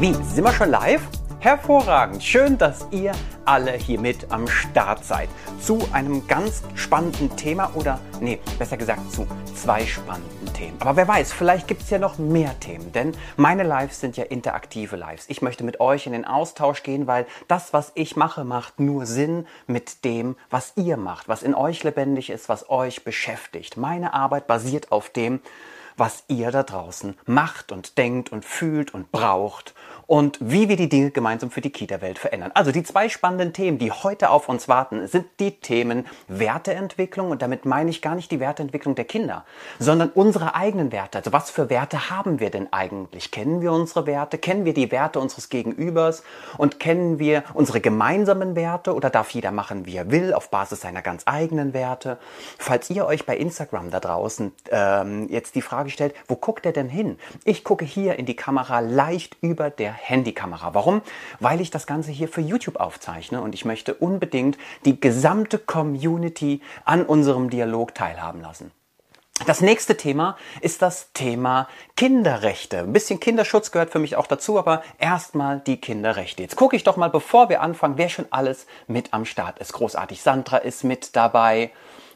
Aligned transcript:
Wie, 0.00 0.12
sind 0.12 0.44
wir 0.44 0.52
schon 0.52 0.70
live? 0.70 1.02
Hervorragend. 1.40 2.22
Schön, 2.22 2.56
dass 2.56 2.86
ihr 2.92 3.10
alle 3.44 3.72
hier 3.72 3.98
mit 3.98 4.30
am 4.30 4.46
Start 4.46 5.04
seid. 5.04 5.28
Zu 5.60 5.80
einem 5.90 6.24
ganz 6.28 6.62
spannenden 6.76 7.34
Thema 7.36 7.72
oder, 7.74 7.98
nee, 8.20 8.38
besser 8.60 8.76
gesagt 8.76 9.10
zu 9.10 9.26
zwei 9.56 9.84
spannenden 9.84 10.54
Themen. 10.54 10.76
Aber 10.78 10.94
wer 10.94 11.08
weiß, 11.08 11.32
vielleicht 11.32 11.66
gibt 11.66 11.82
es 11.82 11.90
ja 11.90 11.98
noch 11.98 12.16
mehr 12.16 12.60
Themen, 12.60 12.92
denn 12.92 13.12
meine 13.36 13.64
Lives 13.64 13.98
sind 13.98 14.16
ja 14.16 14.22
interaktive 14.22 14.94
Lives. 14.94 15.24
Ich 15.26 15.42
möchte 15.42 15.64
mit 15.64 15.80
euch 15.80 16.06
in 16.06 16.12
den 16.12 16.24
Austausch 16.24 16.84
gehen, 16.84 17.08
weil 17.08 17.26
das, 17.48 17.72
was 17.72 17.90
ich 17.96 18.14
mache, 18.14 18.44
macht 18.44 18.78
nur 18.78 19.04
Sinn 19.04 19.48
mit 19.66 20.04
dem, 20.04 20.36
was 20.48 20.74
ihr 20.76 20.96
macht, 20.96 21.26
was 21.28 21.42
in 21.42 21.56
euch 21.56 21.82
lebendig 21.82 22.30
ist, 22.30 22.48
was 22.48 22.70
euch 22.70 23.02
beschäftigt. 23.02 23.76
Meine 23.76 24.14
Arbeit 24.14 24.46
basiert 24.46 24.92
auf 24.92 25.10
dem, 25.10 25.40
was 25.98 26.24
ihr 26.28 26.50
da 26.50 26.62
draußen 26.62 27.16
macht 27.26 27.72
und 27.72 27.98
denkt 27.98 28.30
und 28.30 28.44
fühlt 28.44 28.94
und 28.94 29.10
braucht 29.12 29.74
und 30.08 30.38
wie 30.40 30.70
wir 30.70 30.76
die 30.76 30.88
Dinge 30.88 31.10
gemeinsam 31.10 31.50
für 31.50 31.60
die 31.60 31.68
Kita-Welt 31.70 32.18
verändern. 32.18 32.50
Also 32.54 32.72
die 32.72 32.82
zwei 32.82 33.10
spannenden 33.10 33.52
Themen, 33.52 33.78
die 33.78 33.92
heute 33.92 34.30
auf 34.30 34.48
uns 34.48 34.66
warten, 34.66 35.06
sind 35.06 35.26
die 35.38 35.50
Themen 35.52 36.06
Werteentwicklung 36.28 37.30
und 37.30 37.42
damit 37.42 37.66
meine 37.66 37.90
ich 37.90 38.00
gar 38.00 38.14
nicht 38.14 38.30
die 38.30 38.40
Werteentwicklung 38.40 38.94
der 38.94 39.04
Kinder, 39.04 39.44
sondern 39.78 40.08
unsere 40.08 40.54
eigenen 40.54 40.92
Werte. 40.92 41.18
Also 41.18 41.34
was 41.34 41.50
für 41.50 41.68
Werte 41.68 42.08
haben 42.08 42.40
wir 42.40 42.48
denn 42.48 42.72
eigentlich? 42.72 43.30
Kennen 43.30 43.60
wir 43.60 43.70
unsere 43.70 44.06
Werte? 44.06 44.38
Kennen 44.38 44.64
wir 44.64 44.72
die 44.72 44.90
Werte 44.90 45.20
unseres 45.20 45.50
Gegenübers? 45.50 46.22
Und 46.56 46.80
kennen 46.80 47.18
wir 47.18 47.44
unsere 47.52 47.82
gemeinsamen 47.82 48.56
Werte 48.56 48.94
oder 48.94 49.10
darf 49.10 49.30
jeder 49.32 49.52
machen, 49.52 49.84
wie 49.84 49.96
er 49.96 50.10
will, 50.10 50.32
auf 50.32 50.48
Basis 50.48 50.80
seiner 50.80 51.02
ganz 51.02 51.24
eigenen 51.26 51.74
Werte? 51.74 52.16
Falls 52.56 52.88
ihr 52.88 53.04
euch 53.04 53.26
bei 53.26 53.36
Instagram 53.36 53.90
da 53.90 54.00
draußen 54.00 54.52
ähm, 54.70 55.28
jetzt 55.28 55.54
die 55.54 55.62
Frage 55.62 55.90
stellt, 55.90 56.14
wo 56.28 56.36
guckt 56.36 56.64
er 56.64 56.72
denn 56.72 56.88
hin? 56.88 57.18
Ich 57.44 57.62
gucke 57.62 57.84
hier 57.84 58.18
in 58.18 58.24
die 58.24 58.36
Kamera 58.36 58.80
leicht 58.80 59.36
über 59.42 59.68
der 59.68 59.97
Handykamera. 59.98 60.74
Warum? 60.74 61.02
Weil 61.40 61.60
ich 61.60 61.70
das 61.70 61.86
Ganze 61.86 62.10
hier 62.10 62.28
für 62.28 62.40
YouTube 62.40 62.76
aufzeichne 62.76 63.40
und 63.40 63.54
ich 63.54 63.64
möchte 63.64 63.94
unbedingt 63.94 64.56
die 64.84 65.00
gesamte 65.00 65.58
Community 65.58 66.60
an 66.84 67.04
unserem 67.04 67.50
Dialog 67.50 67.94
teilhaben 67.94 68.40
lassen. 68.40 68.70
Das 69.46 69.60
nächste 69.60 69.96
Thema 69.96 70.36
ist 70.60 70.82
das 70.82 71.12
Thema 71.12 71.68
Kinderrechte. 71.96 72.80
Ein 72.80 72.92
bisschen 72.92 73.20
Kinderschutz 73.20 73.70
gehört 73.70 73.90
für 73.90 74.00
mich 74.00 74.16
auch 74.16 74.26
dazu, 74.26 74.58
aber 74.58 74.82
erstmal 74.98 75.60
die 75.60 75.80
Kinderrechte. 75.80 76.42
Jetzt 76.42 76.56
gucke 76.56 76.74
ich 76.74 76.82
doch 76.82 76.96
mal, 76.96 77.08
bevor 77.08 77.48
wir 77.48 77.62
anfangen, 77.62 77.98
wer 77.98 78.08
schon 78.08 78.26
alles 78.30 78.66
mit 78.88 79.14
am 79.14 79.24
Start 79.24 79.60
ist. 79.60 79.72
Großartig. 79.72 80.22
Sandra 80.22 80.56
ist 80.56 80.82
mit 80.82 81.14
dabei. 81.14 81.70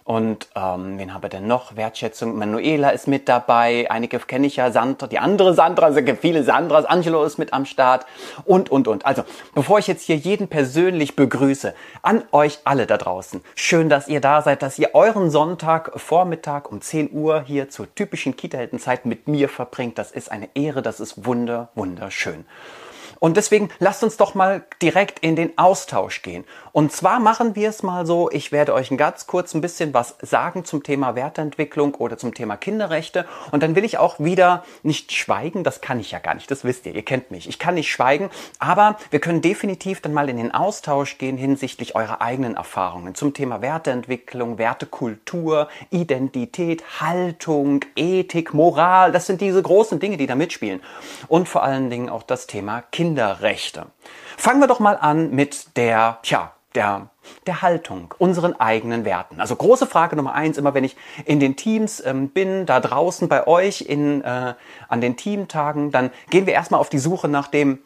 Und 0.05 0.49
ähm, 0.57 0.99
wen 0.99 1.15
haben 1.15 1.23
wir 1.23 1.29
denn 1.29 1.47
noch? 1.47 1.77
Wertschätzung. 1.77 2.37
Manuela 2.37 2.91
ist 2.91 3.07
mit 3.07 3.29
dabei. 3.29 3.89
Einige 3.91 4.19
kenne 4.19 4.49
ich 4.49 4.57
ja. 4.57 4.71
Sandra, 4.73 5.07
die 5.07 5.19
andere 5.19 5.55
Sandra, 5.55 5.91
gibt 6.01 6.21
viele 6.21 6.43
Sandras. 6.43 6.85
Angelo 6.85 7.23
ist 7.25 7.39
mit 7.39 7.53
am 7.53 7.67
Start. 7.67 8.05
Und, 8.45 8.71
und, 8.71 8.89
und. 8.89 9.07
Also, 9.07 9.23
bevor 9.55 9.79
ich 9.79 9.87
jetzt 9.87 10.03
hier 10.03 10.17
jeden 10.17 10.49
persönlich 10.49 11.15
begrüße, 11.15 11.75
an 12.03 12.25
euch 12.33 12.59
alle 12.65 12.87
da 12.87 12.99
draußen. 12.99 13.43
Schön, 13.55 13.89
dass 13.89 14.09
ihr 14.09 14.21
da 14.21 14.43
seid, 14.43 14.63
dass 14.63 14.79
ihr 14.79 14.95
euren 14.95 15.31
Sonntag 15.31 15.93
Vormittag 16.01 16.71
um 16.71 16.81
10 16.81 17.13
Uhr 17.13 17.43
hier 17.43 17.69
zur 17.69 17.95
typischen 17.95 18.37
Kita-Heldenzeit 18.37 19.07
mit 19.07 19.29
mir 19.29 19.49
verbringt. 19.49 19.99
Das 19.99 20.11
ist 20.11 20.33
eine 20.33 20.49
Ehre. 20.55 20.83
Das 20.83 20.99
ist 20.99 21.27
wunder, 21.27 21.69
wunderschön. 21.75 22.45
Und 23.23 23.37
deswegen 23.37 23.69
lasst 23.79 24.03
uns 24.03 24.17
doch 24.17 24.35
mal 24.35 24.65
direkt 24.83 25.21
in 25.21 25.37
den 25.37 25.57
Austausch 25.57 26.23
gehen. 26.23 26.45
Und 26.73 26.91
zwar 26.91 27.21
machen 27.21 27.55
wir 27.55 27.69
es 27.69 27.85
mal 27.85 28.05
so, 28.05 28.29
ich 28.33 28.51
werde 28.51 28.75
euch 28.75 28.91
ein 28.91 28.97
ganz 28.97 29.29
kurz 29.29 29.55
ein 29.55 29.61
bisschen 29.61 29.95
was 29.95 30.17
sagen 30.23 30.65
zum 30.65 30.83
Thema 30.83 31.15
Werteentwicklung 31.15 31.95
oder 31.95 32.19
zum 32.19 32.35
Thema 32.35 32.57
Kinderrechte. 32.57 33.25
Und 33.53 33.63
dann 33.63 33.77
will 33.77 33.85
ich 33.85 33.97
auch 33.99 34.19
wieder 34.19 34.65
nicht 34.83 35.13
schweigen, 35.13 35.63
das 35.63 35.81
kann 35.81 36.01
ich 36.01 36.11
ja 36.11 36.19
gar 36.19 36.35
nicht, 36.35 36.51
das 36.51 36.65
wisst 36.65 36.85
ihr, 36.85 36.97
ihr 36.97 37.05
kennt 37.05 37.31
mich. 37.31 37.49
Ich 37.49 37.61
kann 37.61 37.77
nicht 37.77 37.93
schweigen, 37.93 38.29
aber 38.59 38.97
wir 39.11 39.21
können 39.21 39.41
definitiv 39.41 40.01
dann 40.01 40.15
mal 40.15 40.29
in 40.29 40.39
den 40.39 40.53
Austausch 40.53 41.17
gehen 41.19 41.37
hinsichtlich 41.37 41.95
eurer 41.95 42.23
eigenen 42.23 42.57
Erfahrungen 42.57 43.15
zum 43.15 43.35
Thema 43.35 43.63
Werteentwicklung, 43.63 44.59
Wertekultur, 44.59 45.69
Identität, 45.91 46.83
Haltung, 47.01 47.85
Ethik, 47.95 48.53
Moral. 48.53 49.13
Das 49.13 49.27
sind 49.27 49.41
diese 49.41 49.63
großen 49.63 50.01
Dinge, 50.01 50.17
die 50.17 50.27
da 50.27 50.35
mitspielen. 50.35 50.81
Und 51.29 51.49
vor 51.49 51.63
allen 51.63 51.89
Dingen 51.89 52.09
auch 52.09 52.25
das 52.25 52.49
Thema 52.49 52.83
Kinderrechte. 52.91 53.12
Kinderrechte. 53.13 53.87
Fangen 54.39 54.61
wir 54.61 54.67
doch 54.67 54.81
mal 54.81 54.97
an 54.97 55.31
mit 55.33 55.77
der, 55.77 56.19
tja, 56.23 56.53
der, 56.75 57.11
der 57.47 57.61
Haltung, 57.61 58.15
unseren 58.17 58.59
eigenen 58.59 59.05
Werten. 59.05 59.39
Also 59.39 59.55
große 59.55 59.87
Frage 59.87 60.17
Nummer 60.17 60.33
eins, 60.33 60.57
immer 60.57 60.73
wenn 60.73 60.85
ich 60.85 60.97
in 61.27 61.39
den 61.39 61.55
Teams 61.55 62.03
ähm, 62.05 62.31
bin, 62.31 62.65
da 62.65 62.81
draußen 62.81 63.29
bei 63.29 63.47
euch 63.47 63.83
in, 63.83 64.23
äh, 64.23 64.55
an 64.89 65.01
den 65.03 65.19
Teamtagen, 65.19 65.91
dann 65.91 66.11
gehen 66.31 66.47
wir 66.47 66.55
erstmal 66.55 66.81
auf 66.81 66.89
die 66.89 66.99
Suche 66.99 67.29
nach 67.29 67.49
dem, 67.49 67.81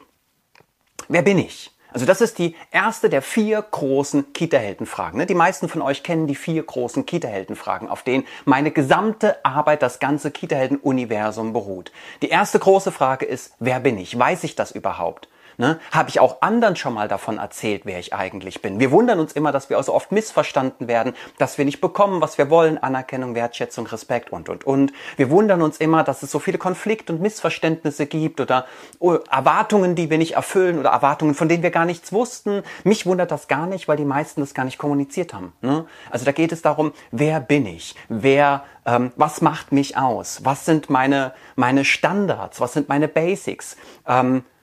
wer 1.08 1.22
bin 1.22 1.40
ich? 1.40 1.75
Also 1.96 2.04
das 2.04 2.20
ist 2.20 2.38
die 2.38 2.54
erste 2.72 3.08
der 3.08 3.22
vier 3.22 3.62
großen 3.62 4.34
Kita-Heldenfragen. 4.34 5.16
Ne? 5.16 5.24
Die 5.24 5.34
meisten 5.34 5.66
von 5.66 5.80
euch 5.80 6.02
kennen 6.02 6.26
die 6.26 6.34
vier 6.34 6.62
großen 6.62 7.06
Kita-Heldenfragen, 7.06 7.88
auf 7.88 8.02
denen 8.02 8.26
meine 8.44 8.70
gesamte 8.70 9.42
Arbeit, 9.46 9.80
das 9.80 9.98
ganze 9.98 10.30
Kita-Helden-Universum 10.30 11.54
beruht. 11.54 11.92
Die 12.20 12.28
erste 12.28 12.58
große 12.58 12.92
Frage 12.92 13.24
ist, 13.24 13.54
wer 13.60 13.80
bin 13.80 13.96
ich? 13.96 14.18
Weiß 14.18 14.44
ich 14.44 14.54
das 14.54 14.72
überhaupt? 14.72 15.30
Ne? 15.58 15.78
Habe 15.90 16.10
ich 16.10 16.20
auch 16.20 16.42
anderen 16.42 16.76
schon 16.76 16.94
mal 16.94 17.08
davon 17.08 17.38
erzählt, 17.38 17.82
wer 17.84 17.98
ich 17.98 18.12
eigentlich 18.12 18.60
bin? 18.60 18.78
Wir 18.78 18.90
wundern 18.90 19.18
uns 19.18 19.32
immer, 19.32 19.52
dass 19.52 19.70
wir 19.70 19.82
so 19.82 19.94
oft 19.94 20.12
missverstanden 20.12 20.88
werden, 20.88 21.14
dass 21.38 21.56
wir 21.56 21.64
nicht 21.64 21.80
bekommen, 21.80 22.20
was 22.20 22.36
wir 22.36 22.50
wollen, 22.50 22.78
Anerkennung, 22.78 23.34
Wertschätzung, 23.34 23.86
Respekt 23.86 24.30
und, 24.30 24.48
und, 24.48 24.64
und. 24.64 24.92
Wir 25.16 25.30
wundern 25.30 25.62
uns 25.62 25.78
immer, 25.78 26.04
dass 26.04 26.22
es 26.22 26.30
so 26.30 26.38
viele 26.38 26.58
Konflikte 26.58 27.12
und 27.12 27.22
Missverständnisse 27.22 28.06
gibt 28.06 28.40
oder 28.40 28.66
oh, 28.98 29.18
Erwartungen, 29.30 29.94
die 29.94 30.10
wir 30.10 30.18
nicht 30.18 30.34
erfüllen 30.34 30.78
oder 30.78 30.90
Erwartungen, 30.90 31.34
von 31.34 31.48
denen 31.48 31.62
wir 31.62 31.70
gar 31.70 31.86
nichts 31.86 32.12
wussten. 32.12 32.62
Mich 32.84 33.06
wundert 33.06 33.30
das 33.30 33.48
gar 33.48 33.66
nicht, 33.66 33.88
weil 33.88 33.96
die 33.96 34.04
meisten 34.04 34.40
das 34.40 34.52
gar 34.52 34.64
nicht 34.64 34.78
kommuniziert 34.78 35.32
haben. 35.32 35.52
Ne? 35.62 35.86
Also 36.10 36.24
da 36.24 36.32
geht 36.32 36.52
es 36.52 36.62
darum, 36.62 36.92
wer 37.10 37.40
bin 37.40 37.66
ich? 37.66 37.94
Wer 38.08 38.64
ähm, 38.86 39.12
was 39.16 39.40
macht 39.40 39.72
mich 39.72 39.96
aus? 39.96 40.44
Was 40.44 40.64
sind 40.64 40.88
meine, 40.88 41.32
meine 41.56 41.84
Standards? 41.84 42.60
Was 42.60 42.72
sind 42.72 42.88
meine 42.88 43.08
Basics? 43.08 43.76
Ähm, 44.06 44.38
äh, 44.38 44.55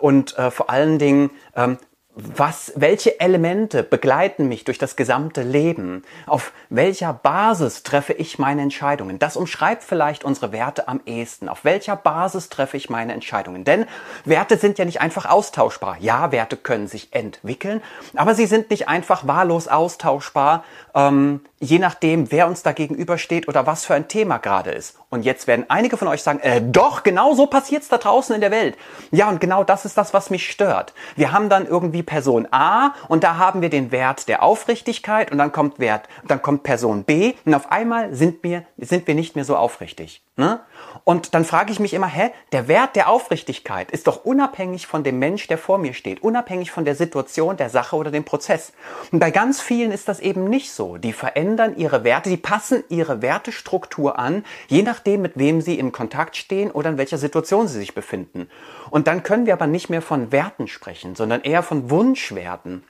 und 0.00 0.38
äh, 0.38 0.50
vor 0.50 0.70
allen 0.70 0.98
Dingen, 0.98 1.30
ähm, 1.54 1.78
was, 2.20 2.72
welche 2.74 3.20
Elemente 3.20 3.84
begleiten 3.84 4.48
mich 4.48 4.64
durch 4.64 4.78
das 4.78 4.96
gesamte 4.96 5.42
Leben? 5.42 6.04
Auf 6.26 6.52
welcher 6.68 7.12
Basis 7.12 7.84
treffe 7.84 8.12
ich 8.12 8.40
meine 8.40 8.62
Entscheidungen? 8.62 9.20
Das 9.20 9.36
umschreibt 9.36 9.84
vielleicht 9.84 10.24
unsere 10.24 10.50
Werte 10.50 10.88
am 10.88 11.00
ehesten. 11.06 11.48
Auf 11.48 11.64
welcher 11.64 11.94
Basis 11.94 12.48
treffe 12.48 12.76
ich 12.76 12.90
meine 12.90 13.12
Entscheidungen? 13.12 13.62
Denn 13.62 13.86
Werte 14.24 14.56
sind 14.56 14.78
ja 14.78 14.84
nicht 14.84 15.00
einfach 15.00 15.26
austauschbar. 15.26 15.96
Ja, 16.00 16.32
Werte 16.32 16.56
können 16.56 16.88
sich 16.88 17.12
entwickeln, 17.12 17.82
aber 18.16 18.34
sie 18.34 18.46
sind 18.46 18.70
nicht 18.70 18.88
einfach 18.88 19.26
wahllos 19.28 19.68
austauschbar, 19.68 20.64
ähm, 20.94 21.40
je 21.60 21.78
nachdem, 21.78 22.30
wer 22.32 22.48
uns 22.48 22.62
da 22.62 22.72
gegenübersteht 22.72 23.48
oder 23.48 23.66
was 23.66 23.84
für 23.84 23.94
ein 23.94 24.08
Thema 24.08 24.38
gerade 24.38 24.70
ist. 24.70 24.96
Und 25.10 25.24
jetzt 25.24 25.46
werden 25.46 25.64
einige 25.68 25.96
von 25.96 26.08
euch 26.08 26.22
sagen, 26.22 26.40
äh, 26.40 26.60
doch, 26.62 27.02
genau 27.02 27.34
so 27.34 27.46
passiert's 27.46 27.88
da 27.88 27.98
draußen 27.98 28.34
in 28.34 28.40
der 28.40 28.50
Welt. 28.50 28.76
Ja, 29.10 29.28
und 29.28 29.40
genau 29.40 29.64
das 29.64 29.84
ist 29.84 29.96
das, 29.96 30.12
was 30.12 30.30
mich 30.30 30.50
stört. 30.50 30.92
Wir 31.16 31.32
haben 31.32 31.48
dann 31.48 31.66
irgendwie 31.66 32.02
Person 32.08 32.48
A 32.50 32.94
und 33.06 33.22
da 33.22 33.36
haben 33.36 33.60
wir 33.60 33.68
den 33.68 33.92
Wert 33.92 34.28
der 34.28 34.42
Aufrichtigkeit 34.42 35.30
und 35.30 35.38
dann 35.38 35.52
kommt 35.52 35.78
Wert, 35.78 36.08
dann 36.26 36.40
kommt 36.40 36.62
Person 36.62 37.04
B 37.04 37.34
und 37.44 37.54
auf 37.54 37.70
einmal 37.70 38.14
sind 38.14 38.42
wir, 38.42 38.64
sind 38.78 39.06
wir 39.06 39.14
nicht 39.14 39.36
mehr 39.36 39.44
so 39.44 39.56
aufrichtig. 39.56 40.22
Ne? 40.38 40.60
Und 41.02 41.34
dann 41.34 41.44
frage 41.44 41.72
ich 41.72 41.80
mich 41.80 41.94
immer, 41.94 42.06
hä, 42.06 42.30
der 42.52 42.68
Wert 42.68 42.94
der 42.94 43.08
Aufrichtigkeit 43.08 43.90
ist 43.90 44.06
doch 44.06 44.24
unabhängig 44.24 44.86
von 44.86 45.02
dem 45.02 45.18
Mensch, 45.18 45.48
der 45.48 45.58
vor 45.58 45.78
mir 45.78 45.94
steht, 45.94 46.22
unabhängig 46.22 46.70
von 46.70 46.84
der 46.84 46.94
Situation, 46.94 47.56
der 47.56 47.70
Sache 47.70 47.96
oder 47.96 48.12
dem 48.12 48.24
Prozess. 48.24 48.72
Und 49.10 49.18
bei 49.18 49.32
ganz 49.32 49.60
vielen 49.60 49.90
ist 49.90 50.08
das 50.08 50.20
eben 50.20 50.44
nicht 50.44 50.72
so. 50.72 50.96
Die 50.96 51.12
verändern 51.12 51.76
ihre 51.76 52.04
Werte, 52.04 52.30
die 52.30 52.36
passen 52.36 52.84
ihre 52.88 53.20
Wertestruktur 53.20 54.18
an, 54.18 54.44
je 54.68 54.82
nachdem, 54.82 55.22
mit 55.22 55.32
wem 55.36 55.60
sie 55.60 55.78
in 55.78 55.90
Kontakt 55.90 56.36
stehen 56.36 56.70
oder 56.70 56.90
in 56.90 56.98
welcher 56.98 57.18
Situation 57.18 57.66
sie 57.66 57.78
sich 57.78 57.94
befinden. 57.94 58.48
Und 58.90 59.08
dann 59.08 59.24
können 59.24 59.46
wir 59.46 59.54
aber 59.54 59.66
nicht 59.66 59.90
mehr 59.90 60.02
von 60.02 60.30
Werten 60.30 60.68
sprechen, 60.68 61.16
sondern 61.16 61.40
eher 61.42 61.64
von 61.64 61.90
Wunschwerten. 61.98 62.84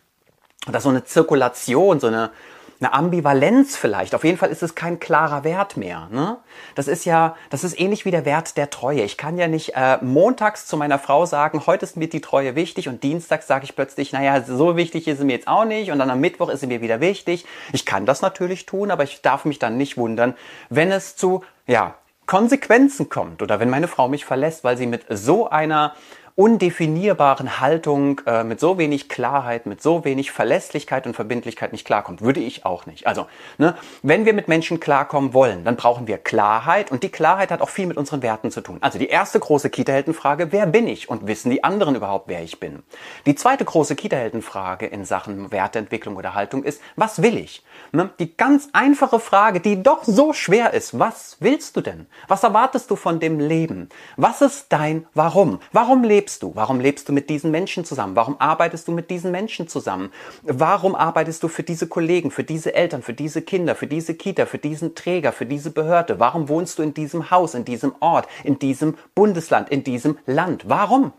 Oder 0.68 0.80
so 0.80 0.90
eine 0.90 1.02
Zirkulation, 1.02 1.98
so 1.98 2.08
eine, 2.08 2.30
eine 2.78 2.92
Ambivalenz 2.92 3.74
vielleicht. 3.74 4.14
Auf 4.14 4.22
jeden 4.22 4.36
Fall 4.36 4.50
ist 4.50 4.62
es 4.62 4.74
kein 4.74 5.00
klarer 5.00 5.44
Wert 5.44 5.78
mehr. 5.78 6.08
Ne? 6.12 6.36
Das 6.74 6.88
ist 6.88 7.06
ja, 7.06 7.34
das 7.48 7.64
ist 7.64 7.80
ähnlich 7.80 8.04
wie 8.04 8.10
der 8.10 8.26
Wert 8.26 8.58
der 8.58 8.68
Treue. 8.68 9.02
Ich 9.02 9.16
kann 9.16 9.38
ja 9.38 9.48
nicht 9.48 9.72
äh, 9.74 9.96
montags 10.02 10.66
zu 10.66 10.76
meiner 10.76 10.98
Frau 10.98 11.24
sagen, 11.24 11.62
heute 11.66 11.86
ist 11.86 11.96
mir 11.96 12.10
die 12.10 12.20
Treue 12.20 12.54
wichtig 12.54 12.86
und 12.86 13.02
dienstags 13.02 13.46
sage 13.46 13.64
ich 13.64 13.74
plötzlich, 13.74 14.12
naja, 14.12 14.42
so 14.42 14.76
wichtig 14.76 15.08
ist 15.08 15.18
sie 15.18 15.24
mir 15.24 15.32
jetzt 15.32 15.48
auch 15.48 15.64
nicht 15.64 15.90
und 15.90 15.98
dann 15.98 16.10
am 16.10 16.20
Mittwoch 16.20 16.50
ist 16.50 16.60
sie 16.60 16.66
mir 16.66 16.82
wieder 16.82 17.00
wichtig. 17.00 17.46
Ich 17.72 17.86
kann 17.86 18.04
das 18.04 18.20
natürlich 18.20 18.66
tun, 18.66 18.90
aber 18.90 19.04
ich 19.04 19.22
darf 19.22 19.46
mich 19.46 19.58
dann 19.58 19.78
nicht 19.78 19.96
wundern, 19.96 20.34
wenn 20.68 20.92
es 20.92 21.16
zu, 21.16 21.44
ja, 21.66 21.94
Konsequenzen 22.26 23.08
kommt 23.08 23.40
oder 23.40 23.58
wenn 23.58 23.70
meine 23.70 23.88
Frau 23.88 24.06
mich 24.06 24.26
verlässt, 24.26 24.62
weil 24.62 24.76
sie 24.76 24.86
mit 24.86 25.06
so 25.08 25.48
einer 25.48 25.94
undefinierbaren 26.38 27.58
Haltung, 27.58 28.20
äh, 28.24 28.44
mit 28.44 28.60
so 28.60 28.78
wenig 28.78 29.08
Klarheit, 29.08 29.66
mit 29.66 29.82
so 29.82 30.04
wenig 30.04 30.30
Verlässlichkeit 30.30 31.04
und 31.04 31.14
Verbindlichkeit 31.14 31.72
nicht 31.72 31.84
klarkommt. 31.84 32.22
Würde 32.22 32.38
ich 32.38 32.64
auch 32.64 32.86
nicht. 32.86 33.08
Also, 33.08 33.26
ne, 33.58 33.74
wenn 34.04 34.24
wir 34.24 34.32
mit 34.34 34.46
Menschen 34.46 34.78
klarkommen 34.78 35.34
wollen, 35.34 35.64
dann 35.64 35.74
brauchen 35.74 36.06
wir 36.06 36.16
Klarheit 36.16 36.92
und 36.92 37.02
die 37.02 37.08
Klarheit 37.08 37.50
hat 37.50 37.60
auch 37.60 37.68
viel 37.68 37.86
mit 37.86 37.96
unseren 37.96 38.22
Werten 38.22 38.52
zu 38.52 38.60
tun. 38.60 38.78
Also 38.82 39.00
die 39.00 39.08
erste 39.08 39.40
große 39.40 39.68
Kita-Heldenfrage, 39.68 40.52
wer 40.52 40.66
bin 40.66 40.86
ich 40.86 41.10
und 41.10 41.26
wissen 41.26 41.50
die 41.50 41.64
anderen 41.64 41.96
überhaupt, 41.96 42.28
wer 42.28 42.44
ich 42.44 42.60
bin? 42.60 42.84
Die 43.26 43.34
zweite 43.34 43.64
große 43.64 43.96
Kita-Heldenfrage 43.96 44.86
in 44.86 45.04
Sachen 45.04 45.50
Werteentwicklung 45.50 46.14
oder 46.14 46.36
Haltung 46.36 46.62
ist, 46.62 46.80
was 46.94 47.20
will 47.20 47.36
ich? 47.36 47.64
Ne? 47.90 48.10
Die 48.20 48.36
ganz 48.36 48.68
einfache 48.72 49.18
Frage, 49.18 49.58
die 49.58 49.82
doch 49.82 50.04
so 50.04 50.32
schwer 50.32 50.72
ist, 50.72 51.00
was 51.00 51.36
willst 51.40 51.76
du 51.76 51.80
denn? 51.80 52.06
Was 52.28 52.44
erwartest 52.44 52.92
du 52.92 52.94
von 52.94 53.18
dem 53.18 53.40
Leben? 53.40 53.88
Was 54.16 54.40
ist 54.40 54.66
dein 54.68 55.04
Warum? 55.14 55.58
Warum 55.72 56.04
lebst 56.04 56.27
du? 56.42 56.54
Warum 56.54 56.80
lebst 56.80 57.08
du 57.08 57.12
mit 57.12 57.30
diesen 57.30 57.50
Menschen 57.50 57.84
zusammen? 57.84 58.16
Warum 58.16 58.36
arbeitest 58.40 58.86
du 58.88 58.92
mit 58.92 59.10
diesen 59.10 59.30
Menschen 59.30 59.68
zusammen? 59.68 60.10
Warum 60.42 60.94
arbeitest 60.94 61.42
du 61.42 61.48
für 61.48 61.62
diese 61.62 61.88
Kollegen, 61.88 62.30
für 62.30 62.44
diese 62.44 62.74
Eltern, 62.74 63.02
für 63.02 63.14
diese 63.14 63.42
Kinder, 63.42 63.74
für 63.74 63.86
diese 63.86 64.14
Kita, 64.14 64.46
für 64.46 64.58
diesen 64.58 64.94
Träger, 64.94 65.32
für 65.32 65.46
diese 65.46 65.70
Behörde? 65.70 66.20
Warum 66.20 66.48
wohnst 66.48 66.78
du 66.78 66.82
in 66.82 66.94
diesem 66.94 67.30
Haus, 67.30 67.54
in 67.54 67.64
diesem 67.64 67.94
Ort, 68.00 68.28
in 68.44 68.58
diesem 68.58 68.96
Bundesland, 69.14 69.70
in 69.70 69.84
diesem 69.84 70.18
Land? 70.26 70.68
Warum? 70.68 71.12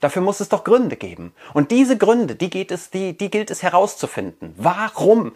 Dafür 0.00 0.22
muss 0.22 0.40
es 0.40 0.48
doch 0.48 0.64
Gründe 0.64 0.96
geben. 0.96 1.32
Und 1.54 1.70
diese 1.70 1.96
Gründe, 1.96 2.34
die, 2.34 2.50
geht 2.50 2.70
es, 2.70 2.90
die, 2.90 3.16
die 3.16 3.30
gilt 3.30 3.50
es 3.50 3.62
herauszufinden. 3.62 4.54
Warum 4.56 5.32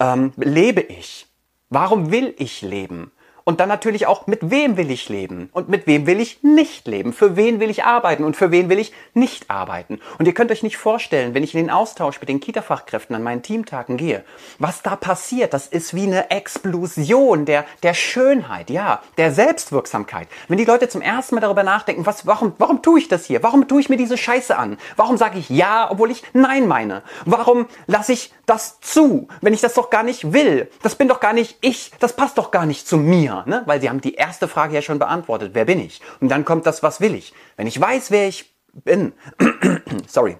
ähm, 0.00 0.32
lebe 0.36 0.80
ich? 0.80 1.26
Warum 1.70 2.10
will 2.10 2.34
ich 2.38 2.62
leben? 2.62 3.12
Und 3.48 3.60
dann 3.60 3.68
natürlich 3.68 4.08
auch, 4.08 4.26
mit 4.26 4.50
wem 4.50 4.76
will 4.76 4.90
ich 4.90 5.08
leben 5.08 5.50
und 5.52 5.68
mit 5.68 5.86
wem 5.86 6.08
will 6.08 6.18
ich 6.18 6.42
nicht 6.42 6.88
leben? 6.88 7.12
Für 7.12 7.36
wen 7.36 7.60
will 7.60 7.70
ich 7.70 7.84
arbeiten 7.84 8.24
und 8.24 8.36
für 8.36 8.50
wen 8.50 8.68
will 8.68 8.80
ich 8.80 8.92
nicht 9.14 9.52
arbeiten? 9.52 10.00
Und 10.18 10.26
ihr 10.26 10.34
könnt 10.34 10.50
euch 10.50 10.64
nicht 10.64 10.78
vorstellen, 10.78 11.32
wenn 11.32 11.44
ich 11.44 11.54
in 11.54 11.60
den 11.60 11.70
Austausch 11.70 12.18
mit 12.18 12.28
den 12.28 12.40
Kita-Fachkräften 12.40 13.14
an 13.14 13.22
meinen 13.22 13.42
Teamtagen 13.42 13.98
gehe, 13.98 14.24
was 14.58 14.82
da 14.82 14.96
passiert, 14.96 15.54
das 15.54 15.68
ist 15.68 15.94
wie 15.94 16.08
eine 16.08 16.32
Explosion 16.32 17.44
der, 17.44 17.66
der 17.84 17.94
Schönheit, 17.94 18.68
ja, 18.68 19.00
der 19.16 19.30
Selbstwirksamkeit. 19.30 20.26
Wenn 20.48 20.58
die 20.58 20.64
Leute 20.64 20.88
zum 20.88 21.00
ersten 21.00 21.36
Mal 21.36 21.40
darüber 21.40 21.62
nachdenken, 21.62 22.04
was, 22.04 22.26
warum, 22.26 22.52
warum 22.58 22.82
tue 22.82 22.98
ich 22.98 23.06
das 23.06 23.26
hier? 23.26 23.44
Warum 23.44 23.68
tue 23.68 23.80
ich 23.80 23.88
mir 23.88 23.96
diese 23.96 24.18
Scheiße 24.18 24.58
an? 24.58 24.76
Warum 24.96 25.18
sage 25.18 25.38
ich 25.38 25.50
ja, 25.50 25.88
obwohl 25.88 26.10
ich 26.10 26.24
nein 26.32 26.66
meine? 26.66 27.04
Warum 27.26 27.66
lasse 27.86 28.12
ich 28.12 28.32
das 28.44 28.80
zu, 28.80 29.28
wenn 29.40 29.54
ich 29.54 29.60
das 29.60 29.74
doch 29.74 29.90
gar 29.90 30.02
nicht 30.02 30.32
will? 30.32 30.68
Das 30.82 30.96
bin 30.96 31.06
doch 31.06 31.20
gar 31.20 31.32
nicht 31.32 31.58
ich, 31.60 31.92
das 32.00 32.16
passt 32.16 32.38
doch 32.38 32.50
gar 32.50 32.66
nicht 32.66 32.88
zu 32.88 32.96
mir 32.96 33.35
ne? 33.44 33.62
weil 33.66 33.80
sie 33.80 33.88
haben 33.88 34.00
die 34.00 34.14
erste 34.14 34.48
Frage 34.48 34.74
ja 34.74 34.82
schon 34.82 34.98
beantwortet. 34.98 35.50
Wer 35.54 35.64
bin 35.64 35.80
ich? 35.80 36.00
Und 36.20 36.28
dann 36.30 36.44
kommt 36.44 36.66
das, 36.66 36.82
was 36.82 37.00
will 37.00 37.14
ich? 37.14 37.34
Wenn 37.56 37.66
ich 37.66 37.80
weiß, 37.80 38.10
wer 38.10 38.28
ich 38.28 38.54
bin, 38.72 39.12
sorry, 40.06 40.38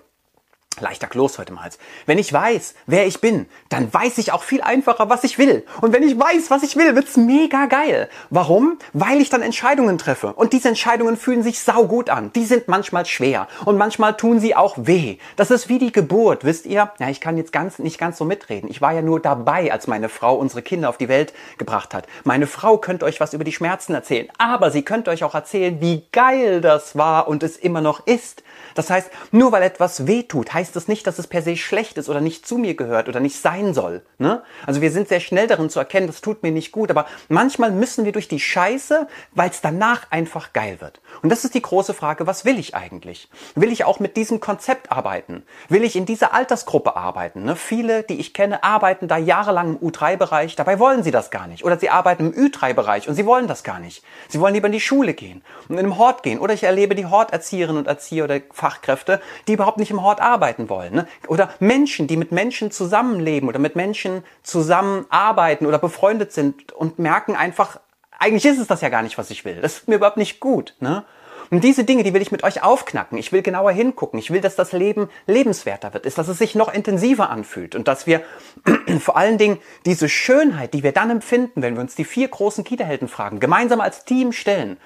Leichter 0.80 1.06
Kloß 1.06 1.38
heute 1.38 1.52
mal. 1.52 1.66
Wenn 2.04 2.18
ich 2.18 2.32
weiß, 2.32 2.74
wer 2.86 3.06
ich 3.06 3.20
bin, 3.20 3.46
dann 3.68 3.92
weiß 3.92 4.18
ich 4.18 4.32
auch 4.32 4.42
viel 4.42 4.62
einfacher, 4.62 5.08
was 5.08 5.24
ich 5.24 5.38
will. 5.38 5.64
Und 5.80 5.92
wenn 5.92 6.02
ich 6.02 6.18
weiß, 6.18 6.50
was 6.50 6.62
ich 6.62 6.76
will, 6.76 6.94
wird's 6.94 7.16
mega 7.16 7.66
geil. 7.66 8.08
Warum? 8.30 8.78
Weil 8.92 9.20
ich 9.20 9.30
dann 9.30 9.42
Entscheidungen 9.42 9.98
treffe. 9.98 10.34
Und 10.34 10.52
diese 10.52 10.68
Entscheidungen 10.68 11.16
fühlen 11.16 11.42
sich 11.42 11.60
saugut 11.60 12.10
an. 12.10 12.30
Die 12.34 12.44
sind 12.44 12.68
manchmal 12.68 13.06
schwer. 13.06 13.48
Und 13.64 13.76
manchmal 13.76 14.16
tun 14.16 14.38
sie 14.38 14.54
auch 14.54 14.76
weh. 14.78 15.18
Das 15.36 15.50
ist 15.50 15.68
wie 15.68 15.78
die 15.78 15.92
Geburt, 15.92 16.44
wisst 16.44 16.66
ihr? 16.66 16.92
Ja, 16.98 17.08
ich 17.08 17.20
kann 17.20 17.36
jetzt 17.36 17.52
ganz, 17.52 17.78
nicht 17.78 17.98
ganz 17.98 18.18
so 18.18 18.24
mitreden. 18.24 18.70
Ich 18.70 18.80
war 18.80 18.92
ja 18.92 19.02
nur 19.02 19.20
dabei, 19.20 19.72
als 19.72 19.86
meine 19.86 20.08
Frau 20.08 20.36
unsere 20.36 20.62
Kinder 20.62 20.88
auf 20.88 20.98
die 20.98 21.08
Welt 21.08 21.32
gebracht 21.58 21.94
hat. 21.94 22.06
Meine 22.24 22.46
Frau 22.46 22.78
könnte 22.78 23.06
euch 23.06 23.18
was 23.20 23.32
über 23.34 23.44
die 23.44 23.52
Schmerzen 23.52 23.94
erzählen. 23.94 24.28
Aber 24.38 24.70
sie 24.70 24.82
könnte 24.82 25.10
euch 25.10 25.24
auch 25.24 25.34
erzählen, 25.34 25.80
wie 25.80 26.04
geil 26.12 26.60
das 26.60 26.96
war 26.96 27.28
und 27.28 27.42
es 27.42 27.56
immer 27.56 27.80
noch 27.80 28.06
ist. 28.06 28.42
Das 28.74 28.90
heißt, 28.90 29.10
nur 29.32 29.52
weil 29.52 29.62
etwas 29.62 30.06
weh 30.06 30.22
tut, 30.22 30.52
heißt 30.52 30.65
heißt 30.66 30.74
das 30.74 30.88
nicht, 30.88 31.06
dass 31.06 31.20
es 31.20 31.28
per 31.28 31.42
se 31.42 31.56
schlecht 31.56 31.96
ist 31.96 32.08
oder 32.08 32.20
nicht 32.20 32.46
zu 32.46 32.58
mir 32.58 32.74
gehört 32.74 33.08
oder 33.08 33.20
nicht 33.20 33.36
sein 33.36 33.72
soll. 33.72 34.02
Ne? 34.18 34.42
Also 34.66 34.80
wir 34.80 34.90
sind 34.90 35.08
sehr 35.08 35.20
schnell 35.20 35.46
darin 35.46 35.70
zu 35.70 35.78
erkennen, 35.78 36.08
das 36.08 36.20
tut 36.20 36.42
mir 36.42 36.50
nicht 36.50 36.72
gut, 36.72 36.90
aber 36.90 37.06
manchmal 37.28 37.70
müssen 37.70 38.04
wir 38.04 38.10
durch 38.10 38.26
die 38.26 38.40
Scheiße, 38.40 39.06
weil 39.32 39.50
es 39.50 39.60
danach 39.60 40.10
einfach 40.10 40.52
geil 40.52 40.80
wird. 40.80 41.00
Und 41.22 41.30
das 41.30 41.44
ist 41.44 41.54
die 41.54 41.62
große 41.62 41.94
Frage, 41.94 42.26
was 42.26 42.44
will 42.44 42.58
ich 42.58 42.74
eigentlich? 42.74 43.28
Will 43.54 43.70
ich 43.70 43.84
auch 43.84 44.00
mit 44.00 44.16
diesem 44.16 44.40
Konzept 44.40 44.90
arbeiten? 44.90 45.44
Will 45.68 45.84
ich 45.84 45.94
in 45.94 46.04
dieser 46.04 46.34
Altersgruppe 46.34 46.96
arbeiten? 46.96 47.44
Ne? 47.44 47.54
Viele, 47.54 48.02
die 48.02 48.18
ich 48.18 48.34
kenne, 48.34 48.64
arbeiten 48.64 49.06
da 49.06 49.16
jahrelang 49.16 49.78
im 49.80 49.88
U3-Bereich, 49.88 50.56
dabei 50.56 50.80
wollen 50.80 51.04
sie 51.04 51.12
das 51.12 51.30
gar 51.30 51.46
nicht. 51.46 51.64
Oder 51.64 51.78
sie 51.78 51.90
arbeiten 51.90 52.32
im 52.32 52.50
Ü3-Bereich 52.50 53.08
und 53.08 53.14
sie 53.14 53.26
wollen 53.26 53.46
das 53.46 53.62
gar 53.62 53.78
nicht. 53.78 54.02
Sie 54.28 54.40
wollen 54.40 54.54
lieber 54.54 54.66
in 54.66 54.72
die 54.72 54.80
Schule 54.80 55.14
gehen 55.14 55.42
und 55.68 55.78
in 55.78 55.84
den 55.84 55.96
Hort 55.96 56.24
gehen. 56.24 56.40
Oder 56.40 56.54
ich 56.54 56.64
erlebe 56.64 56.96
die 56.96 57.06
Horterzieherinnen 57.06 57.78
und 57.78 57.86
Erzieher 57.86 58.24
oder 58.24 58.40
Fachkräfte, 58.52 59.20
die 59.46 59.52
überhaupt 59.52 59.78
nicht 59.78 59.92
im 59.92 60.02
Hort 60.02 60.20
arbeiten 60.20 60.55
arbeiten 60.56 60.68
wollen. 60.68 60.94
Ne? 60.94 61.06
Oder 61.28 61.50
Menschen, 61.60 62.06
die 62.06 62.16
mit 62.16 62.32
Menschen 62.32 62.70
zusammenleben 62.70 63.48
oder 63.48 63.58
mit 63.58 63.76
Menschen 63.76 64.22
zusammenarbeiten 64.42 65.66
oder 65.66 65.78
befreundet 65.78 66.32
sind 66.32 66.72
und 66.72 66.98
merken 66.98 67.36
einfach, 67.36 67.80
eigentlich 68.18 68.46
ist 68.46 68.58
es 68.58 68.66
das 68.66 68.80
ja 68.80 68.88
gar 68.88 69.02
nicht, 69.02 69.18
was 69.18 69.30
ich 69.30 69.44
will. 69.44 69.60
Das 69.60 69.78
ist 69.78 69.88
mir 69.88 69.96
überhaupt 69.96 70.16
nicht 70.16 70.40
gut. 70.40 70.74
Ne? 70.80 71.04
Und 71.50 71.62
diese 71.62 71.84
Dinge, 71.84 72.02
die 72.02 72.12
will 72.12 72.22
ich 72.22 72.32
mit 72.32 72.42
euch 72.42 72.62
aufknacken. 72.62 73.18
Ich 73.18 73.30
will 73.30 73.42
genauer 73.42 73.70
hingucken. 73.70 74.18
Ich 74.18 74.30
will, 74.32 74.40
dass 74.40 74.56
das 74.56 74.72
Leben 74.72 75.08
lebenswerter 75.26 75.94
wird, 75.94 76.06
ist, 76.06 76.18
dass 76.18 76.28
es 76.28 76.38
sich 76.38 76.54
noch 76.54 76.72
intensiver 76.72 77.30
anfühlt 77.30 77.74
und 77.74 77.86
dass 77.86 78.06
wir 78.06 78.22
vor 79.00 79.16
allen 79.16 79.38
Dingen 79.38 79.58
diese 79.84 80.08
Schönheit, 80.08 80.74
die 80.74 80.82
wir 80.82 80.92
dann 80.92 81.10
empfinden, 81.10 81.62
wenn 81.62 81.74
wir 81.74 81.82
uns 81.82 81.94
die 81.94 82.04
vier 82.04 82.28
großen 82.28 82.64
Kita-Helden 82.64 83.08
fragen, 83.08 83.38
gemeinsam 83.38 83.80
als 83.80 84.04
Team 84.04 84.32
stellen, 84.32 84.78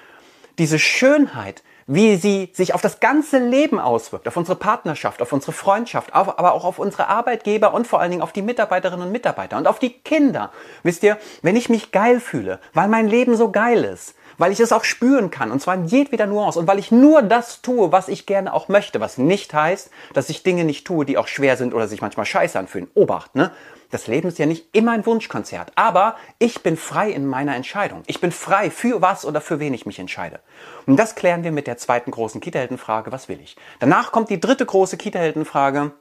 diese 0.59 0.77
Schönheit 0.77 1.63
wie 1.87 2.15
sie 2.15 2.49
sich 2.53 2.73
auf 2.73 2.81
das 2.81 2.99
ganze 2.99 3.37
Leben 3.37 3.79
auswirkt, 3.79 4.27
auf 4.27 4.37
unsere 4.37 4.57
Partnerschaft, 4.57 5.21
auf 5.21 5.33
unsere 5.33 5.51
Freundschaft, 5.51 6.13
auf, 6.13 6.39
aber 6.39 6.53
auch 6.53 6.65
auf 6.65 6.79
unsere 6.79 7.07
Arbeitgeber 7.07 7.73
und 7.73 7.87
vor 7.87 7.99
allen 7.99 8.11
Dingen 8.11 8.23
auf 8.23 8.33
die 8.33 8.41
Mitarbeiterinnen 8.41 9.07
und 9.07 9.11
Mitarbeiter 9.11 9.57
und 9.57 9.67
auf 9.67 9.79
die 9.79 9.91
Kinder. 9.91 10.51
Wisst 10.83 11.03
ihr, 11.03 11.17
wenn 11.41 11.55
ich 11.55 11.69
mich 11.69 11.91
geil 11.91 12.19
fühle, 12.19 12.59
weil 12.73 12.87
mein 12.87 13.07
Leben 13.07 13.35
so 13.35 13.51
geil 13.51 13.83
ist, 13.83 14.15
weil 14.37 14.51
ich 14.51 14.59
es 14.59 14.71
auch 14.71 14.83
spüren 14.83 15.29
kann, 15.29 15.51
und 15.51 15.61
zwar 15.61 15.75
in 15.75 15.85
jedweder 15.85 16.25
Nuance, 16.25 16.57
und 16.57 16.67
weil 16.67 16.79
ich 16.79 16.91
nur 16.91 17.21
das 17.21 17.61
tue, 17.61 17.91
was 17.91 18.07
ich 18.07 18.25
gerne 18.25 18.53
auch 18.53 18.69
möchte, 18.69 18.99
was 18.99 19.17
nicht 19.17 19.53
heißt, 19.53 19.91
dass 20.13 20.29
ich 20.29 20.43
Dinge 20.43 20.63
nicht 20.63 20.85
tue, 20.85 21.05
die 21.05 21.17
auch 21.17 21.27
schwer 21.27 21.57
sind 21.57 21.73
oder 21.73 21.87
sich 21.87 22.01
manchmal 22.01 22.25
scheiße 22.25 22.57
anfühlen. 22.57 22.89
Obacht, 22.93 23.35
ne? 23.35 23.51
Das 23.91 24.07
Leben 24.07 24.29
ist 24.29 24.39
ja 24.39 24.45
nicht 24.45 24.75
immer 24.75 24.93
ein 24.93 25.05
Wunschkonzert, 25.05 25.73
aber 25.75 26.15
ich 26.39 26.63
bin 26.63 26.77
frei 26.77 27.11
in 27.11 27.27
meiner 27.27 27.55
Entscheidung. 27.55 28.03
Ich 28.07 28.21
bin 28.21 28.31
frei, 28.31 28.71
für 28.71 29.01
was 29.01 29.25
oder 29.25 29.41
für 29.41 29.59
wen 29.59 29.73
ich 29.73 29.85
mich 29.85 29.99
entscheide. 29.99 30.39
Und 30.85 30.97
das 30.97 31.15
klären 31.15 31.43
wir 31.43 31.51
mit 31.51 31.67
der 31.67 31.77
zweiten 31.77 32.11
großen 32.11 32.41
Kita-Heldenfrage, 32.41 33.11
was 33.11 33.29
will 33.29 33.39
ich? 33.41 33.57
Danach 33.79 34.11
kommt 34.11 34.29
die 34.29 34.39
dritte 34.39 34.65
große 34.65 34.97
Kita-Heldenfrage, 34.97 35.91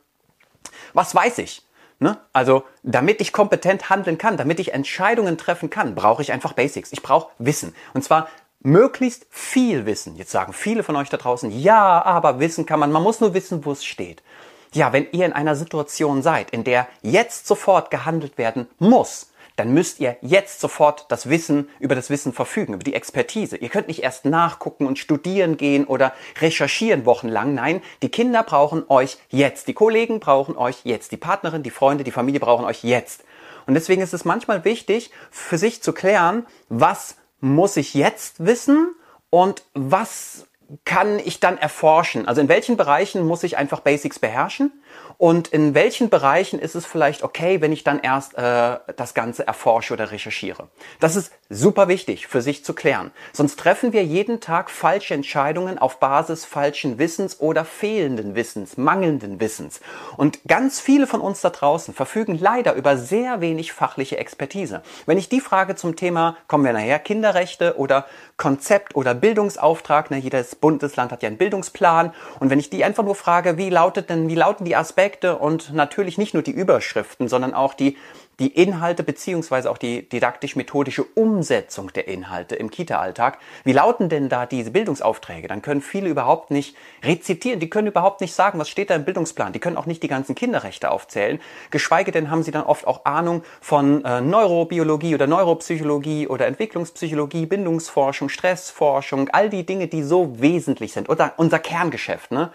was 0.94 1.14
weiß 1.14 1.38
ich? 1.38 1.66
Ne? 1.98 2.16
Also, 2.32 2.64
damit 2.82 3.20
ich 3.20 3.32
kompetent 3.32 3.90
handeln 3.90 4.16
kann, 4.16 4.38
damit 4.38 4.58
ich 4.58 4.72
Entscheidungen 4.72 5.36
treffen 5.36 5.68
kann, 5.68 5.94
brauche 5.94 6.22
ich 6.22 6.32
einfach 6.32 6.54
Basics. 6.54 6.92
Ich 6.92 7.02
brauche 7.02 7.30
Wissen. 7.38 7.74
Und 7.92 8.02
zwar 8.02 8.28
möglichst 8.60 9.26
viel 9.30 9.84
Wissen. 9.84 10.16
Jetzt 10.16 10.30
sagen 10.30 10.52
viele 10.52 10.82
von 10.82 10.96
euch 10.96 11.10
da 11.10 11.16
draußen, 11.16 11.50
ja, 11.50 12.02
aber 12.02 12.40
Wissen 12.40 12.66
kann 12.66 12.80
man, 12.80 12.92
man 12.92 13.02
muss 13.02 13.20
nur 13.20 13.34
wissen, 13.34 13.64
wo 13.64 13.72
es 13.72 13.84
steht. 13.84 14.22
Ja, 14.72 14.92
wenn 14.92 15.08
ihr 15.12 15.26
in 15.26 15.32
einer 15.32 15.56
Situation 15.56 16.22
seid, 16.22 16.50
in 16.50 16.64
der 16.64 16.86
jetzt 17.02 17.46
sofort 17.46 17.90
gehandelt 17.90 18.38
werden 18.38 18.68
muss, 18.78 19.30
dann 19.56 19.74
müsst 19.74 20.00
ihr 20.00 20.16
jetzt 20.22 20.60
sofort 20.60 21.04
das 21.10 21.28
Wissen 21.28 21.68
über 21.80 21.94
das 21.94 22.08
Wissen 22.08 22.32
verfügen, 22.32 22.72
über 22.72 22.82
die 22.82 22.94
Expertise. 22.94 23.58
Ihr 23.58 23.68
könnt 23.68 23.88
nicht 23.88 24.02
erst 24.02 24.24
nachgucken 24.24 24.86
und 24.86 24.98
studieren 24.98 25.56
gehen 25.58 25.84
oder 25.84 26.14
recherchieren 26.40 27.04
wochenlang. 27.04 27.52
Nein, 27.52 27.82
die 28.02 28.08
Kinder 28.08 28.42
brauchen 28.42 28.84
euch 28.88 29.18
jetzt. 29.28 29.68
Die 29.68 29.74
Kollegen 29.74 30.18
brauchen 30.18 30.56
euch 30.56 30.78
jetzt. 30.84 31.12
Die 31.12 31.18
Partnerin, 31.18 31.62
die 31.62 31.70
Freunde, 31.70 32.04
die 32.04 32.10
Familie 32.10 32.40
brauchen 32.40 32.64
euch 32.64 32.84
jetzt. 32.84 33.24
Und 33.66 33.74
deswegen 33.74 34.00
ist 34.00 34.14
es 34.14 34.24
manchmal 34.24 34.64
wichtig, 34.64 35.10
für 35.30 35.58
sich 35.58 35.82
zu 35.82 35.92
klären, 35.92 36.46
was 36.68 37.16
muss 37.40 37.76
ich 37.76 37.92
jetzt 37.92 38.44
wissen 38.44 38.94
und 39.28 39.62
was 39.74 40.46
kann 40.84 41.18
ich 41.18 41.40
dann 41.40 41.58
erforschen? 41.58 42.28
Also 42.28 42.40
in 42.40 42.48
welchen 42.48 42.76
Bereichen 42.76 43.26
muss 43.26 43.42
ich 43.42 43.56
einfach 43.56 43.80
Basics 43.80 44.18
beherrschen? 44.18 44.82
Und 45.20 45.48
in 45.48 45.74
welchen 45.74 46.08
Bereichen 46.08 46.58
ist 46.58 46.74
es 46.74 46.86
vielleicht 46.86 47.22
okay, 47.22 47.60
wenn 47.60 47.72
ich 47.72 47.84
dann 47.84 48.00
erst 48.00 48.38
äh, 48.38 48.78
das 48.96 49.12
Ganze 49.12 49.46
erforsche 49.46 49.92
oder 49.92 50.10
recherchiere? 50.10 50.68
Das 50.98 51.14
ist 51.14 51.30
super 51.50 51.88
wichtig 51.88 52.26
für 52.26 52.40
sich 52.40 52.64
zu 52.64 52.72
klären. 52.72 53.10
Sonst 53.32 53.58
treffen 53.58 53.92
wir 53.92 54.02
jeden 54.02 54.40
Tag 54.40 54.70
falsche 54.70 55.12
Entscheidungen 55.12 55.78
auf 55.78 55.98
Basis 55.98 56.46
falschen 56.46 56.98
Wissens 56.98 57.38
oder 57.40 57.66
fehlenden 57.66 58.34
Wissens, 58.34 58.78
mangelnden 58.78 59.40
Wissens. 59.40 59.80
Und 60.16 60.38
ganz 60.46 60.80
viele 60.80 61.06
von 61.06 61.20
uns 61.20 61.42
da 61.42 61.50
draußen 61.50 61.92
verfügen 61.92 62.38
leider 62.38 62.74
über 62.74 62.96
sehr 62.96 63.40
wenig 63.40 63.72
fachliche 63.72 64.16
Expertise. 64.16 64.82
Wenn 65.04 65.18
ich 65.18 65.28
die 65.28 65.40
Frage 65.40 65.74
zum 65.74 65.96
Thema, 65.96 66.36
kommen 66.46 66.64
wir 66.64 66.72
nachher, 66.72 66.98
Kinderrechte 66.98 67.76
oder 67.76 68.06
Konzept 68.36 68.94
oder 68.94 69.14
Bildungsauftrag, 69.14 70.10
ne, 70.10 70.18
jedes 70.18 70.54
Bundesland 70.54 71.12
hat 71.12 71.22
ja 71.22 71.26
einen 71.26 71.36
Bildungsplan. 71.36 72.14
Und 72.38 72.48
wenn 72.48 72.58
ich 72.58 72.70
die 72.70 72.84
einfach 72.84 73.04
nur 73.04 73.16
frage, 73.16 73.58
wie 73.58 73.68
lautet 73.68 74.08
denn, 74.08 74.28
wie 74.28 74.34
lauten 74.34 74.64
die 74.64 74.76
Aspekte 74.80 75.38
und 75.38 75.72
natürlich 75.72 76.18
nicht 76.18 76.34
nur 76.34 76.42
die 76.42 76.50
Überschriften, 76.50 77.28
sondern 77.28 77.54
auch 77.54 77.74
die 77.74 77.96
die 78.40 78.48
Inhalte 78.48 79.02
beziehungsweise 79.02 79.70
auch 79.70 79.76
die 79.76 80.08
didaktisch-methodische 80.08 81.04
Umsetzung 81.04 81.92
der 81.92 82.08
Inhalte 82.08 82.56
im 82.56 82.70
Kita-Alltag. 82.70 83.38
Wie 83.64 83.74
lauten 83.74 84.08
denn 84.08 84.30
da 84.30 84.46
diese 84.46 84.70
Bildungsaufträge? 84.70 85.46
Dann 85.46 85.60
können 85.60 85.82
viele 85.82 86.08
überhaupt 86.08 86.50
nicht 86.50 86.74
rezitieren, 87.04 87.60
die 87.60 87.68
können 87.68 87.88
überhaupt 87.88 88.22
nicht 88.22 88.34
sagen, 88.34 88.58
was 88.58 88.70
steht 88.70 88.88
da 88.88 88.94
im 88.94 89.04
Bildungsplan. 89.04 89.52
Die 89.52 89.58
können 89.58 89.76
auch 89.76 89.84
nicht 89.84 90.02
die 90.02 90.08
ganzen 90.08 90.34
Kinderrechte 90.34 90.90
aufzählen. 90.90 91.38
Geschweige 91.70 92.12
denn 92.12 92.30
haben 92.30 92.42
sie 92.42 92.50
dann 92.50 92.64
oft 92.64 92.86
auch 92.86 93.04
Ahnung 93.04 93.44
von 93.60 94.04
äh, 94.06 94.22
Neurobiologie 94.22 95.14
oder 95.14 95.26
Neuropsychologie 95.26 96.26
oder 96.26 96.46
Entwicklungspsychologie, 96.46 97.44
Bindungsforschung, 97.44 98.30
Stressforschung, 98.30 99.28
all 99.28 99.50
die 99.50 99.66
Dinge, 99.66 99.86
die 99.86 100.02
so 100.02 100.40
wesentlich 100.40 100.94
sind. 100.94 101.10
Oder 101.10 101.34
unser 101.36 101.58
Kerngeschäft, 101.58 102.30
ne? 102.32 102.50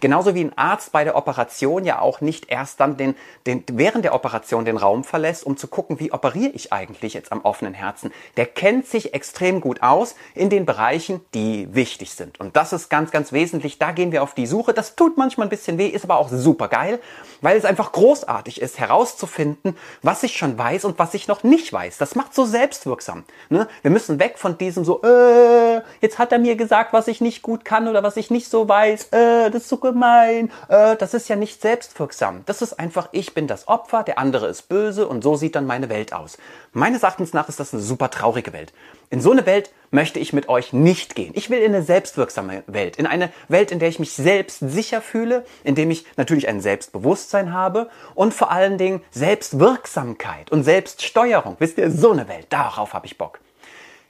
Genauso 0.00 0.34
wie 0.34 0.44
ein 0.44 0.56
Arzt 0.56 0.92
bei 0.92 1.04
der 1.04 1.16
Operation 1.16 1.84
ja 1.84 2.00
auch 2.00 2.20
nicht 2.20 2.50
erst 2.50 2.80
dann 2.80 2.96
den, 2.96 3.14
den, 3.46 3.64
während 3.72 4.04
der 4.04 4.14
Operation 4.14 4.64
den 4.64 4.76
Raum 4.76 5.04
verlässt, 5.04 5.44
um 5.44 5.56
zu 5.56 5.68
gucken, 5.68 6.00
wie 6.00 6.12
operiere 6.12 6.52
ich 6.52 6.72
eigentlich 6.72 7.14
jetzt 7.14 7.32
am 7.32 7.42
offenen 7.42 7.74
Herzen. 7.74 8.12
Der 8.36 8.46
kennt 8.46 8.86
sich 8.86 9.14
extrem 9.14 9.60
gut 9.60 9.82
aus 9.82 10.14
in 10.34 10.50
den 10.50 10.66
Bereichen, 10.66 11.20
die 11.34 11.74
wichtig 11.74 12.12
sind. 12.12 12.40
Und 12.40 12.56
das 12.56 12.72
ist 12.72 12.88
ganz, 12.88 13.10
ganz 13.10 13.32
wesentlich. 13.32 13.78
Da 13.78 13.92
gehen 13.92 14.12
wir 14.12 14.22
auf 14.22 14.34
die 14.34 14.46
Suche. 14.46 14.72
Das 14.72 14.96
tut 14.96 15.16
manchmal 15.16 15.46
ein 15.46 15.50
bisschen 15.50 15.78
weh, 15.78 15.88
ist 15.88 16.04
aber 16.04 16.18
auch 16.18 16.28
super 16.30 16.68
geil, 16.68 17.00
weil 17.40 17.56
es 17.56 17.64
einfach 17.64 17.92
großartig 17.92 18.60
ist, 18.60 18.78
herauszufinden, 18.78 19.76
was 20.02 20.22
ich 20.22 20.36
schon 20.36 20.56
weiß 20.58 20.84
und 20.84 20.98
was 20.98 21.14
ich 21.14 21.28
noch 21.28 21.42
nicht 21.42 21.72
weiß. 21.72 21.98
Das 21.98 22.14
macht 22.14 22.34
so 22.34 22.44
selbstwirksam. 22.44 23.24
Ne? 23.48 23.68
Wir 23.82 23.90
müssen 23.90 24.18
weg 24.18 24.38
von 24.38 24.58
diesem 24.58 24.84
so, 24.84 25.02
äh, 25.02 25.82
jetzt 26.00 26.18
hat 26.18 26.32
er 26.32 26.38
mir 26.38 26.56
gesagt, 26.56 26.92
was 26.92 27.08
ich 27.08 27.20
nicht 27.20 27.42
gut 27.42 27.64
kann 27.64 27.88
oder 27.88 28.02
was 28.02 28.16
ich 28.16 28.30
nicht 28.30 28.48
so 28.48 28.68
weiß. 28.68 29.08
Äh, 29.12 29.50
das 29.50 29.62
ist 29.62 29.68
so 29.68 29.76
gemein. 29.92 30.50
Äh, 30.68 30.96
das 30.96 31.14
ist 31.14 31.28
ja 31.28 31.36
nicht 31.36 31.60
selbstwirksam. 31.60 32.42
Das 32.46 32.62
ist 32.62 32.78
einfach, 32.78 33.08
ich 33.12 33.34
bin 33.34 33.46
das 33.46 33.68
Opfer, 33.68 34.02
der 34.02 34.18
andere 34.18 34.46
ist 34.46 34.68
böse 34.68 35.06
und 35.06 35.22
so 35.22 35.36
sieht 35.36 35.54
dann 35.54 35.66
meine 35.66 35.88
Welt 35.88 36.12
aus. 36.12 36.38
Meines 36.72 37.02
Erachtens 37.02 37.32
nach 37.32 37.48
ist 37.48 37.60
das 37.60 37.72
eine 37.72 37.82
super 37.82 38.10
traurige 38.10 38.52
Welt. 38.52 38.72
In 39.10 39.20
so 39.20 39.32
eine 39.32 39.44
Welt 39.46 39.72
möchte 39.90 40.20
ich 40.20 40.32
mit 40.32 40.48
euch 40.48 40.72
nicht 40.72 41.14
gehen. 41.14 41.32
Ich 41.34 41.50
will 41.50 41.58
in 41.58 41.74
eine 41.74 41.82
selbstwirksame 41.82 42.62
Welt, 42.66 42.96
in 42.96 43.06
eine 43.06 43.30
Welt, 43.48 43.72
in 43.72 43.80
der 43.80 43.88
ich 43.88 43.98
mich 43.98 44.12
selbst 44.12 44.60
sicher 44.60 45.00
fühle, 45.00 45.44
in 45.64 45.74
dem 45.74 45.90
ich 45.90 46.04
natürlich 46.16 46.48
ein 46.48 46.60
Selbstbewusstsein 46.60 47.52
habe 47.52 47.90
und 48.14 48.32
vor 48.32 48.50
allen 48.52 48.78
Dingen 48.78 49.02
Selbstwirksamkeit 49.10 50.52
und 50.52 50.62
Selbststeuerung. 50.62 51.56
Wisst 51.58 51.78
ihr, 51.78 51.90
so 51.90 52.12
eine 52.12 52.28
Welt, 52.28 52.46
darauf 52.50 52.94
habe 52.94 53.06
ich 53.06 53.18
Bock. 53.18 53.40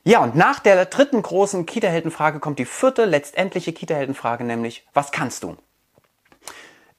Ja, 0.03 0.23
und 0.23 0.35
nach 0.35 0.61
der 0.61 0.87
dritten 0.87 1.21
großen 1.21 1.67
Kita-Heldenfrage 1.67 2.41
kommt 2.41 2.59
die 2.59 2.65
vierte, 2.65 3.05
letztendliche 3.05 3.73
Kita-Heldenfrage, 3.73 4.45
nämlich, 4.45 4.87
was 4.95 5.13
kannst 5.13 5.43
du? 5.43 5.57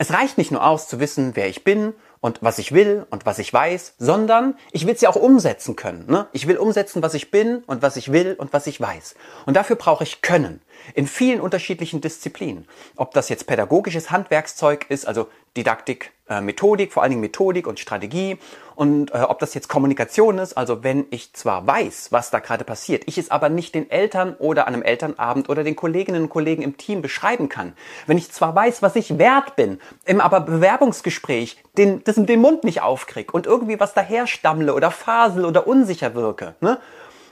Es 0.01 0.12
reicht 0.12 0.39
nicht 0.39 0.50
nur 0.50 0.65
aus 0.65 0.88
zu 0.88 1.00
wissen, 1.00 1.36
wer 1.36 1.48
ich 1.48 1.63
bin 1.63 1.93
und 2.22 2.41
was 2.41 2.58
ich 2.58 2.72
will 2.72 3.05
und 3.12 3.27
was 3.27 3.38
ich 3.38 3.53
weiß, 3.53 3.93
sondern 4.00 4.58
ich 4.72 4.88
will 4.88 4.96
es 4.96 5.01
ja 5.01 5.12
auch 5.12 5.15
umsetzen 5.15 5.75
können. 5.75 6.08
Ne? 6.10 6.25
Ich 6.31 6.48
will 6.48 6.58
umsetzen, 6.58 7.03
was 7.03 7.13
ich 7.13 7.29
bin 7.29 7.58
und 7.67 7.84
was 7.84 7.98
ich 7.98 8.12
will 8.12 8.34
und 8.36 8.51
was 8.51 8.65
ich 8.65 8.81
weiß. 8.81 9.13
Und 9.46 9.55
dafür 9.55 9.75
brauche 9.75 10.03
ich 10.03 10.24
Können 10.24 10.60
in 10.96 11.05
vielen 11.05 11.39
unterschiedlichen 11.39 12.01
Disziplinen. 12.01 12.67
Ob 12.96 13.13
das 13.13 13.29
jetzt 13.29 13.46
pädagogisches 13.46 14.10
Handwerkszeug 14.10 14.88
ist, 14.89 15.08
also 15.08 15.27
Didaktik, 15.55 16.12
äh, 16.31 16.41
Methodik, 16.41 16.93
vor 16.93 17.03
allen 17.03 17.11
Dingen 17.11 17.21
Methodik 17.21 17.67
und 17.67 17.79
Strategie. 17.79 18.38
Und 18.73 19.13
äh, 19.13 19.17
ob 19.17 19.39
das 19.39 19.53
jetzt 19.53 19.67
Kommunikation 19.67 20.39
ist, 20.39 20.57
also 20.57 20.83
wenn 20.83 21.05
ich 21.11 21.33
zwar 21.33 21.67
weiß, 21.67 22.07
was 22.11 22.31
da 22.31 22.39
gerade 22.39 22.63
passiert, 22.63 23.03
ich 23.05 23.17
es 23.17 23.29
aber 23.29 23.50
nicht 23.50 23.75
den 23.75 23.91
Eltern 23.91 24.35
oder 24.39 24.65
an 24.65 24.73
einem 24.73 24.83
Elternabend 24.83 25.50
oder 25.50 25.63
den 25.63 25.75
Kolleginnen 25.75 26.23
und 26.23 26.29
Kollegen 26.29 26.61
im 26.61 26.77
Team 26.77 27.01
beschreiben 27.01 27.50
kann. 27.50 27.73
Wenn 28.07 28.17
ich 28.17 28.31
zwar 28.31 28.55
weiß, 28.55 28.81
was 28.81 28.95
ich 28.95 29.17
wert 29.17 29.55
bin, 29.57 29.79
im 30.05 30.21
aber 30.21 30.39
Bewerbungsgespräch 30.39 31.57
den, 31.77 32.01
den 32.05 32.41
Mund 32.41 32.63
nicht 32.63 32.81
aufkrieg 32.81 33.33
und 33.33 33.45
irgendwie 33.45 33.79
was 33.79 33.93
daher 33.93 34.25
stammle 34.25 34.73
oder 34.73 34.89
fasel 34.89 35.45
oder 35.45 35.67
unsicher 35.67 36.15
wirke, 36.15 36.55
ne? 36.61 36.79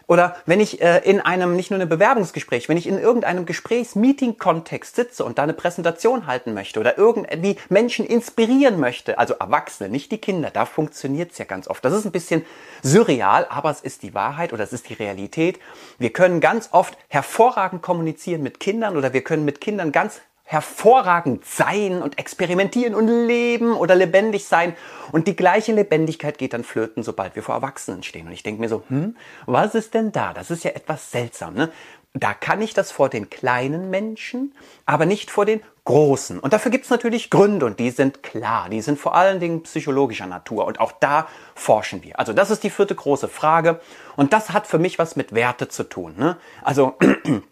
Oder 0.09 0.37
wenn 0.47 0.59
ich 0.59 0.81
äh, 0.81 1.07
in 1.07 1.21
einem, 1.21 1.55
nicht 1.55 1.69
nur 1.69 1.79
einem 1.79 1.87
Bewerbungsgespräch, 1.87 2.67
wenn 2.67 2.77
ich 2.77 2.87
in 2.87 2.97
irgendeinem 2.97 3.45
Gesprächs-Meeting-Kontext 3.45 4.95
sitze 4.95 5.23
und 5.23 5.37
da 5.37 5.43
eine 5.43 5.53
Präsentation 5.53 6.25
halten 6.25 6.55
möchte 6.55 6.79
oder 6.79 6.97
irgendwie 6.97 7.57
Menschen 7.69 8.07
inspirieren 8.07 8.79
möchte, 8.79 9.19
also 9.19 9.35
Erwachsene, 9.35 9.87
nicht 9.87 10.11
die 10.11 10.17
Kinder, 10.17 10.49
da 10.49 10.65
funktioniert's 10.65 11.37
ja 11.37 11.45
ganz 11.45 11.67
oft. 11.67 11.85
Das 11.85 11.93
ist 11.93 12.05
ein 12.05 12.11
bisschen 12.11 12.43
surreal, 12.81 13.45
aber 13.51 13.69
es 13.69 13.81
ist 13.81 14.01
die 14.01 14.15
Wahrheit 14.15 14.51
oder 14.51 14.63
es 14.63 14.73
ist 14.73 14.89
die 14.89 14.95
Realität. 14.95 15.59
Wir 15.99 16.11
können 16.11 16.39
ganz 16.39 16.69
oft 16.71 16.97
hervorragend 17.07 17.83
kommunizieren 17.83 18.41
mit 18.41 18.59
Kindern 18.59 18.97
oder 18.97 19.13
wir 19.13 19.23
können 19.23 19.45
mit 19.45 19.61
Kindern 19.61 19.91
ganz 19.91 20.21
hervorragend 20.51 21.45
sein 21.45 22.01
und 22.01 22.17
experimentieren 22.17 22.95
und 22.95 23.07
leben 23.07 23.73
oder 23.73 23.93
lebendig 23.93 24.45
sein. 24.45 24.75
Und 25.11 25.27
die 25.27 25.35
gleiche 25.35 25.73
Lebendigkeit 25.73 26.39
geht 26.39 26.53
dann 26.53 26.63
flöten, 26.63 27.03
sobald 27.03 27.35
wir 27.35 27.43
vor 27.43 27.53
Erwachsenen 27.53 28.01
stehen. 28.01 28.25
Und 28.25 28.33
ich 28.33 28.41
denke 28.41 28.59
mir 28.59 28.67
so, 28.67 28.81
hm, 28.87 29.15
was 29.45 29.75
ist 29.75 29.93
denn 29.93 30.11
da? 30.11 30.33
Das 30.33 30.49
ist 30.49 30.63
ja 30.63 30.71
etwas 30.71 31.11
seltsam. 31.11 31.53
Ne? 31.53 31.69
Da 32.15 32.33
kann 32.33 32.63
ich 32.63 32.73
das 32.73 32.91
vor 32.91 33.09
den 33.09 33.29
kleinen 33.29 33.91
Menschen, 33.91 34.55
aber 34.87 35.05
nicht 35.05 35.29
vor 35.29 35.45
den 35.45 35.61
großen. 35.85 36.39
Und 36.39 36.51
dafür 36.51 36.71
gibt 36.71 36.85
es 36.85 36.89
natürlich 36.89 37.29
Gründe 37.29 37.67
und 37.67 37.79
die 37.79 37.91
sind 37.91 38.23
klar. 38.23 38.69
Die 38.69 38.81
sind 38.81 38.99
vor 38.99 39.13
allen 39.13 39.39
Dingen 39.39 39.61
psychologischer 39.61 40.25
Natur. 40.25 40.65
Und 40.65 40.79
auch 40.79 40.93
da 40.93 41.27
forschen 41.53 42.01
wir. 42.01 42.17
Also 42.17 42.33
das 42.33 42.49
ist 42.49 42.63
die 42.63 42.71
vierte 42.71 42.95
große 42.95 43.27
Frage. 43.27 43.81
Und 44.15 44.33
das 44.33 44.49
hat 44.49 44.65
für 44.65 44.79
mich 44.79 44.97
was 44.97 45.15
mit 45.15 45.35
Werte 45.35 45.67
zu 45.67 45.83
tun. 45.83 46.15
Ne? 46.17 46.37
Also 46.63 46.97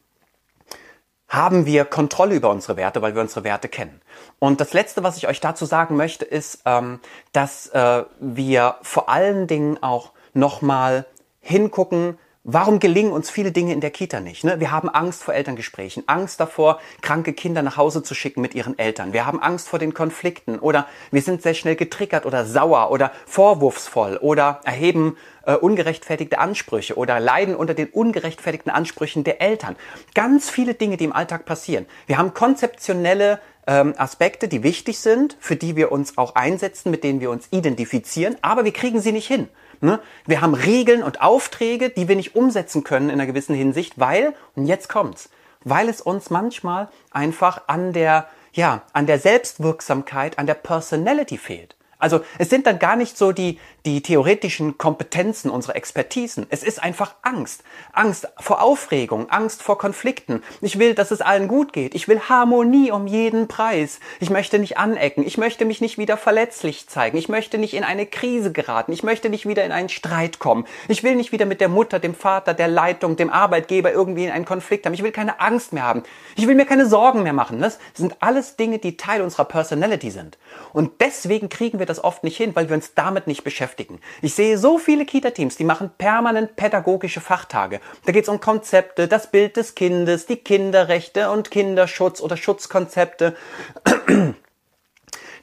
haben 1.28 1.66
wir 1.66 1.86
Kontrolle 1.86 2.36
über 2.36 2.50
unsere 2.50 2.78
Werte, 2.78 3.02
weil 3.02 3.14
wir 3.14 3.22
unsere 3.22 3.44
Werte 3.44 3.68
kennen. 3.68 4.02
Und 4.40 4.62
das 4.62 4.74
Letzte, 4.74 5.04
was 5.04 5.18
ich 5.18 5.28
euch 5.28 5.42
dazu 5.42 5.66
sagen 5.66 5.96
möchte, 5.96 6.26
ist, 6.26 6.62
ähm, 6.66 7.00
dass 7.34 7.68
äh, 7.68 8.04
wir 8.20 8.76
vor 8.82 9.10
allen 9.10 9.48
Dingen 9.48 9.82
auch 9.84 10.12
nochmal 10.34 11.06
hingucken, 11.42 12.18
Warum 12.50 12.80
gelingen 12.80 13.12
uns 13.12 13.30
viele 13.30 13.52
Dinge 13.52 13.74
in 13.74 13.82
der 13.82 13.92
Kita 13.92 14.22
nicht? 14.22 14.46
Ne? 14.46 14.62
Wir 14.62 14.72
haben 14.72 14.88
Angst 14.88 15.22
vor 15.22 15.34
Elterngesprächen, 15.34 16.04
Angst 16.08 16.40
davor, 16.40 16.80
kranke 17.02 17.34
Kinder 17.34 17.62
nach 17.62 17.76
Hause 17.76 18.04
zu 18.04 18.16
schicken 18.16 18.40
mit 18.40 18.56
ihren 18.56 18.80
Eltern. 18.80 19.12
Wir 19.12 19.26
haben 19.26 19.42
Angst 19.42 19.68
vor 19.68 19.80
den 19.80 19.94
Konflikten 19.94 20.58
oder 20.58 20.88
wir 21.12 21.22
sind 21.22 21.42
sehr 21.42 21.56
schnell 21.56 21.76
getriggert 21.76 22.26
oder 22.26 22.46
sauer 22.46 22.90
oder 22.90 23.12
vorwurfsvoll 23.26 24.16
oder 24.16 24.62
erheben 24.64 25.18
äh, 25.46 25.56
ungerechtfertigte 25.56 26.40
Ansprüche 26.40 26.96
oder 26.96 27.20
leiden 27.20 27.54
unter 27.54 27.74
den 27.74 27.90
ungerechtfertigten 27.90 28.72
Ansprüchen 28.72 29.26
der 29.26 29.42
Eltern. 29.42 29.76
Ganz 30.14 30.50
viele 30.50 30.74
Dinge, 30.74 30.96
die 30.96 31.04
im 31.04 31.12
Alltag 31.12 31.44
passieren. 31.44 31.86
Wir 32.06 32.18
haben 32.18 32.34
konzeptionelle 32.34 33.42
ähm, 33.68 33.94
Aspekte, 33.98 34.48
die 34.48 34.64
wichtig 34.64 35.00
sind, 35.00 35.36
für 35.42 35.58
die 35.58 35.76
wir 35.76 35.92
uns 35.92 36.18
auch 36.18 36.36
einsetzen, 36.36 36.92
mit 36.92 37.04
denen 37.04 37.20
wir 37.20 37.30
uns 37.30 37.50
identifizieren, 37.52 38.38
aber 38.42 38.64
wir 38.64 38.72
kriegen 38.72 39.02
sie 39.02 39.12
nicht 39.12 39.28
hin. 39.28 39.50
Ne? 39.80 40.00
Wir 40.26 40.42
haben 40.42 40.54
Regeln 40.54 41.04
und 41.04 41.22
Aufträge, 41.22 41.90
die 41.90 42.08
wir 42.08 42.16
nicht 42.16 42.36
umsetzen 42.36 42.84
können 42.84 43.10
in 43.10 43.16
einer 43.16 43.28
gewissen 43.28 43.56
Hinsicht, 43.56 44.00
weil, 44.00 44.34
und 44.56 44.66
jetzt 44.66 44.90
kommt's, 44.90 45.30
weil 45.64 45.88
es 45.88 46.02
uns 46.02 46.30
manchmal 46.30 46.90
einfach 47.12 47.62
an 47.68 47.94
der, 47.94 48.28
ja, 48.54 48.82
an 48.94 49.06
der 49.06 49.20
Selbstwirksamkeit, 49.20 50.40
an 50.40 50.48
der 50.48 50.56
Personality 50.56 51.38
fehlt. 51.38 51.77
Also 52.00 52.22
es 52.38 52.50
sind 52.50 52.68
dann 52.68 52.78
gar 52.78 52.96
nicht 52.96 53.18
so 53.18 53.32
die, 53.32 53.60
die 53.86 54.02
theoretischen 54.02 54.78
Kompetenzen 54.78 55.50
unserer 55.50 55.76
Expertisen. 55.76 56.46
Es 56.50 56.62
ist 56.62 56.84
einfach 56.84 57.16
Angst. 57.24 57.64
Angst 57.92 58.28
vor 58.40 58.62
Aufregung, 58.62 59.30
Angst 59.30 59.64
vor 59.64 59.78
Konflikten. 59.78 60.44
Ich 60.62 60.78
will, 60.78 60.94
dass 60.94 61.10
es 61.10 61.22
allen 61.22 61.48
gut 61.48 61.74
geht. 61.74 61.96
Ich 61.96 62.08
will 62.08 62.20
Harmonie 62.20 62.92
um 62.92 63.08
jeden 63.08 63.48
Preis. 63.48 64.00
Ich 64.20 64.30
möchte 64.30 64.60
nicht 64.60 64.78
anecken. 64.78 65.26
Ich 65.26 65.38
möchte 65.38 65.66
mich 65.66 65.82
nicht 65.82 65.98
wieder 65.98 66.18
verletzlich 66.18 66.88
zeigen. 66.88 67.18
Ich 67.18 67.30
möchte 67.30 67.58
nicht 67.58 67.74
in 67.74 67.84
eine 67.84 68.06
Krise 68.06 68.52
geraten. 68.52 68.92
Ich 68.92 69.04
möchte 69.04 69.30
nicht 69.30 69.48
wieder 69.48 69.66
in 69.66 69.72
einen 69.72 69.90
Streit 69.90 70.38
kommen. 70.38 70.66
Ich 70.88 71.04
will 71.04 71.16
nicht 71.16 71.32
wieder 71.32 71.46
mit 71.46 71.62
der 71.62 71.70
Mutter, 71.70 71.98
dem 72.00 72.14
Vater, 72.14 72.54
der 72.54 72.68
Leitung, 72.68 73.16
dem 73.16 73.32
Arbeitgeber 73.32 73.92
irgendwie 73.92 74.26
in 74.26 74.32
einen 74.32 74.46
Konflikt 74.46 74.86
haben. 74.86 74.94
Ich 74.94 75.04
will 75.04 75.12
keine 75.12 75.40
Angst 75.40 75.74
mehr 75.74 75.84
haben. 75.84 76.04
Ich 76.36 76.46
will 76.48 76.56
mir 76.56 76.66
keine 76.66 76.86
Sorgen 76.86 77.24
mehr 77.24 77.34
machen. 77.34 77.60
Das 77.60 77.80
sind 77.96 78.18
alles 78.20 78.56
Dinge, 78.56 78.78
die 78.78 78.98
Teil 78.98 79.22
unserer 79.22 79.46
Personality 79.46 80.12
sind. 80.12 80.38
Und 80.74 81.02
deswegen 81.02 81.50
kriegen 81.50 81.80
wir 81.80 81.87
das 81.90 82.04
oft 82.04 82.24
nicht 82.24 82.38
hin, 82.38 82.56
weil 82.56 82.70
wir 82.70 82.76
uns 82.76 82.94
damit 82.94 83.28
nicht 83.28 83.44
beschäftigen. 83.44 84.00
Ich 84.22 84.34
sehe 84.36 84.58
so 84.58 84.78
viele 84.78 85.06
Kita-Teams, 85.06 85.58
die 85.58 85.64
machen 85.64 85.92
permanent 85.98 86.56
pädagogische 86.56 87.22
Fachtage. 87.22 87.80
Da 88.06 88.12
geht 88.12 88.24
es 88.24 88.30
um 88.30 88.40
Konzepte, 88.40 89.08
das 89.08 89.32
Bild 89.32 89.58
des 89.58 89.76
Kindes, 89.76 90.26
die 90.26 90.38
Kinderrechte 90.38 91.32
und 91.32 91.52
Kinderschutz 91.52 92.22
oder 92.22 92.38
Schutzkonzepte. 92.38 93.36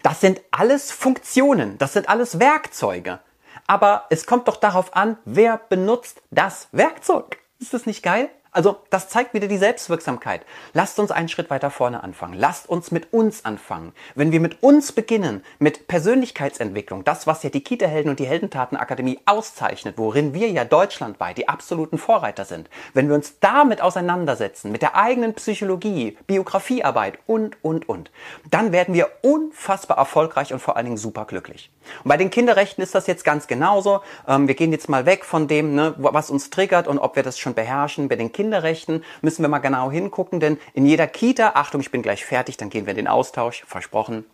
Das 0.03 0.21
sind 0.21 0.43
alles 0.51 0.93
Funktionen, 0.93 1.79
das 1.79 1.95
sind 1.95 2.09
alles 2.09 2.39
Werkzeuge. 2.39 3.21
Aber 3.67 4.05
es 4.11 4.27
kommt 4.27 4.49
doch 4.49 4.57
darauf 4.57 4.95
an, 4.95 5.17
wer 5.25 5.57
benutzt 5.57 6.21
das 6.31 6.69
Werkzeug. 6.73 7.39
Ist 7.59 7.73
das 7.73 7.87
nicht 7.87 8.03
geil? 8.03 8.29
Also 8.55 8.77
das 8.89 9.09
zeigt 9.09 9.35
wieder 9.35 9.49
die 9.49 9.59
Selbstwirksamkeit. 9.59 10.43
Lasst 10.75 11.01
uns 11.01 11.11
einen 11.11 11.29
Schritt 11.29 11.51
weiter 11.51 11.71
vorne 11.71 12.05
anfangen. 12.05 12.35
Lasst 12.35 12.69
uns 12.69 12.93
mit 12.93 13.13
uns 13.13 13.45
anfangen. 13.45 13.93
Wenn 14.15 14.31
wir 14.31 14.39
mit 14.39 14.63
uns 14.63 14.93
beginnen, 14.93 15.45
mit 15.59 15.89
Persönlichkeitsentwicklung, 15.89 17.03
das, 17.03 17.27
was 17.27 17.43
ja 17.43 17.51
die 17.51 17.65
Kita-Helden 17.65 18.11
und 18.11 18.21
die 18.21 18.29
Heldentatenakademie 18.29 19.19
auszeichnet, 19.27 19.99
worin 19.99 20.35
wir 20.35 20.51
ja 20.51 20.65
deutschlandweit 20.65 21.37
die 21.37 21.49
absoluten 21.49 21.99
Vorreiter 21.99 22.45
sind, 22.45 22.71
wenn 22.93 23.09
wir 23.09 23.17
uns 23.17 23.41
damit 23.41 23.81
auseinandersetzen, 23.81 24.71
mit 24.71 24.83
der 24.83 24.95
eigenen 24.95 25.35
Psychologie, 25.35 26.17
Biografiearbeit 26.29 27.19
und, 27.27 27.57
und, 27.65 27.89
und, 27.89 28.13
dann 28.49 28.71
werden 28.71 28.95
wir 28.95 29.11
unfassbar 29.23 29.99
erfolgreich 29.99 30.53
und 30.53 30.61
vor 30.61 30.77
allen 30.77 30.87
Dingen 30.87 30.97
super 30.97 31.25
glücklich. 31.25 31.73
Und 32.05 32.09
bei 32.09 32.17
den 32.17 32.31
Kinderrechten 32.31 32.85
ist 32.85 32.95
das 32.95 33.09
jetzt 33.09 33.25
ganz 33.25 33.49
genauso. 33.49 34.01
Ähm, 34.29 34.47
wir 34.47 34.55
gehen 34.55 34.71
jetzt 34.71 34.89
mal 34.89 35.07
weg 35.07 35.25
von 35.25 35.49
dem, 35.49 35.75
ne, 35.75 35.95
was 35.99 36.31
uns 36.31 36.51
triggert 36.51 36.87
und 36.87 36.99
ob 36.99 37.17
wir 37.17 37.25
das 37.25 37.37
schon 37.37 37.55
beherrschen. 37.55 38.09
Bei 38.09 38.15
den 38.17 38.31
Kinderrechten 38.45 39.03
müssen 39.23 39.43
wir 39.43 39.49
mal 39.49 39.59
genau 39.61 39.91
hingucken, 39.91 40.39
denn 40.39 40.59
in 40.75 40.85
jeder 40.85 41.07
Kita, 41.07 41.53
Achtung, 41.55 41.81
ich 41.81 41.91
bin 41.91 42.03
gleich 42.03 42.27
fertig, 42.27 42.59
dann 42.59 42.69
gehen 42.69 42.85
wir 42.85 42.91
in 42.91 42.99
den 42.99 43.09
Austausch, 43.09 43.65
versprochen, 43.67 44.27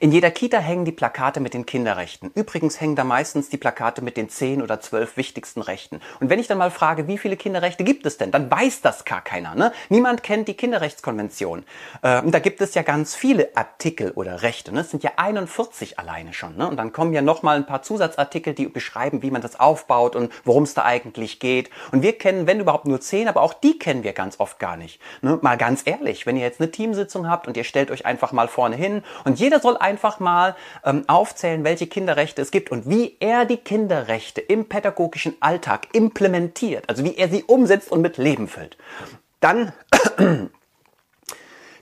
in 0.00 0.12
jeder 0.12 0.30
Kita 0.30 0.58
hängen 0.58 0.84
die 0.84 0.92
Plakate 0.92 1.40
mit 1.40 1.54
den 1.54 1.66
Kinderrechten. 1.66 2.30
Übrigens 2.34 2.80
hängen 2.80 2.96
da 2.96 3.04
meistens 3.04 3.48
die 3.48 3.56
Plakate 3.56 4.02
mit 4.02 4.16
den 4.16 4.28
zehn 4.28 4.62
oder 4.62 4.80
zwölf 4.80 5.16
wichtigsten 5.16 5.60
Rechten. 5.60 6.00
Und 6.20 6.30
wenn 6.30 6.38
ich 6.38 6.46
dann 6.46 6.58
mal 6.58 6.70
frage, 6.70 7.06
wie 7.06 7.18
viele 7.18 7.36
Kinderrechte 7.36 7.84
gibt 7.84 8.06
es 8.06 8.18
denn, 8.18 8.30
dann 8.30 8.50
weiß 8.50 8.80
das 8.80 9.04
gar 9.04 9.20
keiner. 9.20 9.54
Ne? 9.54 9.72
Niemand 9.88 10.22
kennt 10.22 10.48
die 10.48 10.54
Kinderrechtskonvention. 10.54 11.64
Äh, 12.02 12.20
und 12.22 12.32
da 12.32 12.38
gibt 12.38 12.60
es 12.60 12.74
ja 12.74 12.82
ganz 12.82 13.14
viele 13.14 13.50
Artikel 13.54 14.10
oder 14.12 14.42
Rechte. 14.42 14.72
Ne? 14.72 14.80
Es 14.80 14.90
sind 14.90 15.02
ja 15.02 15.12
41 15.16 15.98
alleine 15.98 16.32
schon. 16.32 16.56
Ne? 16.56 16.68
Und 16.68 16.76
dann 16.76 16.92
kommen 16.92 17.12
ja 17.12 17.22
nochmal 17.22 17.56
ein 17.56 17.66
paar 17.66 17.82
Zusatzartikel, 17.82 18.54
die 18.54 18.66
beschreiben, 18.66 19.22
wie 19.22 19.30
man 19.30 19.42
das 19.42 19.58
aufbaut 19.58 20.16
und 20.16 20.32
worum 20.44 20.64
es 20.64 20.74
da 20.74 20.84
eigentlich 20.84 21.40
geht. 21.40 21.70
Und 21.92 22.02
wir 22.02 22.18
kennen, 22.18 22.46
wenn 22.46 22.60
überhaupt, 22.60 22.86
nur 22.86 23.00
zehn, 23.00 23.28
aber 23.28 23.42
auch 23.42 23.54
die 23.54 23.78
kennen 23.78 24.04
wir 24.04 24.12
ganz 24.12 24.40
oft 24.40 24.58
gar 24.58 24.76
nicht. 24.76 25.00
Ne? 25.22 25.38
Mal 25.40 25.56
ganz 25.56 25.82
ehrlich, 25.84 26.26
wenn 26.26 26.36
ihr 26.36 26.42
jetzt 26.42 26.60
eine 26.60 26.70
Teamsitzung 26.70 27.28
habt 27.28 27.46
und 27.46 27.56
ihr 27.56 27.64
stellt 27.64 27.90
euch 27.90 28.04
einfach 28.04 28.32
mal 28.32 28.48
vorne 28.48 28.76
hin 28.76 29.02
und 29.24 29.38
jeder 29.38 29.60
soll 29.60 29.76
einfach 29.84 30.18
mal 30.18 30.56
ähm, 30.84 31.04
aufzählen, 31.06 31.62
welche 31.62 31.86
Kinderrechte 31.86 32.40
es 32.42 32.50
gibt 32.50 32.72
und 32.72 32.88
wie 32.88 33.16
er 33.20 33.44
die 33.44 33.58
Kinderrechte 33.58 34.40
im 34.40 34.68
pädagogischen 34.68 35.36
Alltag 35.40 35.88
implementiert, 35.92 36.88
also 36.88 37.04
wie 37.04 37.16
er 37.16 37.28
sie 37.28 37.44
umsetzt 37.44 37.92
und 37.92 38.00
mit 38.00 38.16
Leben 38.16 38.48
füllt. 38.48 38.78
Dann 39.40 39.72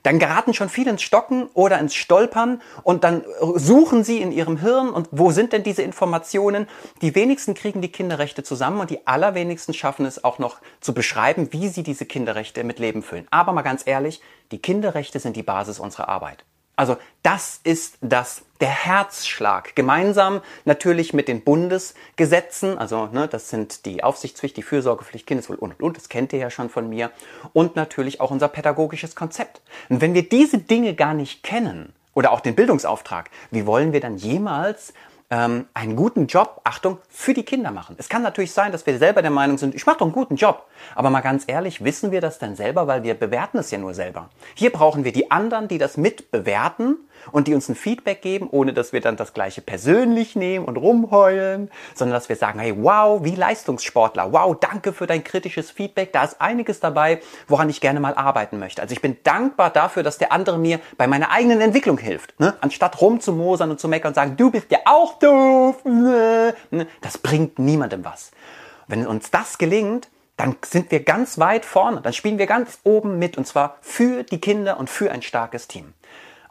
dann 0.03 0.19
geraten 0.19 0.53
schon 0.53 0.69
viele 0.69 0.91
ins 0.91 1.01
Stocken 1.01 1.47
oder 1.53 1.79
ins 1.79 1.95
Stolpern 1.95 2.61
und 2.83 3.05
dann 3.05 3.23
suchen 3.55 4.03
sie 4.03 4.21
in 4.21 4.33
ihrem 4.33 4.57
Hirn 4.57 4.89
und 4.89 5.07
wo 5.11 5.31
sind 5.31 5.53
denn 5.53 5.63
diese 5.63 5.81
Informationen? 5.81 6.67
Die 7.01 7.15
wenigsten 7.15 7.53
kriegen 7.53 7.81
die 7.81 7.91
Kinderrechte 7.91 8.43
zusammen 8.43 8.81
und 8.81 8.89
die 8.89 9.07
allerwenigsten 9.07 9.73
schaffen 9.73 10.05
es 10.05 10.23
auch 10.23 10.39
noch 10.39 10.57
zu 10.81 10.93
beschreiben, 10.93 11.47
wie 11.51 11.69
sie 11.69 11.83
diese 11.83 12.05
Kinderrechte 12.05 12.65
mit 12.65 12.79
Leben 12.79 13.01
füllen. 13.01 13.27
Aber 13.31 13.53
mal 13.53 13.61
ganz 13.61 13.87
ehrlich, 13.87 14.21
die 14.51 14.59
Kinderrechte 14.59 15.19
sind 15.19 15.37
die 15.37 15.43
Basis 15.43 15.79
unserer 15.79 16.09
Arbeit. 16.09 16.43
Also 16.75 16.97
das 17.21 17.59
ist 17.63 17.97
das 18.01 18.43
der 18.59 18.69
Herzschlag. 18.69 19.75
Gemeinsam 19.75 20.41
natürlich 20.65 21.13
mit 21.13 21.27
den 21.27 21.43
Bundesgesetzen, 21.43 22.77
also 22.77 23.07
ne, 23.07 23.27
das 23.27 23.49
sind 23.49 23.85
die 23.85 24.03
Aufsichtspflicht, 24.03 24.57
die 24.57 24.63
Fürsorgepflicht, 24.63 25.27
Kindeswohl 25.27 25.57
und 25.57 25.73
und 25.73 25.83
und, 25.83 25.97
das 25.97 26.09
kennt 26.09 26.33
ihr 26.33 26.39
ja 26.39 26.49
schon 26.49 26.69
von 26.69 26.89
mir, 26.89 27.11
und 27.51 27.75
natürlich 27.75 28.21
auch 28.21 28.31
unser 28.31 28.47
pädagogisches 28.47 29.15
Konzept. 29.15 29.61
Und 29.89 30.01
wenn 30.01 30.13
wir 30.13 30.27
diese 30.27 30.57
Dinge 30.57 30.95
gar 30.95 31.13
nicht 31.13 31.43
kennen 31.43 31.93
oder 32.13 32.31
auch 32.31 32.39
den 32.39 32.55
Bildungsauftrag, 32.55 33.29
wie 33.51 33.65
wollen 33.65 33.91
wir 33.93 33.99
dann 33.99 34.17
jemals 34.17 34.93
ähm, 35.33 35.65
einen 35.73 35.95
guten 35.95 36.27
Job, 36.27 36.61
Achtung, 36.63 36.99
für 37.09 37.33
die 37.33 37.43
Kinder 37.43 37.71
machen. 37.71 37.95
Es 37.97 38.07
kann 38.07 38.21
natürlich 38.21 38.51
sein, 38.51 38.71
dass 38.71 38.85
wir 38.85 38.99
selber 38.99 39.23
der 39.23 39.31
Meinung 39.31 39.57
sind, 39.57 39.73
ich 39.73 39.85
mache 39.85 39.97
doch 39.97 40.05
einen 40.05 40.13
guten 40.13 40.35
Job. 40.35 40.67
Aber 40.93 41.09
mal 41.09 41.21
ganz 41.21 41.45
ehrlich, 41.47 41.83
wissen 41.83 42.11
wir 42.11 42.21
das 42.21 42.37
denn 42.37 42.55
selber, 42.55 42.85
weil 42.85 43.01
wir 43.01 43.15
bewerten 43.15 43.57
es 43.57 43.71
ja 43.71 43.79
nur 43.79 43.95
selber. 43.95 44.29
Hier 44.53 44.71
brauchen 44.71 45.03
wir 45.03 45.11
die 45.11 45.31
anderen, 45.31 45.67
die 45.67 45.79
das 45.79 45.97
mitbewerten 45.97 46.97
und 47.31 47.47
die 47.47 47.53
uns 47.53 47.69
ein 47.69 47.75
Feedback 47.75 48.21
geben, 48.21 48.47
ohne 48.51 48.73
dass 48.73 48.93
wir 48.93 49.01
dann 49.01 49.17
das 49.17 49.33
gleiche 49.33 49.61
persönlich 49.61 50.35
nehmen 50.35 50.65
und 50.65 50.77
rumheulen, 50.77 51.71
sondern 51.95 52.13
dass 52.13 52.29
wir 52.29 52.35
sagen, 52.35 52.59
hey, 52.59 52.73
wow, 52.77 53.23
wie 53.23 53.35
Leistungssportler, 53.35 54.31
wow, 54.31 54.55
danke 54.59 54.93
für 54.93 55.07
dein 55.07 55.23
kritisches 55.23 55.71
Feedback, 55.71 56.13
da 56.13 56.23
ist 56.23 56.41
einiges 56.41 56.79
dabei, 56.79 57.21
woran 57.47 57.69
ich 57.69 57.81
gerne 57.81 57.99
mal 57.99 58.13
arbeiten 58.13 58.59
möchte. 58.59 58.81
Also 58.81 58.93
ich 58.93 59.01
bin 59.01 59.17
dankbar 59.23 59.69
dafür, 59.69 60.03
dass 60.03 60.17
der 60.17 60.31
andere 60.31 60.57
mir 60.57 60.79
bei 60.97 61.07
meiner 61.07 61.31
eigenen 61.31 61.61
Entwicklung 61.61 61.97
hilft, 61.97 62.39
ne? 62.39 62.53
anstatt 62.61 63.01
rumzumosern 63.01 63.71
und 63.71 63.79
zu 63.79 63.87
meckern 63.87 64.09
und 64.09 64.15
sagen, 64.15 64.37
du 64.37 64.51
bist 64.51 64.71
ja 64.71 64.79
auch 64.85 65.19
doof, 65.19 65.83
ne? 65.85 66.53
das 67.01 67.17
bringt 67.17 67.59
niemandem 67.59 68.03
was. 68.05 68.31
Wenn 68.87 69.07
uns 69.07 69.31
das 69.31 69.57
gelingt, 69.57 70.09
dann 70.37 70.55
sind 70.65 70.91
wir 70.91 71.03
ganz 71.03 71.37
weit 71.37 71.65
vorne, 71.65 72.01
dann 72.01 72.13
spielen 72.13 72.37
wir 72.37 72.47
ganz 72.47 72.79
oben 72.83 73.19
mit 73.19 73.37
und 73.37 73.45
zwar 73.45 73.77
für 73.81 74.23
die 74.23 74.41
Kinder 74.41 74.79
und 74.79 74.89
für 74.89 75.11
ein 75.11 75.21
starkes 75.21 75.67
Team. 75.67 75.93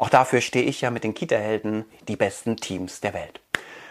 Auch 0.02 0.08
dafür 0.08 0.40
stehe 0.40 0.64
ich 0.64 0.80
ja 0.80 0.90
mit 0.90 1.04
den 1.04 1.14
Kita-Helden 1.14 1.84
die 2.08 2.16
besten 2.16 2.56
Teams 2.56 3.00
der 3.00 3.14
Welt. 3.14 3.40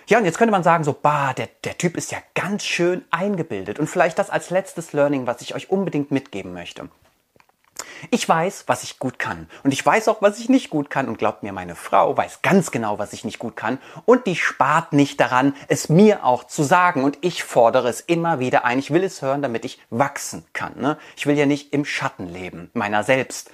Ja, 0.07 0.17
und 0.17 0.25
jetzt 0.25 0.37
könnte 0.37 0.51
man 0.51 0.61
sagen, 0.61 0.83
so, 0.83 0.91
bah, 0.91 1.33
der, 1.33 1.47
der 1.63 1.77
Typ 1.77 1.95
ist 1.95 2.11
ja 2.11 2.17
ganz 2.35 2.65
schön 2.65 3.05
eingebildet. 3.11 3.79
Und 3.79 3.87
vielleicht 3.87 4.19
das 4.19 4.29
als 4.29 4.49
letztes 4.49 4.91
Learning, 4.91 5.25
was 5.25 5.41
ich 5.41 5.55
euch 5.55 5.69
unbedingt 5.69 6.11
mitgeben 6.11 6.51
möchte. 6.51 6.89
Ich 8.09 8.27
weiß, 8.27 8.65
was 8.67 8.83
ich 8.83 8.99
gut 8.99 9.19
kann. 9.19 9.47
Und 9.63 9.71
ich 9.71 9.85
weiß 9.85 10.09
auch, 10.09 10.21
was 10.21 10.39
ich 10.39 10.49
nicht 10.49 10.69
gut 10.69 10.89
kann. 10.89 11.07
Und 11.07 11.17
glaubt 11.17 11.43
mir, 11.43 11.53
meine 11.53 11.75
Frau 11.75 12.17
weiß 12.17 12.41
ganz 12.41 12.71
genau, 12.71 12.99
was 12.99 13.13
ich 13.13 13.23
nicht 13.23 13.39
gut 13.39 13.55
kann. 13.55 13.77
Und 14.03 14.27
die 14.27 14.35
spart 14.35 14.91
nicht 14.91 15.17
daran, 15.21 15.55
es 15.69 15.87
mir 15.87 16.25
auch 16.25 16.43
zu 16.43 16.63
sagen. 16.63 17.05
Und 17.05 17.19
ich 17.21 17.45
fordere 17.45 17.87
es 17.87 18.01
immer 18.01 18.39
wieder 18.39 18.65
ein. 18.65 18.79
Ich 18.79 18.91
will 18.91 19.05
es 19.05 19.21
hören, 19.21 19.41
damit 19.41 19.63
ich 19.63 19.79
wachsen 19.89 20.43
kann. 20.51 20.77
Ne? 20.77 20.97
Ich 21.15 21.25
will 21.25 21.37
ja 21.37 21.45
nicht 21.45 21.71
im 21.71 21.85
Schatten 21.85 22.27
leben, 22.27 22.69
meiner 22.73 23.05
selbst. 23.05 23.49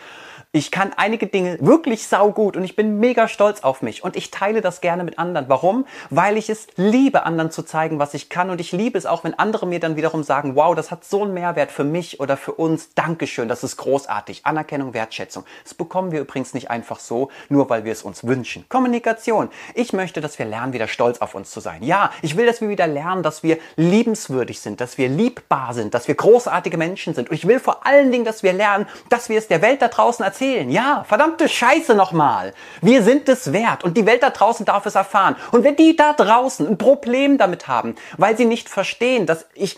Ich 0.58 0.72
kann 0.72 0.92
einige 0.98 1.28
Dinge 1.28 1.60
wirklich 1.62 2.08
saugut 2.08 2.58
und 2.58 2.64
ich 2.64 2.76
bin 2.76 2.98
mega 3.00 3.28
stolz 3.28 3.62
auf 3.62 3.84
mich 3.84 4.04
und 4.04 4.16
ich 4.16 4.32
teile 4.32 4.62
das 4.62 4.82
gerne 4.82 5.04
mit 5.04 5.20
anderen. 5.20 5.50
Warum? 5.50 5.86
Weil 6.10 6.36
ich 6.36 6.50
es 6.50 6.66
liebe, 6.78 7.28
anderen 7.28 7.52
zu 7.52 7.62
zeigen, 7.62 8.00
was 8.00 8.16
ich 8.16 8.28
kann 8.30 8.50
und 8.50 8.60
ich 8.60 8.72
liebe 8.72 8.98
es 8.98 9.06
auch, 9.06 9.24
wenn 9.24 9.38
andere 9.38 9.68
mir 9.68 9.80
dann 9.80 9.98
wiederum 9.98 10.24
sagen, 10.24 10.56
wow, 10.56 10.74
das 10.74 10.90
hat 10.90 11.06
so 11.06 11.22
einen 11.22 11.36
Mehrwert 11.36 11.70
für 11.72 11.84
mich 11.84 12.20
oder 12.20 12.38
für 12.38 12.54
uns. 12.54 12.96
Dankeschön, 12.96 13.48
das 13.48 13.64
ist 13.64 13.78
großartig. 13.78 14.48
Anerkennung, 14.48 14.96
Wertschätzung. 14.96 15.46
Das 15.64 15.76
bekommen 15.76 16.12
wir 16.12 16.22
übrigens 16.22 16.56
nicht 16.56 16.72
einfach 16.72 17.00
so, 17.00 17.30
nur 17.50 17.70
weil 17.70 17.86
wir 17.86 17.92
es 17.92 18.02
uns 18.02 18.26
wünschen. 18.26 18.66
Kommunikation. 18.68 19.50
Ich 19.76 19.94
möchte, 19.94 20.22
dass 20.22 20.40
wir 20.40 20.48
lernen, 20.48 20.74
wieder 20.74 20.88
stolz 20.88 21.20
auf 21.20 21.36
uns 21.36 21.52
zu 21.52 21.60
sein. 21.60 21.84
Ja, 21.84 22.10
ich 22.24 22.36
will, 22.36 22.48
dass 22.48 22.62
wir 22.62 22.70
wieder 22.70 22.88
lernen, 22.88 23.22
dass 23.22 23.44
wir 23.44 23.60
liebenswürdig 23.76 24.60
sind, 24.60 24.82
dass 24.82 24.98
wir 24.98 25.08
liebbar 25.08 25.76
sind, 25.76 25.94
dass 25.94 26.08
wir 26.08 26.16
großartige 26.16 26.80
Menschen 26.80 27.14
sind. 27.14 27.30
Und 27.30 27.36
ich 27.36 27.48
will 27.48 27.60
vor 27.60 27.86
allen 27.86 28.12
Dingen, 28.12 28.26
dass 28.26 28.42
wir 28.42 28.54
lernen, 28.54 28.88
dass 29.10 29.30
wir 29.30 29.38
es 29.38 29.48
der 29.48 29.62
Welt 29.62 29.84
da 29.84 29.90
draußen 29.90 30.26
erzählen 30.26 30.47
erzählen. 30.48 30.70
Ja, 30.70 31.06
verdammte 31.08 31.50
Scheiße 31.50 31.96
nochmal. 31.96 32.54
Wir 32.82 33.04
sind 33.04 33.28
es 33.30 33.52
wert 33.52 33.84
und 33.84 33.98
die 33.98 34.06
Welt 34.06 34.24
da 34.24 34.30
draußen 34.30 34.66
darf 34.66 34.86
es 34.86 34.96
erfahren. 34.96 35.36
Und 35.52 35.64
wenn 35.64 35.76
die 35.76 35.96
da 35.96 36.14
draußen 36.14 36.68
ein 36.68 36.78
Problem 36.78 37.38
damit 37.38 37.68
haben, 37.68 37.96
weil 38.18 38.38
sie 38.38 38.46
nicht 38.46 38.70
verstehen, 38.70 39.26
dass 39.26 39.46
ich, 39.54 39.78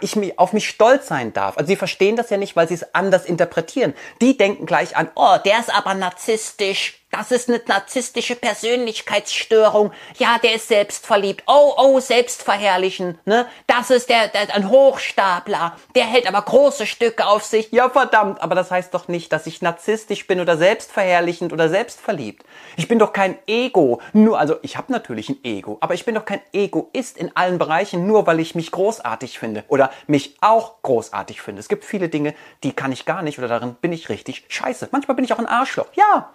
ich 0.00 0.38
auf 0.38 0.52
mich 0.52 0.68
stolz 0.68 1.08
sein 1.08 1.32
darf, 1.32 1.56
also 1.56 1.68
sie 1.68 1.76
verstehen 1.76 2.16
das 2.16 2.30
ja 2.30 2.36
nicht, 2.36 2.56
weil 2.56 2.68
sie 2.68 2.74
es 2.74 2.94
anders 2.94 3.24
interpretieren. 3.24 3.94
Die 4.20 4.36
denken 4.36 4.66
gleich 4.66 4.96
an, 4.96 5.08
oh, 5.14 5.36
der 5.44 5.60
ist 5.60 5.74
aber 5.74 5.94
narzisstisch 5.94 6.97
das 7.10 7.30
ist 7.30 7.48
eine 7.48 7.60
narzisstische 7.66 8.36
Persönlichkeitsstörung. 8.36 9.92
Ja, 10.18 10.38
der 10.42 10.54
ist 10.54 10.68
selbstverliebt. 10.68 11.42
Oh, 11.46 11.72
oh, 11.76 12.00
selbstverherrlichen. 12.00 13.18
Ne? 13.24 13.46
Das 13.66 13.90
ist 13.90 14.10
der, 14.10 14.28
der 14.28 14.54
ein 14.54 14.68
Hochstapler. 14.68 15.76
Der 15.94 16.04
hält 16.04 16.26
aber 16.26 16.42
große 16.42 16.86
Stücke 16.86 17.26
auf 17.26 17.44
sich. 17.44 17.72
Ja, 17.72 17.88
verdammt. 17.88 18.42
Aber 18.42 18.54
das 18.54 18.70
heißt 18.70 18.92
doch 18.92 19.08
nicht, 19.08 19.32
dass 19.32 19.46
ich 19.46 19.62
narzisstisch 19.62 20.26
bin 20.26 20.38
oder 20.38 20.58
selbstverherrlichend 20.58 21.52
oder 21.52 21.70
selbstverliebt. 21.70 22.44
Ich 22.76 22.88
bin 22.88 22.98
doch 22.98 23.14
kein 23.14 23.38
Ego. 23.46 24.02
Nur, 24.12 24.38
also 24.38 24.56
ich 24.62 24.76
habe 24.76 24.92
natürlich 24.92 25.30
ein 25.30 25.38
Ego, 25.44 25.78
aber 25.80 25.94
ich 25.94 26.04
bin 26.04 26.14
doch 26.14 26.26
kein 26.26 26.42
Egoist 26.52 27.16
in 27.16 27.34
allen 27.34 27.58
Bereichen, 27.58 28.06
nur 28.06 28.26
weil 28.26 28.38
ich 28.38 28.54
mich 28.54 28.70
großartig 28.70 29.38
finde 29.38 29.64
oder 29.68 29.90
mich 30.06 30.36
auch 30.42 30.82
großartig 30.82 31.40
finde. 31.40 31.60
Es 31.60 31.68
gibt 31.68 31.86
viele 31.86 32.10
Dinge, 32.10 32.34
die 32.62 32.72
kann 32.72 32.92
ich 32.92 33.06
gar 33.06 33.22
nicht 33.22 33.38
oder 33.38 33.48
darin 33.48 33.76
bin 33.80 33.92
ich 33.92 34.10
richtig 34.10 34.44
scheiße. 34.48 34.90
Manchmal 34.92 35.14
bin 35.14 35.24
ich 35.24 35.32
auch 35.32 35.38
ein 35.38 35.46
Arschloch. 35.46 35.86
Ja. 35.94 36.34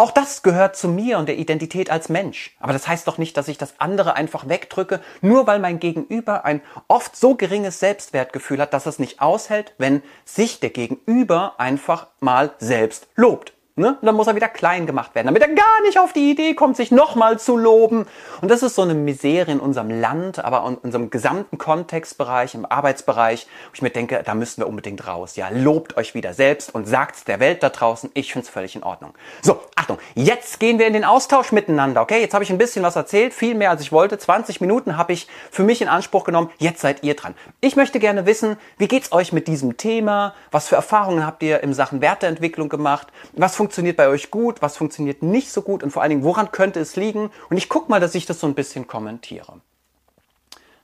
Auch 0.00 0.12
das 0.12 0.42
gehört 0.42 0.76
zu 0.76 0.88
mir 0.88 1.18
und 1.18 1.28
der 1.28 1.36
Identität 1.36 1.90
als 1.90 2.08
Mensch. 2.08 2.56
Aber 2.58 2.72
das 2.72 2.88
heißt 2.88 3.06
doch 3.06 3.18
nicht, 3.18 3.36
dass 3.36 3.48
ich 3.48 3.58
das 3.58 3.74
andere 3.80 4.14
einfach 4.14 4.48
wegdrücke, 4.48 5.02
nur 5.20 5.46
weil 5.46 5.58
mein 5.58 5.78
Gegenüber 5.78 6.46
ein 6.46 6.62
oft 6.88 7.14
so 7.14 7.34
geringes 7.34 7.80
Selbstwertgefühl 7.80 8.62
hat, 8.62 8.72
dass 8.72 8.86
es 8.86 8.98
nicht 8.98 9.20
aushält, 9.20 9.74
wenn 9.76 10.02
sich 10.24 10.58
der 10.58 10.70
Gegenüber 10.70 11.56
einfach 11.58 12.06
mal 12.18 12.54
selbst 12.56 13.08
lobt. 13.14 13.52
Ne? 13.76 13.96
Und 14.00 14.04
dann 14.06 14.14
muss 14.14 14.26
er 14.26 14.34
wieder 14.34 14.48
klein 14.48 14.86
gemacht 14.86 15.14
werden, 15.14 15.26
damit 15.26 15.42
er 15.42 15.48
gar 15.48 15.82
nicht 15.82 15.98
auf 15.98 16.12
die 16.12 16.30
Idee 16.30 16.54
kommt, 16.54 16.76
sich 16.76 16.90
nochmal 16.90 17.38
zu 17.38 17.56
loben. 17.56 18.06
Und 18.40 18.50
das 18.50 18.62
ist 18.62 18.74
so 18.74 18.82
eine 18.82 18.94
Misere 18.94 19.52
in 19.52 19.60
unserem 19.60 19.90
Land, 19.90 20.44
aber 20.44 20.66
in 20.68 20.74
unserem 20.74 21.10
gesamten 21.10 21.56
Kontextbereich, 21.56 22.54
im 22.54 22.66
Arbeitsbereich, 22.66 23.46
wo 23.68 23.74
ich 23.74 23.82
mir 23.82 23.90
denke, 23.90 24.22
da 24.24 24.34
müssen 24.34 24.60
wir 24.60 24.66
unbedingt 24.66 25.06
raus. 25.06 25.36
Ja, 25.36 25.48
lobt 25.50 25.96
euch 25.96 26.14
wieder 26.14 26.34
selbst 26.34 26.74
und 26.74 26.86
sagt 26.88 27.28
der 27.28 27.38
Welt 27.38 27.62
da 27.62 27.68
draußen, 27.68 28.10
ich 28.14 28.32
finde 28.32 28.46
es 28.46 28.50
völlig 28.50 28.74
in 28.74 28.82
Ordnung. 28.82 29.14
So, 29.40 29.60
Achtung, 29.76 29.98
jetzt 30.14 30.58
gehen 30.58 30.78
wir 30.78 30.86
in 30.86 30.92
den 30.92 31.04
Austausch 31.04 31.52
miteinander, 31.52 32.02
okay? 32.02 32.20
Jetzt 32.20 32.34
habe 32.34 32.42
ich 32.42 32.50
ein 32.50 32.58
bisschen 32.58 32.82
was 32.82 32.96
erzählt, 32.96 33.32
viel 33.32 33.54
mehr 33.54 33.70
als 33.70 33.82
ich 33.82 33.92
wollte. 33.92 34.18
20 34.18 34.60
Minuten 34.60 34.96
habe 34.96 35.12
ich 35.12 35.28
für 35.50 35.62
mich 35.62 35.80
in 35.80 35.88
Anspruch 35.88 36.24
genommen. 36.24 36.50
Jetzt 36.58 36.80
seid 36.80 37.04
ihr 37.04 37.14
dran. 37.14 37.34
Ich 37.60 37.76
möchte 37.76 38.00
gerne 38.00 38.26
wissen, 38.26 38.56
wie 38.78 38.88
geht's 38.88 39.12
euch 39.12 39.32
mit 39.32 39.46
diesem 39.46 39.76
Thema? 39.76 40.34
Was 40.50 40.68
für 40.68 40.76
Erfahrungen 40.76 41.24
habt 41.24 41.42
ihr 41.42 41.62
in 41.62 41.72
Sachen 41.72 42.00
Werteentwicklung 42.00 42.68
gemacht? 42.68 43.08
Was 43.32 43.59
funktioniert 43.60 43.98
bei 43.98 44.08
euch 44.08 44.30
gut, 44.30 44.62
was 44.62 44.78
funktioniert 44.78 45.22
nicht 45.22 45.52
so 45.52 45.60
gut 45.60 45.82
und 45.82 45.90
vor 45.90 46.00
allen 46.00 46.08
Dingen, 46.08 46.24
woran 46.24 46.50
könnte 46.50 46.80
es 46.80 46.96
liegen? 46.96 47.30
Und 47.50 47.58
ich 47.58 47.68
gucke 47.68 47.90
mal, 47.90 48.00
dass 48.00 48.14
ich 48.14 48.24
das 48.24 48.40
so 48.40 48.46
ein 48.46 48.54
bisschen 48.54 48.86
kommentiere. 48.86 49.60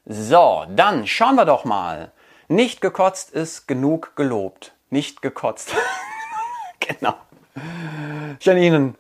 So, 0.04 0.66
dann 0.68 1.06
schauen 1.06 1.36
wir 1.36 1.46
doch 1.46 1.64
mal. 1.64 2.12
Nicht 2.48 2.82
gekotzt 2.82 3.30
ist 3.30 3.66
genug 3.66 4.14
gelobt. 4.14 4.74
Nicht 4.90 5.22
gekotzt. 5.22 5.74
genau. 6.80 7.14
Janine. 8.40 8.92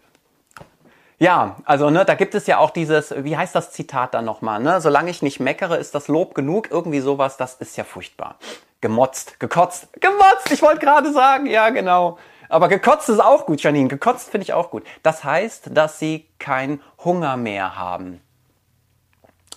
Ja, 1.18 1.56
also 1.66 1.90
ne, 1.90 2.06
da 2.06 2.14
gibt 2.14 2.34
es 2.34 2.46
ja 2.46 2.56
auch 2.56 2.70
dieses, 2.70 3.14
wie 3.24 3.36
heißt 3.36 3.54
das 3.54 3.72
Zitat 3.72 4.14
dann 4.14 4.24
nochmal, 4.24 4.62
ne? 4.62 4.80
Solange 4.80 5.10
ich 5.10 5.20
nicht 5.20 5.38
meckere, 5.38 5.76
ist 5.76 5.94
das 5.94 6.08
Lob 6.08 6.34
genug. 6.34 6.70
Irgendwie 6.70 7.00
sowas, 7.00 7.36
das 7.36 7.56
ist 7.56 7.76
ja 7.76 7.84
furchtbar. 7.84 8.36
Gemotzt, 8.80 9.38
gekotzt, 9.38 9.88
gemotzt, 10.00 10.50
ich 10.50 10.62
wollte 10.62 10.80
gerade 10.80 11.12
sagen, 11.12 11.44
ja 11.44 11.68
genau. 11.68 12.16
Aber 12.48 12.68
gekotzt 12.68 13.08
ist 13.08 13.20
auch 13.20 13.46
gut, 13.46 13.62
Janine. 13.62 13.88
Gekotzt 13.88 14.30
finde 14.30 14.44
ich 14.44 14.52
auch 14.52 14.70
gut. 14.70 14.84
Das 15.02 15.24
heißt, 15.24 15.70
dass 15.72 15.98
sie 15.98 16.26
keinen 16.38 16.80
Hunger 17.04 17.36
mehr 17.36 17.76
haben. 17.76 18.20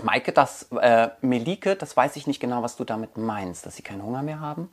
Maike, 0.01 0.31
das, 0.31 0.67
äh, 0.79 1.09
Melike, 1.21 1.75
das 1.75 1.95
weiß 1.95 2.15
ich 2.15 2.25
nicht 2.25 2.39
genau, 2.39 2.63
was 2.63 2.77
du 2.77 2.83
damit 2.83 3.17
meinst, 3.17 3.65
dass 3.65 3.75
sie 3.75 3.83
keinen 3.83 4.03
Hunger 4.03 4.21
mehr 4.21 4.39
haben. 4.39 4.69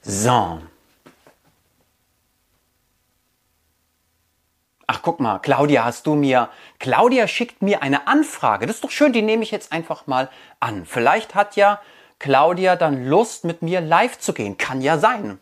So. 0.00 0.60
Ach, 4.86 5.00
guck 5.02 5.20
mal, 5.20 5.38
Claudia, 5.38 5.84
hast 5.84 6.06
du 6.06 6.14
mir. 6.14 6.50
Claudia 6.78 7.26
schickt 7.26 7.62
mir 7.62 7.82
eine 7.82 8.06
Anfrage. 8.06 8.66
Das 8.66 8.76
ist 8.76 8.84
doch 8.84 8.90
schön, 8.90 9.12
die 9.12 9.22
nehme 9.22 9.42
ich 9.42 9.50
jetzt 9.50 9.72
einfach 9.72 10.06
mal 10.06 10.28
an. 10.60 10.84
Vielleicht 10.86 11.34
hat 11.34 11.56
ja 11.56 11.80
Claudia 12.22 12.76
dann 12.76 13.04
Lust, 13.04 13.44
mit 13.44 13.62
mir 13.62 13.80
live 13.80 14.16
zu 14.16 14.32
gehen. 14.32 14.56
Kann 14.56 14.80
ja 14.80 14.96
sein. 14.96 15.40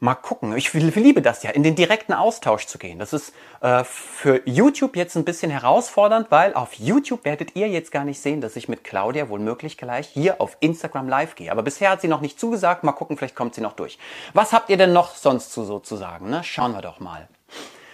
Mal 0.00 0.16
gucken. 0.16 0.56
Ich 0.56 0.72
liebe 0.74 1.22
das 1.22 1.44
ja, 1.44 1.50
in 1.50 1.62
den 1.62 1.76
direkten 1.76 2.12
Austausch 2.12 2.66
zu 2.66 2.76
gehen. 2.76 2.98
Das 2.98 3.12
ist 3.12 3.32
äh, 3.60 3.84
für 3.84 4.42
YouTube 4.44 4.96
jetzt 4.96 5.16
ein 5.16 5.24
bisschen 5.24 5.50
herausfordernd, 5.50 6.26
weil 6.30 6.54
auf 6.54 6.74
YouTube 6.74 7.24
werdet 7.24 7.54
ihr 7.54 7.68
jetzt 7.68 7.92
gar 7.92 8.04
nicht 8.04 8.20
sehen, 8.20 8.40
dass 8.40 8.56
ich 8.56 8.68
mit 8.68 8.82
Claudia 8.82 9.28
wohl 9.28 9.38
möglich 9.38 9.78
gleich 9.78 10.08
hier 10.08 10.40
auf 10.40 10.56
Instagram 10.58 11.08
live 11.08 11.36
gehe. 11.36 11.52
Aber 11.52 11.62
bisher 11.62 11.90
hat 11.90 12.00
sie 12.00 12.08
noch 12.08 12.20
nicht 12.20 12.40
zugesagt. 12.40 12.82
Mal 12.82 12.92
gucken, 12.92 13.16
vielleicht 13.16 13.36
kommt 13.36 13.54
sie 13.54 13.60
noch 13.60 13.74
durch. 13.74 13.96
Was 14.34 14.52
habt 14.52 14.70
ihr 14.70 14.76
denn 14.76 14.92
noch 14.92 15.14
sonst 15.14 15.52
zu 15.52 15.64
sozusagen? 15.64 16.30
Ne? 16.30 16.42
Schauen 16.42 16.72
wir 16.72 16.82
doch 16.82 16.98
mal. 16.98 17.28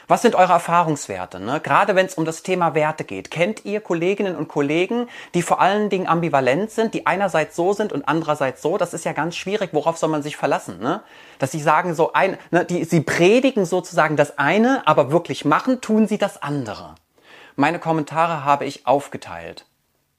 Was 0.06 0.22
sind 0.22 0.34
eure 0.34 0.52
Erfahrungswerte? 0.52 1.40
Ne? 1.40 1.60
Gerade 1.60 1.94
wenn 1.94 2.06
es 2.06 2.14
um 2.14 2.24
das 2.24 2.42
Thema 2.42 2.74
Werte 2.74 3.04
geht. 3.04 3.30
Kennt 3.30 3.64
ihr 3.64 3.80
Kolleginnen 3.80 4.36
und 4.36 4.48
Kollegen, 4.48 5.08
die 5.32 5.42
vor 5.42 5.60
allen 5.60 5.88
Dingen 5.88 6.06
ambivalent 6.06 6.70
sind, 6.70 6.92
die 6.92 7.06
einerseits 7.06 7.56
so 7.56 7.72
sind 7.72 7.92
und 7.92 8.06
andererseits 8.06 8.60
so? 8.60 8.76
Das 8.76 8.92
ist 8.92 9.04
ja 9.04 9.12
ganz 9.12 9.36
schwierig. 9.36 9.70
Worauf 9.72 9.96
soll 9.96 10.10
man 10.10 10.22
sich 10.22 10.36
verlassen? 10.36 10.78
Ne? 10.80 11.02
Dass 11.38 11.52
sie 11.52 11.60
sagen 11.60 11.94
so 11.94 12.12
ein, 12.12 12.36
ne, 12.50 12.64
die, 12.64 12.84
sie 12.84 13.00
predigen 13.00 13.64
sozusagen 13.64 14.16
das 14.16 14.38
eine, 14.38 14.86
aber 14.86 15.10
wirklich 15.10 15.44
machen 15.44 15.80
tun 15.80 16.06
sie 16.06 16.18
das 16.18 16.42
andere. 16.42 16.94
Meine 17.56 17.78
Kommentare 17.78 18.44
habe 18.44 18.66
ich 18.66 18.86
aufgeteilt. 18.86 19.64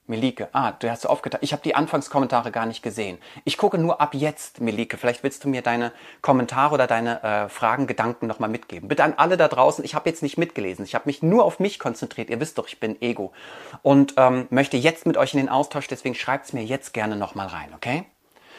Melike, 0.07 0.49
ah, 0.53 0.71
du 0.71 0.89
hast 0.89 1.07
aufgeteilt. 1.07 1.41
Ich 1.41 1.51
habe 1.51 1.63
die 1.63 1.73
Anfangskommentare 1.73 2.51
gar 2.51 2.67
nicht 2.67 2.83
gesehen. 2.83 3.17
Ich 3.43 3.57
gucke 3.57 3.79
nur 3.79 4.01
ab 4.01 4.13
jetzt, 4.13 4.61
Melike. 4.61 4.97
Vielleicht 4.97 5.23
willst 5.23 5.43
du 5.43 5.49
mir 5.49 5.63
deine 5.63 5.91
Kommentare 6.21 6.75
oder 6.75 6.85
deine 6.85 7.23
äh, 7.23 7.49
Fragen, 7.49 7.87
Gedanken 7.87 8.27
nochmal 8.27 8.49
mitgeben. 8.49 8.87
Bitte 8.87 9.03
an 9.03 9.15
alle 9.17 9.35
da 9.35 9.47
draußen. 9.47 9.83
Ich 9.83 9.95
habe 9.95 10.07
jetzt 10.07 10.21
nicht 10.21 10.37
mitgelesen. 10.37 10.85
Ich 10.85 10.93
habe 10.93 11.05
mich 11.07 11.23
nur 11.23 11.43
auf 11.43 11.59
mich 11.59 11.79
konzentriert. 11.79 12.29
Ihr 12.29 12.39
wisst 12.39 12.59
doch, 12.59 12.67
ich 12.67 12.79
bin 12.79 13.01
Ego. 13.01 13.33
Und 13.81 14.13
ähm, 14.17 14.45
möchte 14.51 14.77
jetzt 14.77 15.07
mit 15.07 15.17
euch 15.17 15.33
in 15.33 15.39
den 15.39 15.49
Austausch. 15.49 15.87
Deswegen 15.87 16.13
schreibt's 16.13 16.53
mir 16.53 16.63
jetzt 16.63 16.93
gerne 16.93 17.15
nochmal 17.15 17.47
rein, 17.47 17.73
okay? 17.75 18.05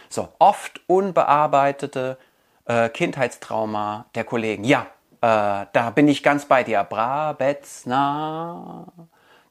So, 0.08 0.28
oft 0.40 0.80
unbearbeitete 0.88 2.18
äh, 2.64 2.88
Kindheitstrauma 2.88 4.06
der 4.16 4.24
Kollegen. 4.24 4.64
Ja, 4.64 4.86
äh, 5.20 5.66
da 5.72 5.90
bin 5.94 6.08
ich 6.08 6.24
ganz 6.24 6.46
bei 6.46 6.64
dir. 6.64 6.82
Bra, 6.82 7.34
Betz, 7.34 7.82
na... 7.86 8.86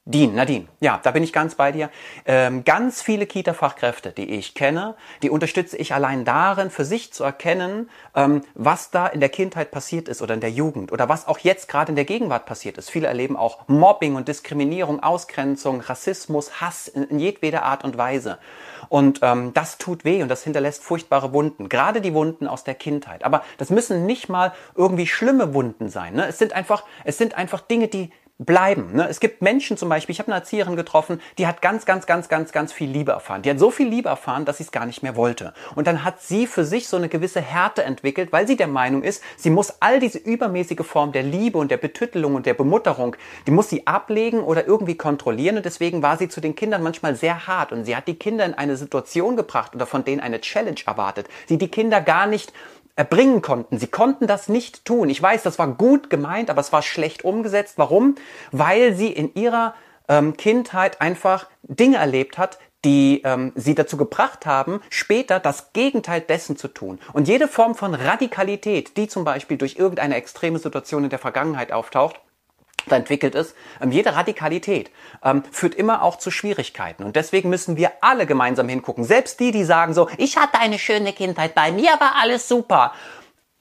Dean, 0.08 0.36
Nadine, 0.36 0.68
ja, 0.82 1.00
da 1.02 1.10
bin 1.10 1.24
ich 1.24 1.34
ganz 1.34 1.56
bei 1.56 1.72
dir. 1.72 1.89
Ähm, 2.28 2.63
ganz 2.63 3.02
viele 3.02 3.26
Kita-Fachkräfte, 3.26 4.12
die 4.12 4.36
ich 4.36 4.54
kenne, 4.54 4.94
die 5.24 5.32
unterstütze 5.32 5.78
ich 5.78 5.96
allein 5.96 6.26
darin, 6.26 6.70
für 6.70 6.86
sich 6.86 7.12
zu 7.12 7.24
erkennen, 7.24 7.89
ähm, 8.13 8.44
was 8.54 8.91
da 8.91 9.08
in 9.08 9.20
der 9.20 9.30
Kindheit 9.30 9.72
passiert 9.72 10.08
ist 10.08 10.22
oder 10.22 10.36
in 10.36 10.41
der 10.41 10.52
Jugend 10.52 10.91
oder 10.91 11.10
was 11.10 11.28
auch 11.28 11.39
jetzt 11.39 11.68
gerade 11.68 11.91
in 11.91 11.96
der 11.96 12.06
Gegenwart 12.06 12.46
passiert 12.46 12.78
ist. 12.78 12.91
Viele 12.91 13.08
erleben 13.08 13.36
auch 13.36 13.68
Mobbing 13.68 14.13
und 14.13 14.28
Diskriminierung, 14.28 15.02
Ausgrenzung, 15.02 15.82
Rassismus, 15.82 16.62
Hass 16.62 16.88
in, 16.88 17.06
in 17.06 17.18
jedweder 17.18 17.63
Art 17.63 17.84
und 17.84 17.98
Weise. 17.98 18.38
Und 18.89 19.22
ähm, 19.24 19.56
das 19.56 19.80
tut 19.80 20.06
weh 20.06 20.22
und 20.22 20.30
das 20.30 20.44
hinterlässt 20.44 20.84
furchtbare 20.84 21.34
Wunden, 21.34 21.68
gerade 21.68 22.00
die 22.00 22.13
Wunden 22.13 22.48
aus 22.48 22.63
der 22.63 22.76
Kindheit. 22.76 23.24
Aber 23.24 23.41
das 23.58 23.72
müssen 23.72 24.06
nicht 24.06 24.30
mal 24.30 24.54
irgendwie 24.76 25.08
schlimme 25.08 25.56
Wunden 25.56 25.89
sein. 25.89 26.13
Ne? 26.13 26.28
Es 26.28 26.38
sind 26.38 26.54
einfach, 26.54 26.84
es 27.06 27.18
sind 27.18 27.34
einfach 27.34 27.62
Dinge, 27.62 27.88
die 27.88 28.12
bleiben. 28.38 28.93
Ne? 28.93 29.08
Es 29.08 29.21
gibt 29.21 29.41
Menschen 29.41 29.78
zum 29.78 29.88
Beispiel, 29.88 30.12
ich 30.12 30.19
habe 30.19 30.28
eine 30.28 30.39
Erzieherin 30.39 30.76
getroffen, 30.76 31.21
die 31.38 31.48
hat 31.48 31.62
ganz, 31.62 31.86
ganz, 31.86 32.06
ganz, 32.06 32.28
ganz, 32.28 32.52
ganz 32.52 32.74
viel 32.74 32.89
Liebe 32.89 33.13
erfahren. 33.13 33.41
Die 33.41 33.50
hat 33.50 33.60
so 33.60 33.71
viel 33.71 33.88
Liebe 33.88 34.10
erfahren, 34.10 34.43
dass 34.43 34.58
sie 34.58 34.63
es 34.63 34.71
gar 34.71 34.86
nicht 34.86 35.04
mehr 35.04 35.15
wollte. 35.15 35.54
Und 35.76 35.88
dann 35.88 36.04
hat 36.04 36.21
sie 36.21 36.45
für 36.45 36.65
sich 36.65 36.89
so 36.89 36.98
eine 36.98 37.08
gewisse 37.08 37.39
Härte 37.39 37.84
entwickelt, 37.84 38.34
weil 38.34 38.45
sie 38.45 38.58
der 38.58 38.67
Meinung 38.67 39.04
ist, 39.04 39.24
sie 39.38 39.50
muss 39.50 39.76
all 39.80 40.02
diese 40.02 40.17
übermäßige 40.17 40.86
Form 40.86 41.13
der 41.13 41.24
Liebe 41.24 41.58
und 41.58 41.71
der 41.71 41.78
Betüttelung 41.78 42.36
und 42.36 42.45
der 42.45 42.56
Bemutterung, 42.56 43.15
die 43.48 43.52
muss 43.52 43.69
sie 43.69 43.88
ablegen 43.88 44.41
oder 44.41 44.67
irgendwie 44.67 44.98
kontrollieren. 44.98 45.56
Und 45.56 45.65
deswegen 45.65 46.02
war 46.02 46.17
sie 46.17 46.28
zu 46.28 46.41
den 46.41 46.56
Kindern 46.56 46.84
manchmal 46.84 47.15
sehr 47.15 47.48
hart. 47.48 47.71
Und 47.71 47.86
sie 47.86 47.95
hat 47.95 48.08
die 48.08 48.15
Kinder 48.15 48.43
in 48.45 48.54
eine 48.54 48.76
Situation 48.76 49.38
gebracht 49.38 49.76
oder 49.76 49.86
von 49.86 50.04
denen 50.04 50.19
eine 50.19 50.41
Challenge 50.41 50.82
erwartet, 50.86 51.30
die 51.48 51.58
die 51.58 51.69
Kinder 51.69 52.02
gar 52.02 52.28
nicht 52.28 52.52
erbringen 52.96 53.42
konnten. 53.42 53.78
Sie 53.78 53.88
konnten 53.88 54.28
das 54.28 54.48
nicht 54.48 54.86
tun. 54.86 55.10
Ich 55.10 55.22
weiß, 55.22 55.44
das 55.44 55.60
war 55.60 55.68
gut 55.68 56.10
gemeint, 56.10 56.50
aber 56.50 56.62
es 56.62 56.72
war 56.72 56.82
schlecht 56.82 57.24
umgesetzt. 57.26 57.74
Warum? 57.78 58.16
Weil 58.52 58.96
sie 58.96 59.12
in 59.12 59.34
ihrer 59.36 59.76
ähm, 60.08 60.38
Kindheit 60.38 61.02
einfach 61.02 61.48
Dinge 61.64 61.98
erlebt 61.98 62.38
hat, 62.38 62.58
die 62.86 63.22
ähm, 63.26 63.52
sie 63.56 63.76
dazu 63.76 63.98
gebracht 63.98 64.46
haben, 64.46 64.80
später 64.90 65.40
das 65.40 65.74
Gegenteil 65.74 66.22
dessen 66.22 66.56
zu 66.56 66.68
tun. 66.68 67.00
Und 67.14 67.28
jede 67.28 67.48
Form 67.48 67.74
von 67.76 67.96
Radikalität, 67.96 68.96
die 68.96 69.08
zum 69.08 69.26
Beispiel 69.26 69.58
durch 69.58 69.76
irgendeine 69.78 70.16
extreme 70.16 70.60
Situation 70.60 71.04
in 71.04 71.10
der 71.10 71.20
Vergangenheit 71.20 71.72
auftaucht, 71.72 72.22
da 72.88 72.95
entwickelt 72.95 73.36
ist, 73.36 73.56
ähm, 73.82 73.91
jede 73.91 74.15
Radikalität 74.15 74.91
ähm, 75.24 75.43
führt 75.52 75.76
immer 75.76 76.04
auch 76.04 76.17
zu 76.17 76.32
Schwierigkeiten. 76.32 77.04
Und 77.04 77.15
deswegen 77.15 77.50
müssen 77.50 77.78
wir 77.78 77.91
alle 78.02 78.26
gemeinsam 78.26 78.69
hingucken. 78.69 79.04
Selbst 79.04 79.39
die, 79.39 79.52
die 79.52 79.63
sagen 79.63 79.93
so, 79.93 80.10
ich 80.17 80.38
hatte 80.38 80.60
eine 80.60 80.80
schöne 80.80 81.13
Kindheit, 81.13 81.56
bei 81.56 81.71
mir 81.71 81.91
war 82.00 82.15
alles 82.21 82.48
super. 82.48 82.93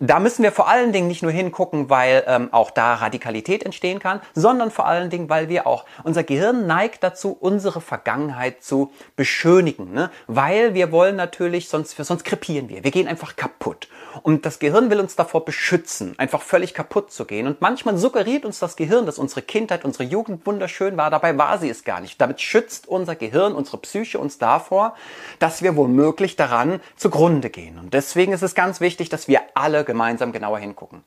Da 0.07 0.19
müssen 0.21 0.43
wir 0.43 0.53
vor 0.53 0.69
allen 0.69 0.93
Dingen 0.93 1.09
nicht 1.09 1.23
nur 1.23 1.33
hingucken, 1.33 1.89
weil 1.89 2.25
ähm, 2.27 2.51
auch 2.53 2.71
da 2.71 2.95
Radikalität 2.95 3.63
entstehen 3.65 4.01
kann, 4.01 4.21
sondern 4.35 4.71
vor 4.71 4.87
allen 4.87 5.09
Dingen, 5.09 5.31
weil 5.31 5.49
wir 5.49 5.67
auch, 5.67 5.87
unser 6.03 6.23
Gehirn 6.25 6.67
neigt 6.67 7.03
dazu, 7.03 7.35
unsere 7.41 7.81
Vergangenheit 7.81 8.63
zu 8.63 8.93
beschönigen. 9.17 9.95
Ne? 9.95 10.11
Weil 10.27 10.75
wir 10.75 10.93
wollen 10.93 11.17
natürlich, 11.17 11.71
sonst, 11.71 11.97
sonst 11.97 12.25
krepieren 12.25 12.69
wir. 12.69 12.85
Wir 12.85 12.91
gehen 12.91 13.09
einfach 13.09 13.35
kaputt. 13.35 13.89
Und 14.23 14.45
das 14.45 14.59
Gehirn 14.59 14.91
will 14.91 15.01
uns 15.01 15.17
davor 15.17 15.45
beschützen, 15.47 16.15
einfach 16.19 16.43
völlig 16.43 16.75
kaputt 16.75 17.11
zu 17.11 17.25
gehen. 17.25 17.47
Und 17.47 17.63
manchmal 17.63 17.97
suggeriert 17.97 18.45
uns 18.45 18.59
das 18.59 18.77
Gehirn, 18.77 19.07
dass 19.07 19.19
unsere 19.19 19.41
Kindheit, 19.41 19.87
unsere 19.87 20.05
Jugend 20.05 20.45
wunderschön 20.47 20.99
war. 20.99 21.11
Dabei 21.11 21.37
war 21.39 21.59
sie 21.59 21.71
es 21.71 21.83
gar 21.83 22.01
nicht. 22.01 22.21
Damit 22.21 22.43
schützt 22.43 22.87
unser 22.89 23.17
Gehirn, 23.17 23.55
unsere 23.55 23.79
Psyche 23.79 24.19
uns 24.19 24.37
davor, 24.37 24.95
dass 25.39 25.63
wir 25.63 25.77
womöglich 25.77 26.37
daran 26.37 26.81
zugrunde 26.97 27.49
gehen. 27.49 27.79
Und 27.79 27.95
deswegen 27.95 28.33
ist 28.33 28.43
es 28.43 28.55
ganz 28.55 28.81
wichtig, 28.81 29.09
dass 29.09 29.29
wir 29.29 29.41
alle 29.55 29.85
gemeinsam 29.95 30.33
genauer 30.33 30.59
hingucken. 30.59 31.05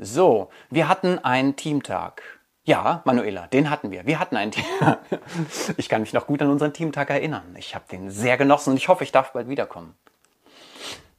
So, 0.00 0.50
wir 0.70 0.88
hatten 0.88 1.20
einen 1.20 1.54
Teamtag. 1.54 2.22
Ja, 2.64 3.00
Manuela, 3.04 3.46
den 3.46 3.70
hatten 3.70 3.92
wir. 3.92 4.06
Wir 4.06 4.18
hatten 4.18 4.36
einen 4.36 4.50
Teamtag. 4.50 4.98
Ich 5.76 5.88
kann 5.88 6.00
mich 6.00 6.12
noch 6.12 6.26
gut 6.26 6.42
an 6.42 6.50
unseren 6.50 6.72
Teamtag 6.72 7.10
erinnern. 7.10 7.54
Ich 7.56 7.74
habe 7.76 7.84
den 7.90 8.10
sehr 8.10 8.36
genossen 8.36 8.70
und 8.70 8.76
ich 8.76 8.88
hoffe, 8.88 9.04
ich 9.04 9.12
darf 9.12 9.32
bald 9.32 9.48
wiederkommen. 9.48 9.94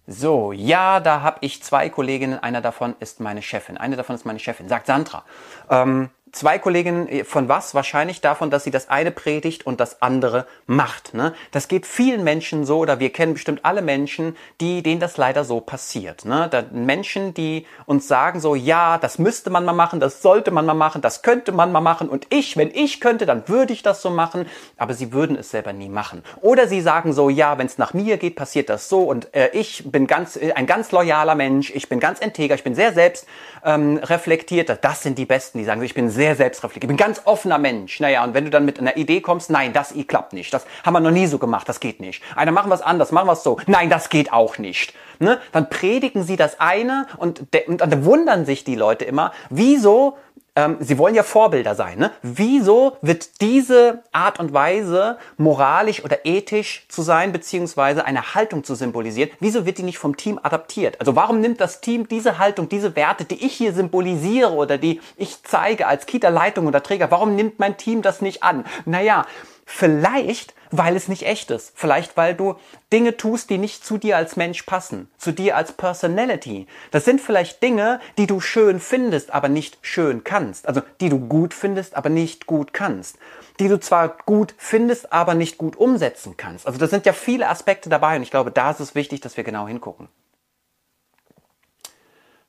So, 0.08 0.52
ja, 0.52 1.00
da 1.00 1.22
habe 1.22 1.38
ich 1.42 1.64
zwei 1.64 1.90
Kolleginnen. 1.90 2.38
Einer 2.40 2.62
davon 2.62 2.96
ist 3.00 3.20
meine 3.22 3.42
Chefin. 3.42 3.78
Eine 3.78 3.96
davon 3.96 4.16
ist 4.16 4.26
meine 4.26 4.40
Chefin, 4.40 4.68
sagt 4.68 4.88
Sandra. 4.88 5.24
Ähm, 5.70 6.10
zwei 6.32 6.60
Kolleginnen 6.60 7.08
äh, 7.08 7.24
von 7.24 7.50
was? 7.50 7.74
Wahrscheinlich 7.74 8.22
davon, 8.22 8.50
dass 8.50 8.64
sie 8.64 8.72
das 8.72 8.90
eine 8.90 9.12
predigt 9.12 9.66
und 9.66 9.80
das 9.80 10.02
andere 10.02 10.46
macht. 10.68 11.14
Ne? 11.14 11.34
Das 11.52 11.68
geht 11.68 11.86
vielen 11.86 12.24
Menschen 12.24 12.66
so, 12.66 12.80
oder 12.80 13.00
wir 13.00 13.12
kennen 13.12 13.34
bestimmt 13.34 13.62
alle 13.64 13.82
Menschen, 13.82 14.36
die, 14.62 14.84
denen 14.84 15.00
das 15.00 15.18
leider 15.18 15.44
so 15.44 15.60
passiert. 15.60 16.26
Ne? 16.26 16.48
Da 16.50 16.64
Menschen, 16.72 17.34
die 17.34 17.66
uns 17.86 18.08
sagen 18.08 18.40
so, 18.40 18.56
ja, 18.56 18.98
das 18.98 19.20
müsste 19.20 19.50
man 19.50 19.66
mal 19.66 19.74
machen, 19.74 20.00
das 20.00 20.22
sollte 20.22 20.52
man 20.52 20.66
mal 20.66 20.74
machen, 20.74 21.02
das 21.02 21.22
könnte 21.22 21.52
man 21.52 21.72
mal 21.72 21.82
machen 21.82 22.10
und 22.10 22.28
ich, 22.30 22.58
wenn 22.58 22.72
ich 22.74 23.02
könnte, 23.02 23.26
dann 23.26 23.48
würde 23.48 23.74
ich 23.74 23.84
das 23.84 24.02
so 24.02 24.10
machen, 24.10 24.46
aber 24.78 24.94
sie 24.94 25.12
würden 25.14 25.36
es 25.36 25.52
selber 25.52 25.74
nie 25.74 25.90
machen. 25.90 26.24
Oder 26.42 26.68
sie 26.68 26.82
sagen 26.82 27.14
so, 27.14 27.30
ja, 27.30 27.58
wenn 27.58 27.68
es 27.68 27.78
nach 27.78 27.94
mir 27.94 28.18
geht, 28.18 28.36
passiert 28.36 28.70
das 28.70 28.90
so 28.90 29.04
und 29.04 29.34
äh, 29.34 29.50
ich 29.54 29.84
bin 29.92 30.08
ganz, 30.08 30.36
äh, 30.36 30.54
ein 30.54 30.66
ganz 30.66 30.92
loyaler 30.92 31.36
Mensch, 31.36 31.72
ich 31.74 31.90
bin 31.90 32.00
ganz 32.00 32.20
integer, 32.20 32.56
ich 32.56 32.64
bin 32.64 32.76
sehr 32.76 32.94
selbst 32.94 33.28
ähm, 33.64 33.98
reflektiert. 33.98 34.80
Das 34.82 35.04
sind 35.04 35.18
die 35.18 35.26
Besten, 35.26 35.60
die 35.60 35.64
sagen, 35.66 35.82
ich 35.82 35.94
bin 35.94 36.10
sehr 36.20 36.36
selbstreflektiert, 36.36 36.84
ich 36.84 36.88
bin 36.90 36.98
ganz 36.98 37.22
offener 37.24 37.58
Mensch. 37.58 38.02
Naja, 38.02 38.26
und 38.26 38.34
wenn 38.34 38.44
du 38.44 38.52
dann 38.52 38.66
mit 38.66 38.78
einer 38.78 38.98
Idee 38.98 39.22
kommst, 39.22 39.50
nein, 39.50 39.72
das 39.72 39.94
klappt 40.06 40.34
nicht, 40.34 40.54
das 40.54 40.66
haben 40.84 40.94
wir 40.94 41.00
noch 41.00 41.12
nie 41.12 41.28
so 41.28 41.40
gemacht, 41.40 41.70
das 41.70 41.80
geht 41.80 42.02
nicht. 42.02 42.22
Einer 42.36 42.52
machen 42.52 42.70
wir 42.70 42.86
anders, 42.86 43.14
machen 43.14 43.28
wir 43.28 43.38
so, 43.38 43.58
nein, 43.68 43.90
das 43.90 44.10
geht 44.10 44.34
auch 44.34 44.58
nicht. 44.58 44.94
Ne? 45.20 45.40
Dann 45.54 45.70
predigen 45.70 46.24
sie 46.24 46.36
das 46.36 46.60
eine 46.60 47.08
und, 47.18 47.46
und 47.68 47.80
dann 47.80 48.04
wundern 48.04 48.46
sich 48.46 48.66
die 48.66 48.76
Leute 48.76 49.06
immer, 49.06 49.32
wieso 49.50 50.18
ähm, 50.60 50.78
sie 50.80 50.98
wollen 50.98 51.16
ja 51.16 51.24
Vorbilder 51.24 51.76
sein. 51.76 51.98
Ne? 52.00 52.12
Wieso 52.22 52.98
wird 53.02 53.42
diese 53.42 54.04
Art 54.12 54.40
und 54.40 54.54
Weise, 54.54 55.18
moralisch 55.38 56.04
oder 56.04 56.26
ethisch 56.26 56.86
zu 56.90 57.02
sein, 57.02 57.32
beziehungsweise 57.32 58.06
eine 58.06 58.36
Haltung 58.36 58.64
zu 58.64 58.76
symbolisieren, 58.76 59.32
wieso 59.40 59.66
wird 59.66 59.78
die 59.78 59.84
nicht 59.84 59.98
vom 59.98 60.18
Team 60.18 60.40
adaptiert? 60.42 61.00
Also 61.00 61.16
warum 61.16 61.40
nimmt 61.40 61.62
das 61.62 61.80
Team 61.82 62.08
diese 62.08 62.40
Haltung, 62.40 62.68
diese 62.68 62.96
Werte, 62.96 63.24
die 63.24 63.46
ich 63.46 63.54
hier 63.54 63.74
symbolisiere 63.74 64.52
oder 64.52 64.78
die 64.78 65.00
ich 65.16 65.44
zeige 65.44 65.88
als 65.88 66.06
Kita-Leitung 66.06 66.68
oder 66.68 66.84
Träger, 66.84 67.10
warum 67.12 67.36
nimmt 67.36 67.60
mein 67.60 67.78
Team 67.78 68.02
das 68.02 68.22
nicht 68.22 68.44
an? 68.44 68.66
Naja, 68.86 69.26
Vielleicht, 69.72 70.56
weil 70.72 70.96
es 70.96 71.08
nicht 71.08 71.28
echt 71.28 71.52
ist. 71.52 71.74
Vielleicht, 71.76 72.18
weil 72.18 72.34
du 72.34 72.56
Dinge 72.92 73.18
tust, 73.18 73.52
die 73.52 73.60
nicht 73.60 73.86
zu 73.86 74.00
dir 74.00 74.18
als 74.18 74.36
Mensch 74.36 74.64
passen, 74.64 75.12
zu 75.20 75.32
dir 75.32 75.56
als 75.56 75.74
Personality. 75.74 76.66
Das 76.90 77.06
sind 77.06 77.22
vielleicht 77.22 77.62
Dinge, 77.62 78.00
die 78.18 78.26
du 78.26 78.42
schön 78.42 78.80
findest, 78.80 79.32
aber 79.32 79.48
nicht 79.48 79.78
schön 79.84 80.24
kannst. 80.24 80.68
Also, 80.68 80.82
die 81.00 81.10
du 81.10 81.20
gut 81.20 81.54
findest, 81.54 81.96
aber 81.96 82.10
nicht 82.10 82.48
gut 82.48 82.74
kannst. 82.74 83.20
Die 83.60 83.68
du 83.68 83.80
zwar 83.80 84.18
gut 84.26 84.56
findest, 84.58 85.14
aber 85.14 85.36
nicht 85.36 85.60
gut 85.60 85.76
umsetzen 85.76 86.36
kannst. 86.36 86.66
Also, 86.66 86.80
da 86.80 86.88
sind 86.88 87.06
ja 87.06 87.14
viele 87.14 87.48
Aspekte 87.48 87.90
dabei 87.90 88.16
und 88.16 88.24
ich 88.24 88.32
glaube, 88.32 88.50
da 88.50 88.72
ist 88.72 88.80
es 88.80 88.96
wichtig, 88.96 89.22
dass 89.22 89.38
wir 89.38 89.44
genau 89.44 89.68
hingucken. 89.68 90.10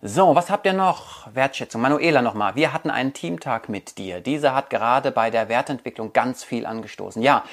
So, 0.03 0.35
was 0.35 0.49
habt 0.49 0.65
ihr 0.65 0.73
noch? 0.73 1.27
Wertschätzung. 1.35 1.83
Manuela 1.83 2.23
nochmal. 2.23 2.55
Wir 2.55 2.73
hatten 2.73 2.89
einen 2.89 3.13
Teamtag 3.13 3.69
mit 3.69 3.99
dir. 3.99 4.23
Dieser 4.23 4.55
hat 4.55 4.71
gerade 4.71 5.11
bei 5.11 5.31
der 5.31 5.51
Wertentwicklung 5.51 6.15
ganz 6.15 6.43
viel 6.43 6.65
angestoßen. 6.65 7.21
Ja, 7.21 7.45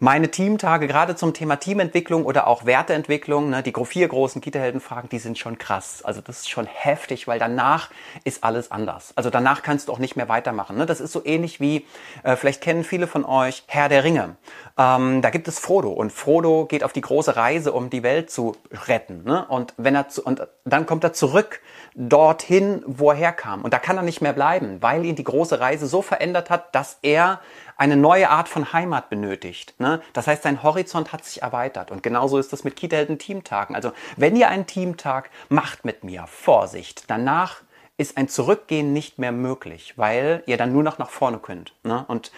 meine 0.00 0.30
Teamtage, 0.30 0.86
gerade 0.86 1.16
zum 1.16 1.34
Thema 1.34 1.56
Teamentwicklung 1.56 2.24
oder 2.24 2.46
auch 2.46 2.64
Werteentwicklung, 2.64 3.50
ne, 3.50 3.62
die 3.62 3.72
vier 3.72 4.08
großen 4.08 4.40
Kita-Heldenfragen, 4.40 5.08
die 5.08 5.18
sind 5.18 5.38
schon 5.38 5.58
krass. 5.58 6.02
Also 6.04 6.20
das 6.20 6.40
ist 6.40 6.50
schon 6.50 6.66
heftig, 6.66 7.26
weil 7.26 7.38
danach 7.38 7.90
ist 8.24 8.44
alles 8.44 8.70
anders. 8.70 9.12
Also 9.16 9.30
danach 9.30 9.62
kannst 9.62 9.88
du 9.88 9.92
auch 9.92 9.98
nicht 9.98 10.14
mehr 10.14 10.28
weitermachen. 10.28 10.76
Ne? 10.76 10.86
Das 10.86 11.00
ist 11.00 11.12
so 11.12 11.24
ähnlich 11.24 11.60
wie, 11.60 11.86
äh, 12.22 12.36
vielleicht 12.36 12.60
kennen 12.60 12.84
viele 12.84 13.06
von 13.06 13.24
euch 13.24 13.64
Herr 13.66 13.88
der 13.88 14.04
Ringe. 14.04 14.36
Ähm, 14.76 15.22
da 15.22 15.30
gibt 15.30 15.48
es 15.48 15.58
Frodo 15.58 15.90
und 15.90 16.12
Frodo 16.12 16.66
geht 16.66 16.84
auf 16.84 16.92
die 16.92 17.00
große 17.00 17.36
Reise, 17.36 17.72
um 17.72 17.90
die 17.90 18.02
Welt 18.02 18.30
zu 18.30 18.56
retten. 18.86 19.24
Ne? 19.24 19.46
Und 19.48 19.74
wenn 19.76 19.94
er 19.94 20.08
zu, 20.08 20.22
und 20.22 20.46
dann 20.64 20.86
kommt 20.86 21.02
er 21.04 21.12
zurück 21.12 21.60
dorthin, 21.98 22.82
wo 22.86 23.10
er 23.10 23.16
herkam. 23.16 23.62
Und 23.62 23.74
da 23.74 23.80
kann 23.80 23.96
er 23.96 24.04
nicht 24.04 24.20
mehr 24.20 24.32
bleiben, 24.32 24.80
weil 24.80 25.04
ihn 25.04 25.16
die 25.16 25.24
große 25.24 25.58
Reise 25.58 25.88
so 25.88 26.00
verändert 26.00 26.48
hat, 26.48 26.72
dass 26.74 26.98
er 27.02 27.40
eine 27.76 27.96
neue 27.96 28.30
Art 28.30 28.48
von 28.48 28.72
Heimat 28.72 29.10
benötigt. 29.10 29.74
Ne? 29.78 30.00
Das 30.12 30.28
heißt, 30.28 30.44
sein 30.44 30.62
Horizont 30.62 31.12
hat 31.12 31.24
sich 31.24 31.42
erweitert. 31.42 31.90
Und 31.90 32.04
genauso 32.04 32.38
ist 32.38 32.52
das 32.52 32.62
mit 32.62 32.76
Kita-Helden 32.76 33.18
Teamtagen. 33.18 33.74
Also, 33.74 33.92
wenn 34.16 34.36
ihr 34.36 34.48
einen 34.48 34.66
Teamtag 34.66 35.30
macht 35.48 35.84
mit 35.84 36.04
mir, 36.04 36.26
Vorsicht, 36.28 37.04
danach 37.08 37.62
ist 37.96 38.16
ein 38.16 38.28
Zurückgehen 38.28 38.92
nicht 38.92 39.18
mehr 39.18 39.32
möglich, 39.32 39.94
weil 39.96 40.44
ihr 40.46 40.56
dann 40.56 40.72
nur 40.72 40.84
noch 40.84 40.98
nach 40.98 41.10
vorne 41.10 41.38
könnt. 41.38 41.74
Ne? 41.82 42.04
Und 42.06 42.30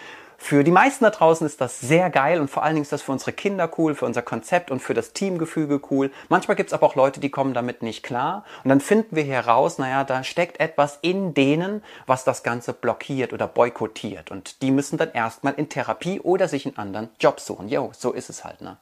für 0.42 0.64
die 0.64 0.70
meisten 0.70 1.04
da 1.04 1.10
draußen 1.10 1.46
ist 1.46 1.60
das 1.60 1.80
sehr 1.80 2.08
geil 2.08 2.40
und 2.40 2.48
vor 2.48 2.62
allen 2.62 2.74
Dingen 2.74 2.82
ist 2.82 2.92
das 2.92 3.02
für 3.02 3.12
unsere 3.12 3.32
Kinder 3.32 3.70
cool, 3.76 3.94
für 3.94 4.06
unser 4.06 4.22
Konzept 4.22 4.70
und 4.70 4.80
für 4.80 4.94
das 4.94 5.12
Teamgefüge 5.12 5.82
cool. 5.90 6.10
Manchmal 6.30 6.56
gibt 6.56 6.70
es 6.70 6.72
aber 6.72 6.86
auch 6.86 6.94
Leute, 6.94 7.20
die 7.20 7.28
kommen 7.28 7.52
damit 7.52 7.82
nicht 7.82 8.02
klar 8.02 8.44
und 8.64 8.70
dann 8.70 8.80
finden 8.80 9.16
wir 9.16 9.22
heraus, 9.22 9.76
naja, 9.76 10.02
da 10.02 10.24
steckt 10.24 10.58
etwas 10.58 10.98
in 11.02 11.34
denen, 11.34 11.84
was 12.06 12.24
das 12.24 12.42
Ganze 12.42 12.72
blockiert 12.72 13.34
oder 13.34 13.46
boykottiert 13.46 14.30
und 14.30 14.62
die 14.62 14.70
müssen 14.70 14.96
dann 14.96 15.12
erstmal 15.12 15.52
in 15.54 15.68
Therapie 15.68 16.20
oder 16.20 16.48
sich 16.48 16.64
einen 16.64 16.78
anderen 16.78 17.10
Job 17.20 17.38
suchen. 17.38 17.68
Jo, 17.68 17.90
so 17.92 18.12
ist 18.12 18.30
es 18.30 18.42
halt, 18.42 18.62
ne? 18.62 18.78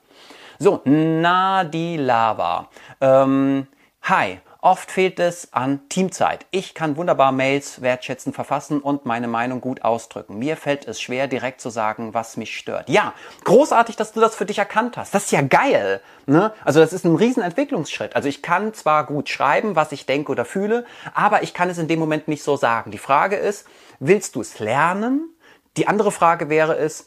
So, 0.60 0.80
Nadilava. 0.84 2.68
Ähm, 3.00 3.66
hi, 4.02 4.38
Oft 4.60 4.90
fehlt 4.90 5.20
es 5.20 5.52
an 5.52 5.88
Teamzeit. 5.88 6.44
Ich 6.50 6.74
kann 6.74 6.96
wunderbar 6.96 7.30
Mails 7.30 7.80
wertschätzen, 7.80 8.32
verfassen 8.32 8.80
und 8.80 9.06
meine 9.06 9.28
Meinung 9.28 9.60
gut 9.60 9.82
ausdrücken. 9.82 10.36
Mir 10.36 10.56
fällt 10.56 10.88
es 10.88 11.00
schwer, 11.00 11.28
direkt 11.28 11.60
zu 11.60 11.70
sagen, 11.70 12.12
was 12.12 12.36
mich 12.36 12.56
stört. 12.58 12.88
Ja, 12.88 13.14
großartig, 13.44 13.94
dass 13.94 14.10
du 14.10 14.20
das 14.20 14.34
für 14.34 14.46
dich 14.46 14.58
erkannt 14.58 14.96
hast. 14.96 15.14
Das 15.14 15.26
ist 15.26 15.30
ja 15.30 15.42
geil. 15.42 16.00
Ne? 16.26 16.52
Also 16.64 16.80
das 16.80 16.92
ist 16.92 17.04
ein 17.04 17.14
riesen 17.14 17.44
Entwicklungsschritt. 17.44 18.16
Also 18.16 18.28
ich 18.28 18.42
kann 18.42 18.74
zwar 18.74 19.06
gut 19.06 19.28
schreiben, 19.28 19.76
was 19.76 19.92
ich 19.92 20.06
denke 20.06 20.32
oder 20.32 20.44
fühle, 20.44 20.84
aber 21.14 21.44
ich 21.44 21.54
kann 21.54 21.70
es 21.70 21.78
in 21.78 21.86
dem 21.86 22.00
Moment 22.00 22.26
nicht 22.26 22.42
so 22.42 22.56
sagen. 22.56 22.90
Die 22.90 22.98
Frage 22.98 23.36
ist, 23.36 23.64
willst 24.00 24.34
du 24.34 24.40
es 24.40 24.58
lernen? 24.58 25.30
Die 25.76 25.86
andere 25.86 26.10
Frage 26.10 26.48
wäre 26.48 26.76
es, 26.76 27.06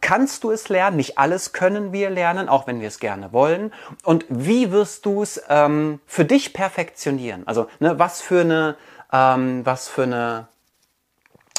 kannst 0.00 0.44
du 0.44 0.50
es 0.50 0.68
lernen? 0.68 0.96
Nicht 0.96 1.18
alles 1.18 1.52
können 1.52 1.92
wir 1.92 2.10
lernen, 2.10 2.48
auch 2.48 2.66
wenn 2.66 2.80
wir 2.80 2.88
es 2.88 2.98
gerne 2.98 3.32
wollen. 3.32 3.72
Und 4.04 4.26
wie 4.28 4.72
wirst 4.72 5.06
du 5.06 5.22
es 5.22 5.42
ähm, 5.48 6.00
für 6.06 6.24
dich 6.24 6.52
perfektionieren? 6.52 7.46
Also 7.46 7.68
ne, 7.78 7.98
was 7.98 8.20
für 8.20 8.40
eine, 8.40 8.76
ähm, 9.12 9.64
was 9.64 9.88
für 9.88 10.02
eine 10.02 10.48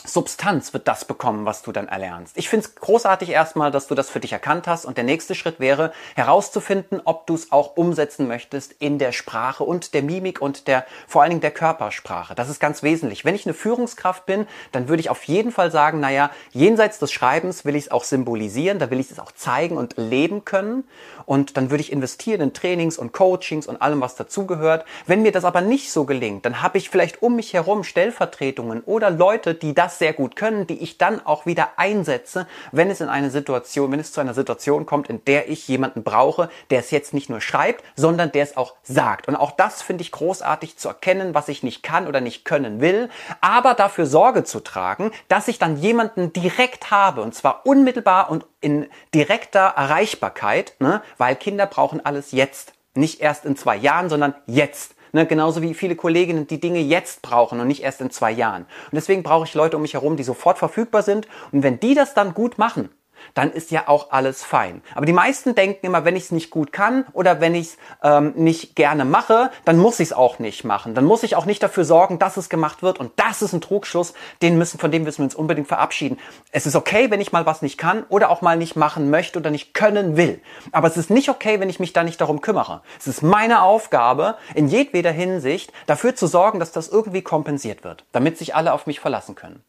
Substanz 0.03 0.73
wird 0.73 0.87
das 0.87 1.05
bekommen, 1.05 1.45
was 1.45 1.61
du 1.61 1.71
dann 1.71 1.87
erlernst. 1.87 2.35
Ich 2.37 2.49
finde 2.49 2.65
es 2.65 2.75
großartig 2.75 3.29
erstmal, 3.29 3.71
dass 3.71 3.87
du 3.87 3.93
das 3.93 4.09
für 4.09 4.19
dich 4.19 4.33
erkannt 4.33 4.67
hast 4.67 4.85
und 4.85 4.97
der 4.97 5.03
nächste 5.03 5.35
Schritt 5.35 5.59
wäre 5.59 5.93
herauszufinden, 6.15 7.01
ob 7.05 7.27
du 7.27 7.35
es 7.35 7.51
auch 7.51 7.77
umsetzen 7.77 8.27
möchtest 8.27 8.73
in 8.79 8.97
der 8.97 9.11
Sprache 9.11 9.63
und 9.63 9.93
der 9.93 10.01
Mimik 10.01 10.41
und 10.41 10.67
der 10.67 10.85
vor 11.07 11.21
allen 11.21 11.29
Dingen 11.29 11.41
der 11.41 11.51
Körpersprache. 11.51 12.33
Das 12.33 12.49
ist 12.49 12.59
ganz 12.59 12.81
wesentlich. 12.81 13.25
Wenn 13.25 13.35
ich 13.35 13.45
eine 13.45 13.53
Führungskraft 13.53 14.25
bin, 14.25 14.47
dann 14.71 14.87
würde 14.87 15.01
ich 15.01 15.09
auf 15.09 15.23
jeden 15.23 15.51
Fall 15.51 15.71
sagen, 15.71 15.99
naja, 15.99 16.31
jenseits 16.51 16.97
des 16.97 17.11
Schreibens 17.11 17.63
will 17.63 17.75
ich 17.75 17.85
es 17.85 17.91
auch 17.91 18.03
symbolisieren, 18.03 18.79
da 18.79 18.89
will 18.89 18.99
ich 18.99 19.11
es 19.11 19.19
auch 19.19 19.31
zeigen 19.31 19.77
und 19.77 19.95
leben 19.97 20.45
können 20.45 20.83
und 21.25 21.57
dann 21.57 21.69
würde 21.69 21.81
ich 21.81 21.91
investieren 21.91 22.41
in 22.41 22.53
Trainings 22.53 22.97
und 22.97 23.13
Coachings 23.13 23.67
und 23.67 23.81
allem, 23.81 24.01
was 24.01 24.15
dazugehört. 24.15 24.85
Wenn 25.05 25.21
mir 25.21 25.31
das 25.31 25.45
aber 25.45 25.61
nicht 25.61 25.91
so 25.91 26.05
gelingt, 26.05 26.45
dann 26.45 26.61
habe 26.61 26.77
ich 26.77 26.89
vielleicht 26.89 27.21
um 27.21 27.35
mich 27.35 27.53
herum 27.53 27.83
Stellvertretungen 27.83 28.81
oder 28.81 29.11
Leute, 29.11 29.53
die 29.53 29.75
das 29.75 29.90
sehr 29.99 30.13
gut 30.13 30.35
können, 30.35 30.67
die 30.67 30.81
ich 30.81 30.97
dann 30.97 31.25
auch 31.25 31.45
wieder 31.45 31.69
einsetze, 31.77 32.47
wenn 32.71 32.89
es 32.89 33.01
in 33.01 33.09
eine 33.09 33.29
Situation, 33.29 33.91
wenn 33.91 33.99
es 33.99 34.11
zu 34.11 34.21
einer 34.21 34.33
Situation 34.33 34.85
kommt, 34.85 35.09
in 35.09 35.23
der 35.25 35.49
ich 35.49 35.67
jemanden 35.67 36.03
brauche, 36.03 36.49
der 36.69 36.79
es 36.79 36.91
jetzt 36.91 37.13
nicht 37.13 37.29
nur 37.29 37.41
schreibt, 37.41 37.83
sondern 37.95 38.31
der 38.31 38.43
es 38.43 38.57
auch 38.57 38.75
sagt. 38.83 39.27
Und 39.27 39.35
auch 39.35 39.51
das 39.51 39.81
finde 39.81 40.01
ich 40.01 40.11
großartig 40.11 40.77
zu 40.77 40.87
erkennen, 40.87 41.33
was 41.33 41.47
ich 41.47 41.63
nicht 41.63 41.83
kann 41.83 42.07
oder 42.07 42.21
nicht 42.21 42.45
können 42.45 42.81
will, 42.81 43.09
aber 43.41 43.73
dafür 43.73 44.05
Sorge 44.05 44.43
zu 44.43 44.59
tragen, 44.59 45.11
dass 45.27 45.47
ich 45.47 45.59
dann 45.59 45.77
jemanden 45.77 46.33
direkt 46.33 46.91
habe 46.91 47.21
und 47.21 47.35
zwar 47.35 47.65
unmittelbar 47.65 48.29
und 48.29 48.45
in 48.59 48.87
direkter 49.13 49.73
Erreichbarkeit, 49.75 50.75
ne? 50.79 51.01
weil 51.17 51.35
Kinder 51.35 51.65
brauchen 51.65 52.05
alles 52.05 52.31
jetzt. 52.31 52.73
Nicht 52.93 53.21
erst 53.21 53.45
in 53.45 53.55
zwei 53.55 53.77
Jahren, 53.77 54.09
sondern 54.09 54.35
jetzt. 54.45 54.95
Ne, 55.13 55.25
genauso 55.25 55.61
wie 55.61 55.73
viele 55.73 55.95
Kolleginnen 55.95 56.47
die 56.47 56.61
Dinge 56.61 56.79
jetzt 56.79 57.21
brauchen 57.21 57.59
und 57.59 57.67
nicht 57.67 57.83
erst 57.83 57.99
in 58.01 58.11
zwei 58.11 58.31
Jahren. 58.31 58.63
Und 58.63 58.95
deswegen 58.95 59.23
brauche 59.23 59.45
ich 59.45 59.53
Leute 59.53 59.75
um 59.75 59.81
mich 59.81 59.93
herum, 59.93 60.15
die 60.15 60.23
sofort 60.23 60.57
verfügbar 60.57 61.03
sind. 61.03 61.27
Und 61.51 61.63
wenn 61.63 61.79
die 61.79 61.95
das 61.95 62.13
dann 62.13 62.33
gut 62.33 62.57
machen, 62.57 62.89
dann 63.33 63.51
ist 63.51 63.71
ja 63.71 63.87
auch 63.87 64.11
alles 64.11 64.43
fein. 64.43 64.81
Aber 64.95 65.05
die 65.05 65.13
meisten 65.13 65.55
denken 65.55 65.85
immer, 65.85 66.05
wenn 66.05 66.15
ich 66.15 66.23
es 66.23 66.31
nicht 66.31 66.49
gut 66.49 66.71
kann 66.71 67.05
oder 67.13 67.41
wenn 67.41 67.55
ich 67.55 67.67
es 67.67 67.77
ähm, 68.03 68.33
nicht 68.35 68.75
gerne 68.75 69.05
mache, 69.05 69.51
dann 69.65 69.77
muss 69.77 69.99
ich 69.99 70.09
es 70.09 70.13
auch 70.13 70.39
nicht 70.39 70.63
machen. 70.63 70.95
Dann 70.95 71.05
muss 71.05 71.23
ich 71.23 71.35
auch 71.35 71.45
nicht 71.45 71.63
dafür 71.63 71.85
sorgen, 71.85 72.19
dass 72.19 72.37
es 72.37 72.49
gemacht 72.49 72.83
wird. 72.83 72.99
Und 72.99 73.11
das 73.17 73.41
ist 73.41 73.53
ein 73.53 73.61
Trugschluss, 73.61 74.13
den 74.41 74.57
müssen, 74.57 74.79
von 74.79 74.91
dem 74.91 75.03
müssen 75.03 75.19
wir 75.19 75.25
uns 75.25 75.35
unbedingt 75.35 75.67
verabschieden. 75.67 76.19
Es 76.51 76.65
ist 76.65 76.75
okay, 76.75 77.11
wenn 77.11 77.21
ich 77.21 77.31
mal 77.31 77.45
was 77.45 77.61
nicht 77.61 77.77
kann 77.77 78.03
oder 78.09 78.29
auch 78.29 78.41
mal 78.41 78.57
nicht 78.57 78.75
machen 78.75 79.09
möchte 79.09 79.39
oder 79.39 79.51
nicht 79.51 79.73
können 79.73 80.17
will. 80.17 80.41
Aber 80.71 80.87
es 80.87 80.97
ist 80.97 81.09
nicht 81.09 81.29
okay, 81.29 81.59
wenn 81.59 81.69
ich 81.69 81.79
mich 81.79 81.93
da 81.93 82.03
nicht 82.03 82.19
darum 82.21 82.41
kümmere. 82.41 82.81
Es 82.99 83.07
ist 83.07 83.21
meine 83.21 83.61
Aufgabe, 83.61 84.35
in 84.55 84.67
jedweder 84.67 85.11
Hinsicht 85.11 85.71
dafür 85.87 86.15
zu 86.15 86.27
sorgen, 86.27 86.59
dass 86.59 86.71
das 86.71 86.87
irgendwie 86.87 87.21
kompensiert 87.21 87.83
wird, 87.83 88.05
damit 88.11 88.37
sich 88.37 88.55
alle 88.55 88.73
auf 88.73 88.87
mich 88.87 88.99
verlassen 88.99 89.35
können. 89.35 89.63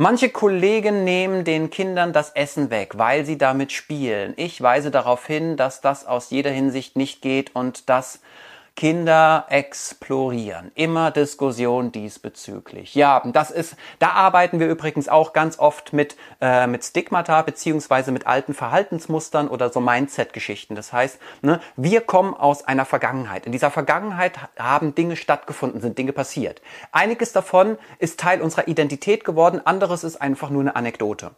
Manche 0.00 0.30
Kollegen 0.30 1.02
nehmen 1.02 1.42
den 1.42 1.70
Kindern 1.70 2.12
das 2.12 2.30
Essen 2.30 2.70
weg, 2.70 2.98
weil 2.98 3.26
sie 3.26 3.36
damit 3.36 3.72
spielen. 3.72 4.32
Ich 4.36 4.62
weise 4.62 4.92
darauf 4.92 5.26
hin, 5.26 5.56
dass 5.56 5.80
das 5.80 6.06
aus 6.06 6.30
jeder 6.30 6.52
Hinsicht 6.52 6.94
nicht 6.94 7.20
geht 7.20 7.56
und 7.56 7.88
dass 7.88 8.20
Kinder 8.78 9.46
explorieren. 9.48 10.70
Immer 10.76 11.10
Diskussion 11.10 11.90
diesbezüglich. 11.90 12.94
Ja, 12.94 13.20
das 13.26 13.50
ist, 13.50 13.74
da 13.98 14.10
arbeiten 14.10 14.60
wir 14.60 14.68
übrigens 14.68 15.08
auch 15.08 15.32
ganz 15.32 15.58
oft 15.58 15.92
mit, 15.92 16.16
äh, 16.40 16.68
mit 16.68 16.84
Stigmata 16.84 17.42
beziehungsweise 17.42 18.12
mit 18.12 18.28
alten 18.28 18.54
Verhaltensmustern 18.54 19.48
oder 19.48 19.72
so 19.72 19.80
Mindset-Geschichten. 19.80 20.76
Das 20.76 20.92
heißt, 20.92 21.18
ne, 21.42 21.58
wir 21.74 22.02
kommen 22.02 22.34
aus 22.34 22.68
einer 22.68 22.84
Vergangenheit. 22.84 23.46
In 23.46 23.52
dieser 23.52 23.72
Vergangenheit 23.72 24.38
haben 24.56 24.94
Dinge 24.94 25.16
stattgefunden, 25.16 25.80
sind 25.80 25.98
Dinge 25.98 26.12
passiert. 26.12 26.62
Einiges 26.92 27.32
davon 27.32 27.78
ist 27.98 28.20
Teil 28.20 28.40
unserer 28.40 28.68
Identität 28.68 29.24
geworden, 29.24 29.60
anderes 29.64 30.04
ist 30.04 30.22
einfach 30.22 30.50
nur 30.50 30.60
eine 30.60 30.76
Anekdote. 30.76 31.32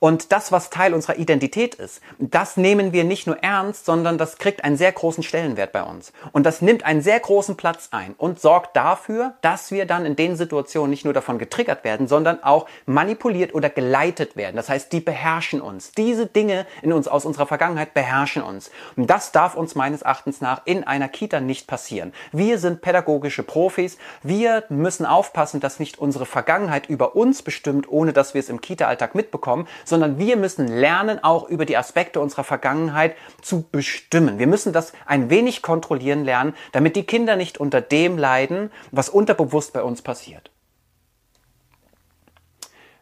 Und 0.00 0.32
das, 0.32 0.50
was 0.50 0.70
Teil 0.70 0.94
unserer 0.94 1.16
Identität 1.16 1.76
ist, 1.76 2.00
das 2.18 2.56
nehmen 2.56 2.92
wir 2.92 3.04
nicht 3.04 3.28
nur 3.28 3.38
ernst, 3.38 3.86
sondern 3.86 4.18
das 4.18 4.38
kriegt 4.38 4.64
einen 4.64 4.76
sehr 4.76 4.90
großen 4.90 5.22
Stellenwert 5.22 5.70
bei 5.70 5.84
uns. 5.84 6.12
Und 6.32 6.44
das 6.44 6.60
nimmt 6.60 6.84
einen 6.84 7.02
sehr 7.02 7.20
großen 7.20 7.56
Platz 7.56 7.88
ein 7.92 8.14
und 8.18 8.40
sorgt 8.40 8.76
dafür, 8.76 9.34
dass 9.42 9.70
wir 9.70 9.86
dann 9.86 10.04
in 10.04 10.16
den 10.16 10.36
Situationen 10.36 10.90
nicht 10.90 11.04
nur 11.04 11.14
davon 11.14 11.38
getriggert 11.38 11.84
werden, 11.84 12.08
sondern 12.08 12.42
auch 12.42 12.66
manipuliert 12.84 13.54
oder 13.54 13.70
geleitet 13.70 14.34
werden. 14.34 14.56
Das 14.56 14.68
heißt, 14.68 14.92
die 14.92 14.98
beherrschen 14.98 15.60
uns. 15.60 15.92
Diese 15.92 16.26
Dinge 16.26 16.66
in 16.82 16.92
uns 16.92 17.06
aus 17.06 17.24
unserer 17.24 17.46
Vergangenheit 17.46 17.94
beherrschen 17.94 18.42
uns. 18.42 18.72
Und 18.96 19.08
das 19.08 19.30
darf 19.30 19.54
uns 19.54 19.76
meines 19.76 20.02
Erachtens 20.02 20.40
nach 20.40 20.62
in 20.64 20.82
einer 20.82 21.08
Kita 21.08 21.40
nicht 21.40 21.68
passieren. 21.68 22.12
Wir 22.32 22.58
sind 22.58 22.82
pädagogische 22.82 23.44
Profis. 23.44 23.98
Wir 24.24 24.64
müssen 24.68 25.06
aufpassen, 25.06 25.60
dass 25.60 25.78
nicht 25.78 26.00
unsere 26.00 26.26
Vergangenheit 26.26 26.88
über 26.88 27.14
uns 27.14 27.42
bestimmt, 27.42 27.88
ohne 27.88 28.12
dass 28.12 28.34
wir 28.34 28.40
es 28.40 28.48
im 28.48 28.60
Kita-Alltag 28.60 29.14
mitbekommen, 29.14 29.51
sondern 29.84 30.18
wir 30.18 30.36
müssen 30.36 30.66
lernen, 30.68 31.22
auch 31.22 31.48
über 31.48 31.64
die 31.64 31.76
Aspekte 31.76 32.20
unserer 32.20 32.44
Vergangenheit 32.44 33.16
zu 33.40 33.62
bestimmen. 33.70 34.38
Wir 34.38 34.46
müssen 34.46 34.72
das 34.72 34.92
ein 35.06 35.30
wenig 35.30 35.62
kontrollieren 35.62 36.24
lernen, 36.24 36.54
damit 36.72 36.96
die 36.96 37.04
Kinder 37.04 37.36
nicht 37.36 37.58
unter 37.58 37.80
dem 37.80 38.18
leiden, 38.18 38.70
was 38.90 39.08
unterbewusst 39.08 39.72
bei 39.72 39.82
uns 39.82 40.02
passiert. 40.02 40.50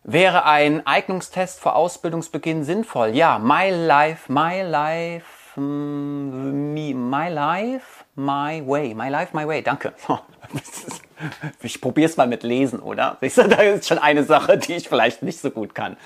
Wäre 0.02 0.46
ein 0.46 0.86
Eignungstest 0.86 1.60
vor 1.60 1.76
Ausbildungsbeginn 1.76 2.64
sinnvoll? 2.64 3.10
Ja, 3.10 3.38
my 3.38 3.70
life, 3.70 4.32
my 4.32 4.62
life, 4.62 5.60
mm, 5.60 7.10
my 7.10 7.28
life, 7.28 7.99
my 8.20 8.62
way, 8.66 8.94
my 8.94 9.08
life, 9.08 9.30
my 9.32 9.46
way. 9.46 9.62
Danke. 9.62 9.92
Ich 11.62 11.80
probiere 11.80 12.08
es 12.08 12.16
mal 12.16 12.26
mit 12.26 12.42
Lesen, 12.42 12.80
oder? 12.80 13.18
Da 13.20 13.62
ist 13.62 13.88
schon 13.88 13.98
eine 13.98 14.24
Sache, 14.24 14.56
die 14.56 14.74
ich 14.74 14.88
vielleicht 14.88 15.22
nicht 15.22 15.40
so 15.40 15.50
gut 15.50 15.74
kann. 15.74 15.96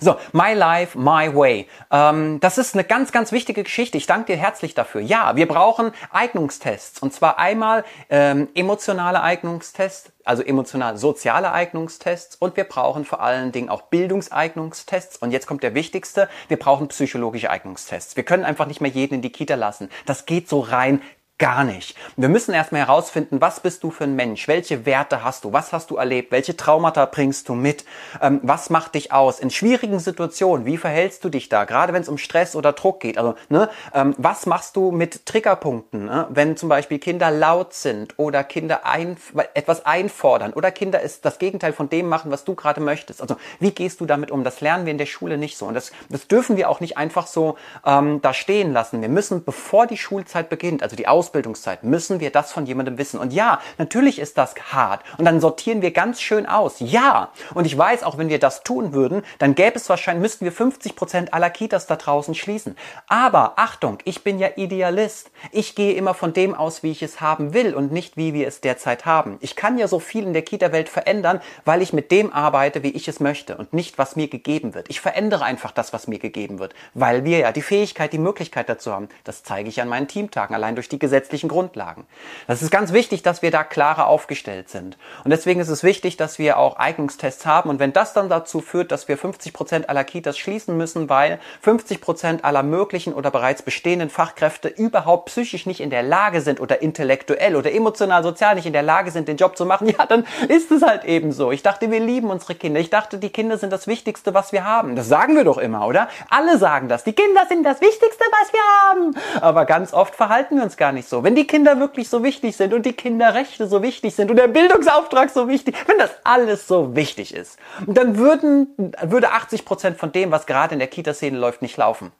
So, 0.00 0.16
My 0.32 0.54
Life, 0.54 0.98
My 0.98 1.34
Way. 1.34 1.68
Ähm, 1.90 2.40
das 2.40 2.58
ist 2.58 2.74
eine 2.74 2.84
ganz, 2.84 3.12
ganz 3.12 3.32
wichtige 3.32 3.64
Geschichte. 3.64 3.98
Ich 3.98 4.06
danke 4.06 4.32
dir 4.32 4.38
herzlich 4.38 4.74
dafür. 4.74 5.00
Ja, 5.00 5.36
wir 5.36 5.46
brauchen 5.46 5.92
Eignungstests. 6.10 7.00
Und 7.00 7.12
zwar 7.12 7.38
einmal 7.38 7.84
ähm, 8.08 8.48
emotionale 8.54 9.22
Eignungstests, 9.22 10.12
also 10.24 10.42
emotional-soziale 10.42 11.52
Eignungstests. 11.52 12.36
Und 12.36 12.56
wir 12.56 12.64
brauchen 12.64 13.04
vor 13.04 13.20
allen 13.20 13.52
Dingen 13.52 13.68
auch 13.68 13.82
Bildungseignungstests. 13.82 15.18
Und 15.18 15.32
jetzt 15.32 15.46
kommt 15.46 15.62
der 15.62 15.74
wichtigste. 15.74 16.28
Wir 16.48 16.58
brauchen 16.58 16.88
psychologische 16.88 17.50
Eignungstests. 17.50 18.16
Wir 18.16 18.24
können 18.24 18.44
einfach 18.44 18.66
nicht 18.66 18.80
mehr 18.80 18.90
jeden 18.90 19.16
in 19.16 19.22
die 19.22 19.32
Kita 19.32 19.54
lassen. 19.54 19.90
Das 20.06 20.24
geht 20.24 20.48
so 20.48 20.60
rein 20.60 21.02
gar 21.42 21.64
nicht. 21.64 21.96
Wir 22.16 22.28
müssen 22.28 22.54
erstmal 22.54 22.82
herausfinden, 22.82 23.40
was 23.40 23.58
bist 23.58 23.82
du 23.82 23.90
für 23.90 24.04
ein 24.04 24.14
Mensch? 24.14 24.46
Welche 24.46 24.86
Werte 24.86 25.24
hast 25.24 25.42
du? 25.42 25.52
Was 25.52 25.72
hast 25.72 25.90
du 25.90 25.96
erlebt? 25.96 26.30
Welche 26.30 26.56
Traumata 26.56 27.04
bringst 27.04 27.48
du 27.48 27.56
mit? 27.56 27.84
Ähm, 28.20 28.38
was 28.44 28.70
macht 28.70 28.94
dich 28.94 29.10
aus? 29.10 29.40
In 29.40 29.50
schwierigen 29.50 29.98
Situationen, 29.98 30.66
wie 30.66 30.76
verhältst 30.76 31.24
du 31.24 31.30
dich 31.30 31.48
da? 31.48 31.64
Gerade 31.64 31.92
wenn 31.92 32.02
es 32.02 32.08
um 32.08 32.16
Stress 32.16 32.54
oder 32.54 32.72
Druck 32.72 33.00
geht. 33.00 33.18
Also, 33.18 33.34
ne, 33.48 33.68
ähm, 33.92 34.14
was 34.18 34.46
machst 34.46 34.76
du 34.76 34.92
mit 34.92 35.26
Triggerpunkten? 35.26 36.04
Ne? 36.04 36.28
Wenn 36.30 36.56
zum 36.56 36.68
Beispiel 36.68 37.00
Kinder 37.00 37.32
laut 37.32 37.74
sind 37.74 38.20
oder 38.20 38.44
Kinder 38.44 38.86
ein, 38.86 39.16
etwas 39.54 39.84
einfordern 39.84 40.52
oder 40.52 40.70
Kinder 40.70 41.00
ist 41.00 41.24
das 41.24 41.40
Gegenteil 41.40 41.72
von 41.72 41.88
dem 41.88 42.08
machen, 42.08 42.30
was 42.30 42.44
du 42.44 42.54
gerade 42.54 42.80
möchtest. 42.80 43.20
Also, 43.20 43.34
wie 43.58 43.72
gehst 43.72 44.00
du 44.00 44.06
damit 44.06 44.30
um? 44.30 44.44
Das 44.44 44.60
lernen 44.60 44.86
wir 44.86 44.92
in 44.92 44.98
der 44.98 45.06
Schule 45.06 45.38
nicht 45.38 45.58
so. 45.58 45.66
Und 45.66 45.74
das, 45.74 45.90
das 46.08 46.28
dürfen 46.28 46.56
wir 46.56 46.70
auch 46.70 46.78
nicht 46.78 46.96
einfach 46.98 47.26
so 47.26 47.56
ähm, 47.84 48.22
da 48.22 48.32
stehen 48.32 48.72
lassen. 48.72 49.02
Wir 49.02 49.08
müssen, 49.08 49.42
bevor 49.42 49.88
die 49.88 49.98
Schulzeit 49.98 50.48
beginnt, 50.48 50.84
also 50.84 50.94
die 50.94 51.08
Ausbildung, 51.08 51.31
Ausbildungszeit 51.32 51.82
müssen 51.82 52.20
wir 52.20 52.30
das 52.30 52.52
von 52.52 52.66
jemandem 52.66 52.98
wissen. 52.98 53.18
Und 53.18 53.32
ja, 53.32 53.58
natürlich 53.78 54.18
ist 54.18 54.36
das 54.36 54.54
hart. 54.70 55.02
Und 55.16 55.24
dann 55.24 55.40
sortieren 55.40 55.80
wir 55.80 55.90
ganz 55.90 56.20
schön 56.20 56.44
aus. 56.44 56.76
Ja. 56.80 57.30
Und 57.54 57.64
ich 57.64 57.76
weiß, 57.76 58.02
auch 58.02 58.18
wenn 58.18 58.28
wir 58.28 58.38
das 58.38 58.62
tun 58.62 58.92
würden, 58.92 59.22
dann 59.38 59.54
gäbe 59.54 59.76
es 59.76 59.88
wahrscheinlich, 59.88 60.20
müssten 60.20 60.44
wir 60.44 60.52
50 60.52 60.94
Prozent 60.94 61.32
aller 61.32 61.48
Kitas 61.48 61.86
da 61.86 61.96
draußen 61.96 62.34
schließen. 62.34 62.76
Aber 63.08 63.54
Achtung, 63.56 63.98
ich 64.04 64.22
bin 64.22 64.38
ja 64.38 64.50
Idealist. 64.56 65.30
Ich 65.52 65.74
gehe 65.74 65.94
immer 65.94 66.12
von 66.12 66.34
dem 66.34 66.54
aus, 66.54 66.82
wie 66.82 66.90
ich 66.90 67.02
es 67.02 67.22
haben 67.22 67.54
will 67.54 67.74
und 67.74 67.92
nicht, 67.92 68.18
wie 68.18 68.34
wir 68.34 68.46
es 68.46 68.60
derzeit 68.60 69.06
haben. 69.06 69.38
Ich 69.40 69.56
kann 69.56 69.78
ja 69.78 69.88
so 69.88 70.00
viel 70.00 70.24
in 70.24 70.34
der 70.34 70.42
Kita-Welt 70.42 70.90
verändern, 70.90 71.40
weil 71.64 71.80
ich 71.80 71.94
mit 71.94 72.10
dem 72.10 72.30
arbeite, 72.30 72.82
wie 72.82 72.90
ich 72.90 73.08
es 73.08 73.20
möchte 73.20 73.56
und 73.56 73.72
nicht, 73.72 73.96
was 73.96 74.16
mir 74.16 74.28
gegeben 74.28 74.74
wird. 74.74 74.90
Ich 74.90 75.00
verändere 75.00 75.44
einfach 75.44 75.70
das, 75.70 75.94
was 75.94 76.08
mir 76.08 76.18
gegeben 76.18 76.58
wird, 76.58 76.74
weil 76.92 77.24
wir 77.24 77.38
ja 77.38 77.52
die 77.52 77.62
Fähigkeit, 77.62 78.12
die 78.12 78.18
Möglichkeit 78.18 78.68
dazu 78.68 78.92
haben. 78.92 79.08
Das 79.24 79.42
zeige 79.42 79.70
ich 79.70 79.80
an 79.80 79.88
meinen 79.88 80.08
Teamtagen, 80.08 80.54
allein 80.54 80.74
durch 80.74 80.90
die 80.90 80.98
Gesetze 80.98 81.21
gesetzlichen 81.22 81.48
Grundlagen. 81.48 82.04
Das 82.48 82.62
ist 82.62 82.70
ganz 82.70 82.92
wichtig, 82.92 83.22
dass 83.22 83.42
wir 83.42 83.50
da 83.50 83.62
klarer 83.62 84.08
aufgestellt 84.08 84.68
sind. 84.68 84.98
Und 85.24 85.30
deswegen 85.30 85.60
ist 85.60 85.68
es 85.68 85.84
wichtig, 85.84 86.16
dass 86.16 86.38
wir 86.38 86.58
auch 86.58 86.78
Eignungstests 86.78 87.46
haben. 87.46 87.70
Und 87.70 87.78
wenn 87.78 87.92
das 87.92 88.12
dann 88.12 88.28
dazu 88.28 88.60
führt, 88.60 88.90
dass 88.90 89.06
wir 89.06 89.16
50 89.16 89.52
Prozent 89.52 89.88
aller 89.88 90.02
Kitas 90.02 90.36
schließen 90.36 90.76
müssen, 90.76 91.08
weil 91.08 91.38
50 91.60 92.00
Prozent 92.00 92.44
aller 92.44 92.64
möglichen 92.64 93.14
oder 93.14 93.30
bereits 93.30 93.62
bestehenden 93.62 94.10
Fachkräfte 94.10 94.68
überhaupt 94.68 95.26
psychisch 95.26 95.66
nicht 95.66 95.80
in 95.80 95.90
der 95.90 96.02
Lage 96.02 96.40
sind 96.40 96.60
oder 96.60 96.82
intellektuell 96.82 97.54
oder 97.54 97.72
emotional, 97.72 98.22
sozial 98.24 98.56
nicht 98.56 98.66
in 98.66 98.72
der 98.72 98.82
Lage 98.82 99.10
sind, 99.12 99.28
den 99.28 99.36
Job 99.36 99.56
zu 99.56 99.64
machen, 99.64 99.88
ja, 99.98 100.06
dann 100.06 100.26
ist 100.48 100.72
es 100.72 100.82
halt 100.82 101.04
eben 101.04 101.30
so. 101.32 101.52
Ich 101.52 101.62
dachte, 101.62 101.90
wir 101.90 102.00
lieben 102.00 102.30
unsere 102.30 102.56
Kinder. 102.56 102.80
Ich 102.80 102.90
dachte, 102.90 103.18
die 103.18 103.30
Kinder 103.30 103.58
sind 103.58 103.72
das 103.72 103.86
Wichtigste, 103.86 104.34
was 104.34 104.52
wir 104.52 104.64
haben. 104.64 104.96
Das 104.96 105.08
sagen 105.08 105.36
wir 105.36 105.44
doch 105.44 105.58
immer, 105.58 105.86
oder? 105.86 106.08
Alle 106.30 106.58
sagen 106.58 106.88
das. 106.88 107.04
Die 107.04 107.12
Kinder 107.12 107.46
sind 107.48 107.62
das 107.64 107.80
Wichtigste, 107.80 108.24
was 108.40 108.52
wir 108.52 108.60
haben. 108.60 109.14
Aber 109.40 109.64
ganz 109.66 109.92
oft 109.92 110.16
verhalten 110.16 110.56
wir 110.56 110.64
uns 110.64 110.76
gar 110.76 110.92
nicht 110.92 111.01
so 111.08 111.12
so. 111.12 111.22
Wenn 111.22 111.34
die 111.34 111.46
Kinder 111.46 111.78
wirklich 111.78 112.08
so 112.08 112.24
wichtig 112.24 112.56
sind 112.56 112.72
und 112.72 112.86
die 112.86 112.94
Kinderrechte 112.94 113.68
so 113.68 113.82
wichtig 113.82 114.14
sind 114.14 114.30
und 114.30 114.36
der 114.36 114.48
Bildungsauftrag 114.48 115.30
so 115.30 115.46
wichtig, 115.46 115.76
wenn 115.86 115.98
das 115.98 116.10
alles 116.24 116.66
so 116.66 116.96
wichtig 116.96 117.34
ist, 117.34 117.58
dann 117.86 118.16
würden, 118.16 118.94
würde 119.02 119.30
80 119.30 119.64
Prozent 119.64 119.98
von 119.98 120.10
dem, 120.10 120.30
was 120.30 120.46
gerade 120.46 120.74
in 120.74 120.78
der 120.78 120.88
Kita-Szene 120.88 121.38
läuft, 121.38 121.62
nicht 121.62 121.76
laufen. 121.76 122.12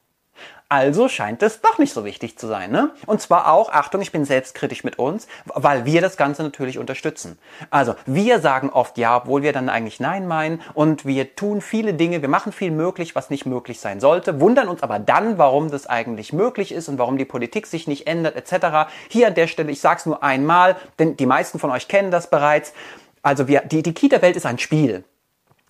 Also 0.73 1.07
scheint 1.09 1.43
es 1.43 1.61
doch 1.61 1.77
nicht 1.77 1.93
so 1.93 2.03
wichtig 2.07 2.39
zu 2.39 2.47
sein. 2.47 2.71
Ne? 2.71 2.93
Und 3.05 3.21
zwar 3.21 3.53
auch, 3.53 3.71
Achtung, 3.71 4.01
ich 4.01 4.11
bin 4.11 4.25
selbstkritisch 4.25 4.85
mit 4.85 4.99
uns, 4.99 5.29
weil 5.45 5.85
wir 5.85 6.01
das 6.01 6.17
Ganze 6.17 6.43
natürlich 6.43 6.79
unterstützen. 6.79 7.39
Also 7.69 7.95
wir 8.07 8.41
sagen 8.41 8.71
oft 8.71 8.97
ja, 8.97 9.19
obwohl 9.19 9.43
wir 9.43 9.53
dann 9.53 9.69
eigentlich 9.69 10.01
nein 10.01 10.27
meinen 10.27 10.63
und 10.73 11.05
wir 11.05 11.37
tun 11.37 11.61
viele 11.61 11.93
Dinge, 11.93 12.23
wir 12.23 12.31
machen 12.31 12.53
viel 12.53 12.71
möglich, 12.71 13.15
was 13.15 13.29
nicht 13.29 13.45
möglich 13.45 13.81
sein 13.81 14.01
sollte, 14.01 14.41
wundern 14.41 14.69
uns 14.69 14.83
aber 14.83 14.99
dann, 14.99 15.37
warum 15.37 15.71
das 15.71 15.87
eigentlich 15.87 16.33
möglich 16.33 16.73
ist 16.73 16.89
und 16.89 16.97
warum 16.97 17.19
die 17.19 17.27
Politik 17.27 17.67
sich 17.67 17.87
nicht 17.87 18.07
ändert 18.07 18.35
etc. 18.35 18.91
Hier 19.11 19.27
an 19.27 19.35
der 19.35 19.49
Stelle, 19.49 19.71
ich 19.71 19.81
sage 19.83 19.99
es 19.99 20.07
nur 20.07 20.23
einmal, 20.23 20.77
denn 20.99 21.19
die 21.19 21.27
meisten 21.27 21.59
von 21.59 21.71
euch 21.71 21.87
kennen 21.87 22.11
das 22.11 22.31
bereits. 22.31 22.73
Also 23.21 23.47
wir, 23.47 23.61
die, 23.61 23.83
die 23.83 23.93
Kita-Welt 23.93 24.37
ist 24.37 24.47
ein 24.47 24.59
Spiel. 24.59 25.05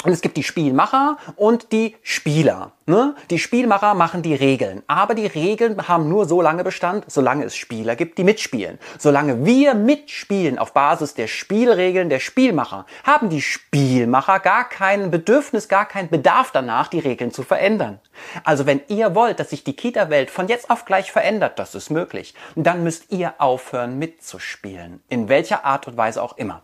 Und 0.05 0.13
es 0.13 0.21
gibt 0.21 0.37
die 0.37 0.43
Spielmacher 0.43 1.17
und 1.37 1.73
die 1.73 1.97
Spieler. 2.03 2.73
Ne? 2.87 3.15
Die 3.31 3.39
Spielmacher 3.39 3.95
machen 3.95 4.23
die 4.23 4.35
Regeln. 4.35 4.83
Aber 4.89 5.15
die 5.15 5.27
Regeln 5.27 5.87
haben 5.87 6.09
nur 6.09 6.27
so 6.27 6.43
lange 6.43 6.65
Bestand, 6.65 7.05
solange 7.07 7.45
es 7.45 7.55
Spieler 7.55 7.95
gibt, 7.95 8.19
die 8.19 8.25
mitspielen. 8.25 8.79
Solange 8.99 9.45
wir 9.45 9.75
mitspielen 9.75 10.59
auf 10.59 10.73
Basis 10.73 11.15
der 11.15 11.29
Spielregeln 11.29 12.09
der 12.09 12.19
Spielmacher, 12.19 12.87
haben 13.05 13.31
die 13.31 13.43
Spielmacher 13.43 14.41
gar 14.41 14.69
kein 14.69 15.11
Bedürfnis, 15.11 15.69
gar 15.69 15.87
keinen 15.87 16.09
Bedarf 16.09 16.51
danach, 16.51 16.89
die 16.89 16.99
Regeln 16.99 17.31
zu 17.31 17.45
verändern. 17.45 18.01
Also 18.43 18.67
wenn 18.67 18.81
ihr 18.89 19.15
wollt, 19.15 19.39
dass 19.39 19.51
sich 19.51 19.63
die 19.63 19.77
Kita-Welt 19.77 20.31
von 20.31 20.49
jetzt 20.49 20.69
auf 20.71 20.85
gleich 20.85 21.13
verändert, 21.13 21.59
das 21.59 21.75
ist 21.77 21.91
möglich, 21.91 22.35
dann 22.57 22.83
müsst 22.83 23.13
ihr 23.13 23.35
aufhören 23.39 23.99
mitzuspielen. 23.99 25.03
In 25.09 25.29
welcher 25.29 25.65
Art 25.65 25.87
und 25.87 25.97
Weise 25.97 26.23
auch 26.23 26.37
immer. 26.37 26.63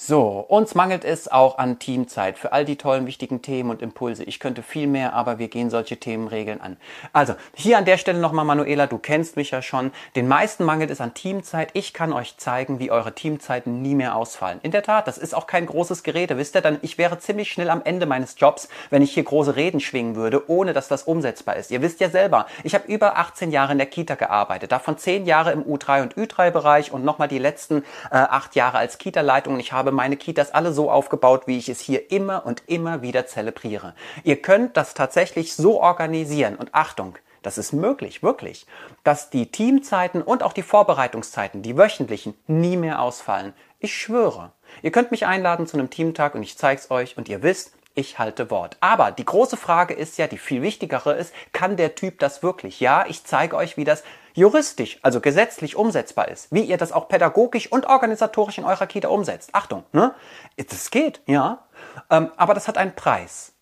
So, 0.00 0.46
uns 0.46 0.76
mangelt 0.76 1.04
es 1.04 1.26
auch 1.26 1.58
an 1.58 1.80
Teamzeit 1.80 2.38
für 2.38 2.52
all 2.52 2.64
die 2.64 2.76
tollen, 2.76 3.08
wichtigen 3.08 3.42
Themen 3.42 3.68
und 3.68 3.82
Impulse. 3.82 4.22
Ich 4.22 4.38
könnte 4.38 4.62
viel 4.62 4.86
mehr, 4.86 5.12
aber 5.12 5.40
wir 5.40 5.48
gehen 5.48 5.70
solche 5.70 5.96
Themenregeln 5.96 6.60
an. 6.60 6.76
Also, 7.12 7.34
hier 7.52 7.78
an 7.78 7.84
der 7.84 7.98
Stelle 7.98 8.20
nochmal, 8.20 8.44
Manuela, 8.44 8.86
du 8.86 8.98
kennst 8.98 9.34
mich 9.34 9.50
ja 9.50 9.60
schon. 9.60 9.90
Den 10.14 10.28
meisten 10.28 10.62
mangelt 10.62 10.92
es 10.92 11.00
an 11.00 11.14
Teamzeit. 11.14 11.70
Ich 11.72 11.94
kann 11.94 12.12
euch 12.12 12.36
zeigen, 12.36 12.78
wie 12.78 12.92
eure 12.92 13.12
Teamzeiten 13.12 13.82
nie 13.82 13.96
mehr 13.96 14.14
ausfallen. 14.14 14.60
In 14.62 14.70
der 14.70 14.84
Tat, 14.84 15.08
das 15.08 15.18
ist 15.18 15.34
auch 15.34 15.48
kein 15.48 15.66
großes 15.66 16.04
Gerede. 16.04 16.38
Wisst 16.38 16.54
ihr, 16.54 16.60
dann, 16.60 16.78
ich 16.82 16.96
wäre 16.96 17.18
ziemlich 17.18 17.50
schnell 17.50 17.68
am 17.68 17.82
Ende 17.82 18.06
meines 18.06 18.36
Jobs, 18.38 18.68
wenn 18.90 19.02
ich 19.02 19.10
hier 19.10 19.24
große 19.24 19.56
Reden 19.56 19.80
schwingen 19.80 20.14
würde, 20.14 20.48
ohne 20.48 20.74
dass 20.74 20.86
das 20.86 21.02
umsetzbar 21.02 21.56
ist. 21.56 21.72
Ihr 21.72 21.82
wisst 21.82 21.98
ja 21.98 22.08
selber, 22.08 22.46
ich 22.62 22.76
habe 22.76 22.86
über 22.86 23.18
18 23.18 23.50
Jahre 23.50 23.72
in 23.72 23.78
der 23.78 23.88
Kita 23.88 24.14
gearbeitet, 24.14 24.70
davon 24.70 24.96
10 24.96 25.26
Jahre 25.26 25.50
im 25.50 25.64
U3 25.64 26.02
und 26.02 26.14
Ü3-Bereich 26.14 26.92
und 26.92 27.04
nochmal 27.04 27.26
die 27.26 27.38
letzten 27.38 27.78
äh, 28.12 28.18
8 28.18 28.54
Jahre 28.54 28.78
als 28.78 28.98
Kita-Leitung. 28.98 29.58
Ich 29.58 29.72
habe 29.72 29.87
habe 29.88 29.96
meine 29.96 30.16
Kitas 30.16 30.52
alle 30.52 30.72
so 30.72 30.90
aufgebaut, 30.90 31.46
wie 31.46 31.56
ich 31.56 31.68
es 31.68 31.80
hier 31.80 32.12
immer 32.12 32.44
und 32.44 32.62
immer 32.66 33.00
wieder 33.00 33.26
zelebriere. 33.26 33.94
Ihr 34.22 34.40
könnt 34.40 34.76
das 34.76 34.92
tatsächlich 34.92 35.54
so 35.54 35.80
organisieren 35.80 36.56
und 36.56 36.74
Achtung, 36.74 37.16
das 37.42 37.56
ist 37.56 37.72
möglich, 37.72 38.22
wirklich, 38.22 38.66
dass 39.02 39.30
die 39.30 39.50
Teamzeiten 39.50 40.20
und 40.20 40.42
auch 40.42 40.52
die 40.52 40.62
Vorbereitungszeiten, 40.62 41.62
die 41.62 41.78
wöchentlichen, 41.78 42.34
nie 42.46 42.76
mehr 42.76 43.00
ausfallen. 43.00 43.54
Ich 43.78 43.94
schwöre. 43.94 44.52
Ihr 44.82 44.90
könnt 44.90 45.10
mich 45.10 45.24
einladen 45.24 45.66
zu 45.66 45.78
einem 45.78 45.88
Teamtag 45.88 46.34
und 46.34 46.42
ich 46.42 46.58
zeig's 46.58 46.90
euch 46.90 47.16
und 47.16 47.28
ihr 47.28 47.42
wisst, 47.42 47.72
ich 47.98 48.18
halte 48.18 48.50
Wort. 48.50 48.76
Aber 48.80 49.10
die 49.10 49.24
große 49.24 49.56
Frage 49.56 49.92
ist 49.92 50.18
ja, 50.18 50.28
die 50.28 50.38
viel 50.38 50.62
wichtigere 50.62 51.14
ist, 51.14 51.34
kann 51.52 51.76
der 51.76 51.96
Typ 51.96 52.20
das 52.20 52.42
wirklich? 52.42 52.78
Ja, 52.80 53.04
ich 53.08 53.24
zeige 53.24 53.56
euch, 53.56 53.76
wie 53.76 53.84
das 53.84 54.04
juristisch, 54.34 55.00
also 55.02 55.20
gesetzlich 55.20 55.74
umsetzbar 55.74 56.28
ist, 56.28 56.52
wie 56.52 56.62
ihr 56.62 56.78
das 56.78 56.92
auch 56.92 57.08
pädagogisch 57.08 57.70
und 57.72 57.86
organisatorisch 57.86 58.58
in 58.58 58.64
eurer 58.64 58.86
Kita 58.86 59.08
umsetzt. 59.08 59.50
Achtung, 59.52 59.84
ne? 59.92 60.14
Das 60.56 60.90
geht, 60.90 61.20
ja, 61.26 61.66
ähm, 62.08 62.30
aber 62.36 62.54
das 62.54 62.68
hat 62.68 62.78
einen 62.78 62.94
Preis 62.94 63.57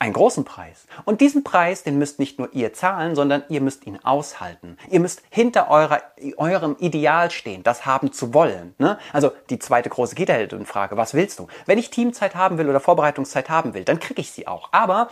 einen 0.00 0.12
großen 0.12 0.44
Preis. 0.44 0.86
Und 1.04 1.20
diesen 1.20 1.42
Preis, 1.42 1.82
den 1.82 1.98
müsst 1.98 2.18
nicht 2.20 2.38
nur 2.38 2.52
ihr 2.52 2.72
zahlen, 2.72 3.16
sondern 3.16 3.42
ihr 3.48 3.60
müsst 3.60 3.86
ihn 3.86 3.98
aushalten. 4.04 4.76
Ihr 4.90 5.00
müsst 5.00 5.22
hinter 5.28 5.70
eurer, 5.70 6.00
eurem 6.36 6.76
Ideal 6.78 7.30
stehen, 7.30 7.64
das 7.64 7.84
haben 7.84 8.12
zu 8.12 8.32
wollen. 8.32 8.74
Ne? 8.78 8.98
Also 9.12 9.32
die 9.50 9.58
zweite 9.58 9.88
große 9.88 10.14
Kita-Heldin-Frage, 10.14 10.96
was 10.96 11.14
willst 11.14 11.40
du? 11.40 11.48
Wenn 11.66 11.78
ich 11.78 11.90
Teamzeit 11.90 12.36
haben 12.36 12.58
will 12.58 12.68
oder 12.68 12.78
Vorbereitungszeit 12.80 13.50
haben 13.50 13.74
will, 13.74 13.84
dann 13.84 13.98
kriege 13.98 14.20
ich 14.20 14.30
sie 14.30 14.46
auch. 14.46 14.68
Aber 14.72 15.08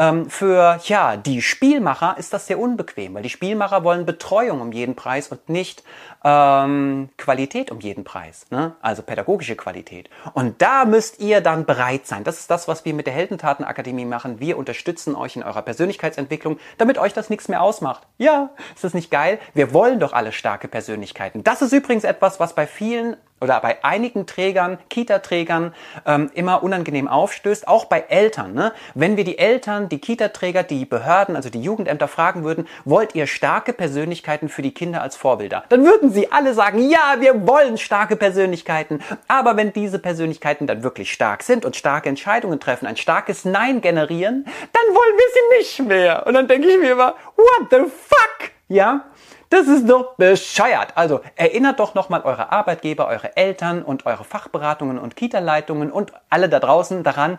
ähm, 0.00 0.30
für 0.30 0.80
ja, 0.84 1.18
die 1.18 1.42
Spielmacher 1.42 2.16
ist 2.18 2.32
das 2.32 2.46
sehr 2.46 2.58
unbequem, 2.58 3.14
weil 3.14 3.22
die 3.22 3.28
Spielmacher 3.28 3.84
wollen 3.84 4.06
Betreuung 4.06 4.62
um 4.62 4.72
jeden 4.72 4.96
Preis 4.96 5.28
und 5.28 5.50
nicht 5.50 5.84
ähm, 6.24 7.10
Qualität 7.18 7.70
um 7.70 7.80
jeden 7.80 8.02
Preis, 8.02 8.46
ne? 8.50 8.74
also 8.80 9.02
pädagogische 9.02 9.56
Qualität. 9.56 10.08
Und 10.32 10.62
da 10.62 10.86
müsst 10.86 11.20
ihr 11.20 11.42
dann 11.42 11.66
bereit 11.66 12.06
sein. 12.06 12.24
Das 12.24 12.40
ist 12.40 12.50
das, 12.50 12.66
was 12.66 12.86
wir 12.86 12.94
mit 12.94 13.06
der 13.06 13.12
Heldentatenakademie 13.12 14.06
machen. 14.06 14.40
Wir 14.40 14.56
unterstützen 14.56 15.14
euch 15.14 15.36
in 15.36 15.42
eurer 15.42 15.60
Persönlichkeitsentwicklung, 15.60 16.58
damit 16.78 16.96
euch 16.96 17.12
das 17.12 17.28
nichts 17.28 17.48
mehr 17.48 17.60
ausmacht. 17.60 18.06
Ja, 18.16 18.50
ist 18.74 18.84
das 18.84 18.94
nicht 18.94 19.10
geil? 19.10 19.38
Wir 19.52 19.74
wollen 19.74 20.00
doch 20.00 20.14
alle 20.14 20.32
starke 20.32 20.66
Persönlichkeiten. 20.66 21.44
Das 21.44 21.60
ist 21.60 21.72
übrigens 21.72 22.04
etwas, 22.04 22.40
was 22.40 22.54
bei 22.54 22.66
vielen 22.66 23.18
oder 23.40 23.60
bei 23.60 23.82
einigen 23.84 24.26
Trägern, 24.26 24.78
Kita-Trägern 24.88 25.74
ähm, 26.06 26.30
immer 26.34 26.62
unangenehm 26.62 27.08
aufstößt, 27.08 27.68
auch 27.68 27.86
bei 27.86 28.04
Eltern. 28.08 28.54
Ne? 28.54 28.72
Wenn 28.94 29.16
wir 29.16 29.24
die 29.24 29.38
Eltern, 29.38 29.88
die 29.88 29.98
Kita-Träger, 29.98 30.62
die 30.62 30.84
Behörden, 30.84 31.36
also 31.36 31.50
die 31.50 31.62
Jugendämter 31.62 32.08
fragen 32.08 32.44
würden, 32.44 32.68
wollt 32.84 33.14
ihr 33.14 33.26
starke 33.26 33.72
Persönlichkeiten 33.72 34.48
für 34.48 34.62
die 34.62 34.74
Kinder 34.74 35.02
als 35.02 35.16
Vorbilder? 35.16 35.64
Dann 35.68 35.84
würden 35.84 36.10
sie 36.10 36.30
alle 36.30 36.54
sagen, 36.54 36.88
ja, 36.88 37.16
wir 37.18 37.46
wollen 37.46 37.78
starke 37.78 38.16
Persönlichkeiten. 38.16 39.00
Aber 39.28 39.56
wenn 39.56 39.72
diese 39.72 39.98
Persönlichkeiten 39.98 40.66
dann 40.66 40.82
wirklich 40.82 41.12
stark 41.12 41.42
sind 41.42 41.64
und 41.64 41.76
starke 41.76 42.08
Entscheidungen 42.08 42.60
treffen, 42.60 42.86
ein 42.86 42.96
starkes 42.96 43.44
Nein 43.44 43.80
generieren, 43.80 44.44
dann 44.44 44.94
wollen 44.94 45.16
wir 45.16 45.26
sie 45.32 45.58
nicht 45.58 45.88
mehr. 45.88 46.26
Und 46.26 46.34
dann 46.34 46.48
denke 46.48 46.68
ich 46.68 46.78
mir 46.78 46.92
immer, 46.92 47.14
what 47.36 47.70
the 47.70 47.78
fuck? 47.78 48.59
Ja? 48.70 49.06
Das 49.50 49.66
ist 49.66 49.90
doch 49.90 50.14
bescheuert. 50.14 50.92
Also 50.94 51.20
erinnert 51.34 51.80
doch 51.80 51.94
nochmal 51.94 52.22
eure 52.22 52.52
Arbeitgeber, 52.52 53.08
eure 53.08 53.36
Eltern 53.36 53.82
und 53.82 54.06
eure 54.06 54.22
Fachberatungen 54.22 54.96
und 54.96 55.16
Kita-Leitungen 55.16 55.90
und 55.90 56.12
alle 56.30 56.48
da 56.48 56.60
draußen 56.60 57.02
daran, 57.02 57.38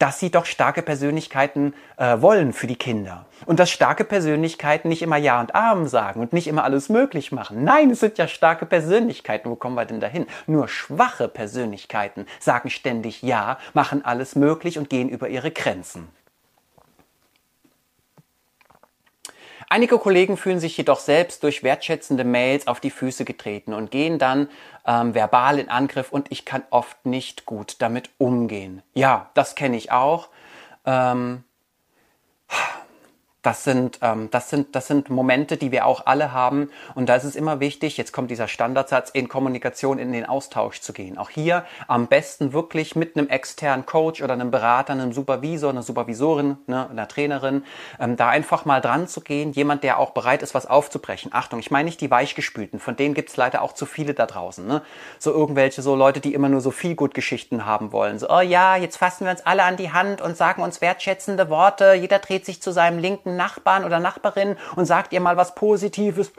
dass 0.00 0.18
sie 0.18 0.32
doch 0.32 0.44
starke 0.44 0.82
Persönlichkeiten 0.82 1.74
äh, 1.96 2.20
wollen 2.20 2.52
für 2.52 2.66
die 2.66 2.74
Kinder. 2.74 3.26
Und 3.46 3.60
dass 3.60 3.70
starke 3.70 4.02
Persönlichkeiten 4.02 4.88
nicht 4.88 5.02
immer 5.02 5.16
Ja 5.16 5.40
und 5.40 5.54
Amen 5.54 5.86
sagen 5.86 6.20
und 6.20 6.32
nicht 6.32 6.48
immer 6.48 6.64
alles 6.64 6.88
möglich 6.88 7.30
machen. 7.30 7.62
Nein, 7.62 7.90
es 7.90 8.00
sind 8.00 8.18
ja 8.18 8.26
starke 8.26 8.66
Persönlichkeiten. 8.66 9.48
Wo 9.48 9.54
kommen 9.54 9.76
wir 9.76 9.84
denn 9.84 10.00
dahin? 10.00 10.26
Nur 10.48 10.66
schwache 10.66 11.28
Persönlichkeiten 11.28 12.26
sagen 12.40 12.70
ständig 12.70 13.22
Ja, 13.22 13.58
machen 13.72 14.04
alles 14.04 14.34
möglich 14.34 14.78
und 14.78 14.90
gehen 14.90 15.08
über 15.08 15.28
ihre 15.28 15.52
Grenzen. 15.52 16.08
Einige 19.72 19.96
Kollegen 19.96 20.36
fühlen 20.36 20.60
sich 20.60 20.76
jedoch 20.76 21.00
selbst 21.00 21.42
durch 21.44 21.62
wertschätzende 21.62 22.24
Mails 22.24 22.66
auf 22.66 22.78
die 22.78 22.90
Füße 22.90 23.24
getreten 23.24 23.72
und 23.72 23.90
gehen 23.90 24.18
dann 24.18 24.50
ähm, 24.86 25.14
verbal 25.14 25.58
in 25.58 25.70
Angriff 25.70 26.12
und 26.12 26.30
ich 26.30 26.44
kann 26.44 26.62
oft 26.68 27.06
nicht 27.06 27.46
gut 27.46 27.76
damit 27.78 28.10
umgehen. 28.18 28.82
Ja, 28.92 29.30
das 29.32 29.54
kenne 29.54 29.78
ich 29.78 29.90
auch. 29.90 30.28
Ähm, 30.84 31.44
das 33.42 33.64
sind, 33.64 33.98
ähm, 34.02 34.28
das, 34.30 34.50
sind, 34.50 34.74
das 34.76 34.86
sind 34.86 35.10
Momente, 35.10 35.56
die 35.56 35.72
wir 35.72 35.84
auch 35.86 36.06
alle 36.06 36.32
haben. 36.32 36.70
Und 36.94 37.08
da 37.08 37.16
ist 37.16 37.24
es 37.24 37.34
immer 37.34 37.58
wichtig, 37.58 37.96
jetzt 37.96 38.12
kommt 38.12 38.30
dieser 38.30 38.46
Standardsatz, 38.46 39.10
in 39.10 39.28
Kommunikation, 39.28 39.98
in 39.98 40.12
den 40.12 40.26
Austausch 40.26 40.80
zu 40.80 40.92
gehen. 40.92 41.18
Auch 41.18 41.28
hier 41.28 41.64
am 41.88 42.06
besten 42.06 42.52
wirklich 42.52 42.94
mit 42.94 43.16
einem 43.16 43.28
externen 43.28 43.84
Coach 43.84 44.22
oder 44.22 44.34
einem 44.34 44.52
Berater, 44.52 44.92
einem 44.92 45.12
Supervisor, 45.12 45.70
einer 45.70 45.82
Supervisorin, 45.82 46.56
ne, 46.68 46.88
einer 46.88 47.08
Trainerin, 47.08 47.64
ähm, 47.98 48.16
da 48.16 48.28
einfach 48.28 48.64
mal 48.64 48.80
dran 48.80 49.08
zu 49.08 49.20
gehen. 49.20 49.52
Jemand, 49.52 49.82
der 49.82 49.98
auch 49.98 50.10
bereit 50.10 50.42
ist, 50.42 50.54
was 50.54 50.66
aufzubrechen. 50.66 51.32
Achtung, 51.34 51.58
ich 51.58 51.72
meine 51.72 51.86
nicht 51.86 52.00
die 52.00 52.10
Weichgespülten, 52.10 52.78
von 52.78 52.94
denen 52.94 53.14
gibt's 53.14 53.36
leider 53.36 53.62
auch 53.62 53.72
zu 53.72 53.86
viele 53.86 54.14
da 54.14 54.26
draußen. 54.26 54.64
Ne? 54.64 54.82
So 55.18 55.32
irgendwelche 55.32 55.82
so 55.82 55.96
Leute, 55.96 56.20
die 56.20 56.32
immer 56.32 56.48
nur 56.48 56.60
so 56.60 56.70
viel 56.70 56.94
gut 56.94 57.12
Geschichten 57.12 57.66
haben 57.66 57.90
wollen. 57.90 58.20
So, 58.20 58.30
oh 58.30 58.40
ja, 58.40 58.76
jetzt 58.76 58.98
fassen 58.98 59.24
wir 59.24 59.32
uns 59.32 59.44
alle 59.44 59.64
an 59.64 59.76
die 59.76 59.92
Hand 59.92 60.20
und 60.20 60.36
sagen 60.36 60.62
uns 60.62 60.80
wertschätzende 60.80 61.50
Worte. 61.50 61.94
Jeder 61.94 62.20
dreht 62.20 62.46
sich 62.46 62.62
zu 62.62 62.70
seinem 62.70 62.98
linken 62.98 63.31
Nachbarn 63.36 63.84
oder 63.84 64.00
Nachbarin 64.00 64.56
und 64.76 64.86
sagt 64.86 65.12
ihr 65.12 65.20
mal 65.20 65.36
was 65.36 65.54
Positives. 65.54 66.32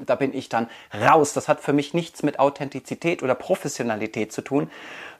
Da 0.00 0.14
bin 0.14 0.34
ich 0.34 0.48
dann 0.48 0.68
raus. 0.94 1.32
Das 1.32 1.48
hat 1.48 1.60
für 1.60 1.72
mich 1.72 1.94
nichts 1.94 2.22
mit 2.22 2.38
Authentizität 2.38 3.22
oder 3.22 3.34
Professionalität 3.34 4.32
zu 4.32 4.42
tun, 4.42 4.70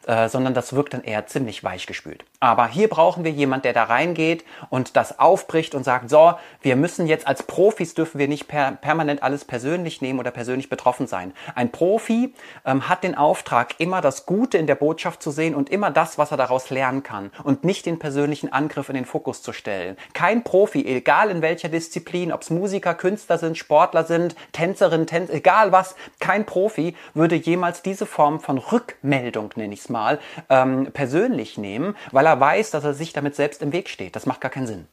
äh, 0.07 0.28
sondern 0.28 0.55
das 0.55 0.72
wirkt 0.72 0.94
dann 0.94 1.05
eher 1.05 1.26
ziemlich 1.26 1.64
weichgespült. 1.64 2.24
Aber 2.40 2.68
hier 2.68 2.88
brauchen 2.88 3.24
wir 3.24 3.32
jemand, 3.32 3.64
der 3.64 3.72
da 3.72 3.84
reingeht 3.84 4.44
und 4.70 4.96
das 4.96 5.18
aufbricht 5.18 5.74
und 5.74 5.84
sagt, 5.84 6.09
so, 6.09 6.34
wir 6.62 6.76
müssen 6.76 7.07
jetzt 7.07 7.26
als 7.26 7.42
Profis 7.42 7.94
dürfen 7.94 8.18
wir 8.18 8.28
nicht 8.28 8.46
per 8.46 8.72
permanent 8.72 9.22
alles 9.22 9.44
persönlich 9.44 10.01
nehmen 10.01 10.20
oder 10.20 10.30
persönlich 10.30 10.68
betroffen 10.68 11.07
sein. 11.07 11.32
Ein 11.55 11.72
Profi 11.72 12.34
ähm, 12.64 12.88
hat 12.88 13.03
den 13.03 13.16
Auftrag, 13.16 13.74
immer 13.78 14.01
das 14.01 14.24
Gute 14.24 14.57
in 14.57 14.66
der 14.66 14.76
Botschaft 14.76 15.22
zu 15.22 15.30
sehen 15.30 15.55
und 15.55 15.70
immer 15.70 15.90
das, 15.90 16.16
was 16.16 16.30
er 16.30 16.36
daraus 16.36 16.70
lernen 16.70 17.03
kann 17.03 17.30
und 17.42 17.64
nicht 17.64 17.86
den 17.86 17.99
persönlichen 17.99 18.53
Angriff 18.53 18.88
in 18.88 18.94
den 18.94 19.05
Fokus 19.05 19.42
zu 19.42 19.53
stellen. 19.53 19.96
Kein 20.12 20.44
Profi, 20.44 20.86
egal 20.86 21.30
in 21.30 21.42
welcher 21.42 21.68
Disziplin, 21.68 22.32
ob 22.32 22.42
es 22.42 22.51
Musiker, 22.51 22.94
Künstler 22.94 23.38
sind, 23.38 23.59
Sportler 23.59 24.05
sind, 24.05 24.36
Tänzerinnen, 24.53 25.07
Tänzer, 25.07 25.34
egal 25.34 25.72
was, 25.72 25.96
kein 26.20 26.46
Profi 26.46 26.94
würde 27.14 27.34
jemals 27.34 27.82
diese 27.82 28.07
Form 28.07 28.40
von 28.40 28.59
Rückmeldung, 28.59 29.51
nenne 29.57 29.74
ich 29.74 29.82
mal 29.91 30.18
ähm, 30.49 30.91
persönlich 30.93 31.59
nehmen, 31.59 31.97
weil 32.12 32.26
er 32.26 32.41
weiß, 32.41 32.70
dass 32.70 32.84
er 32.84 32.95
sich 32.95 33.12
damit 33.12 33.34
selbst 33.36 33.62
im 33.62 33.72
Weg 33.72 33.89
steht. 33.89 34.16
Das 34.16 34.26
macht 34.26 34.41
gar 34.41 34.51
keinen 34.51 34.66
Sinn. 34.66 34.89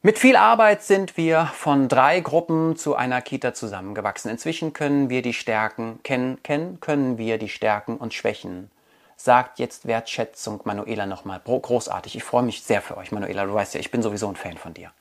Mit 0.00 0.18
viel 0.18 0.36
Arbeit 0.36 0.82
sind 0.84 1.16
wir 1.16 1.46
von 1.54 1.88
drei 1.88 2.20
Gruppen 2.20 2.76
zu 2.76 2.94
einer 2.94 3.20
Kita 3.20 3.52
zusammengewachsen. 3.52 4.30
Inzwischen 4.30 4.72
können 4.72 5.10
wir 5.10 5.22
die 5.22 5.32
Stärken 5.32 5.98
kennen, 6.04 6.40
kennen 6.44 6.78
können 6.80 7.18
wir 7.18 7.36
die 7.36 7.48
Stärken 7.48 7.96
und 7.96 8.14
Schwächen 8.14 8.70
sagt 9.20 9.58
jetzt 9.58 9.86
Wertschätzung 9.86 10.60
Manuela 10.62 11.04
nochmal. 11.04 11.40
Großartig. 11.44 12.14
Ich 12.14 12.22
freue 12.22 12.44
mich 12.44 12.62
sehr 12.62 12.80
für 12.80 12.96
euch, 12.96 13.10
Manuela. 13.10 13.44
Du 13.44 13.52
weißt 13.52 13.74
ja, 13.74 13.80
ich 13.80 13.90
bin 13.90 14.00
sowieso 14.00 14.28
ein 14.28 14.36
Fan 14.36 14.56
von 14.56 14.74
dir. 14.74 14.92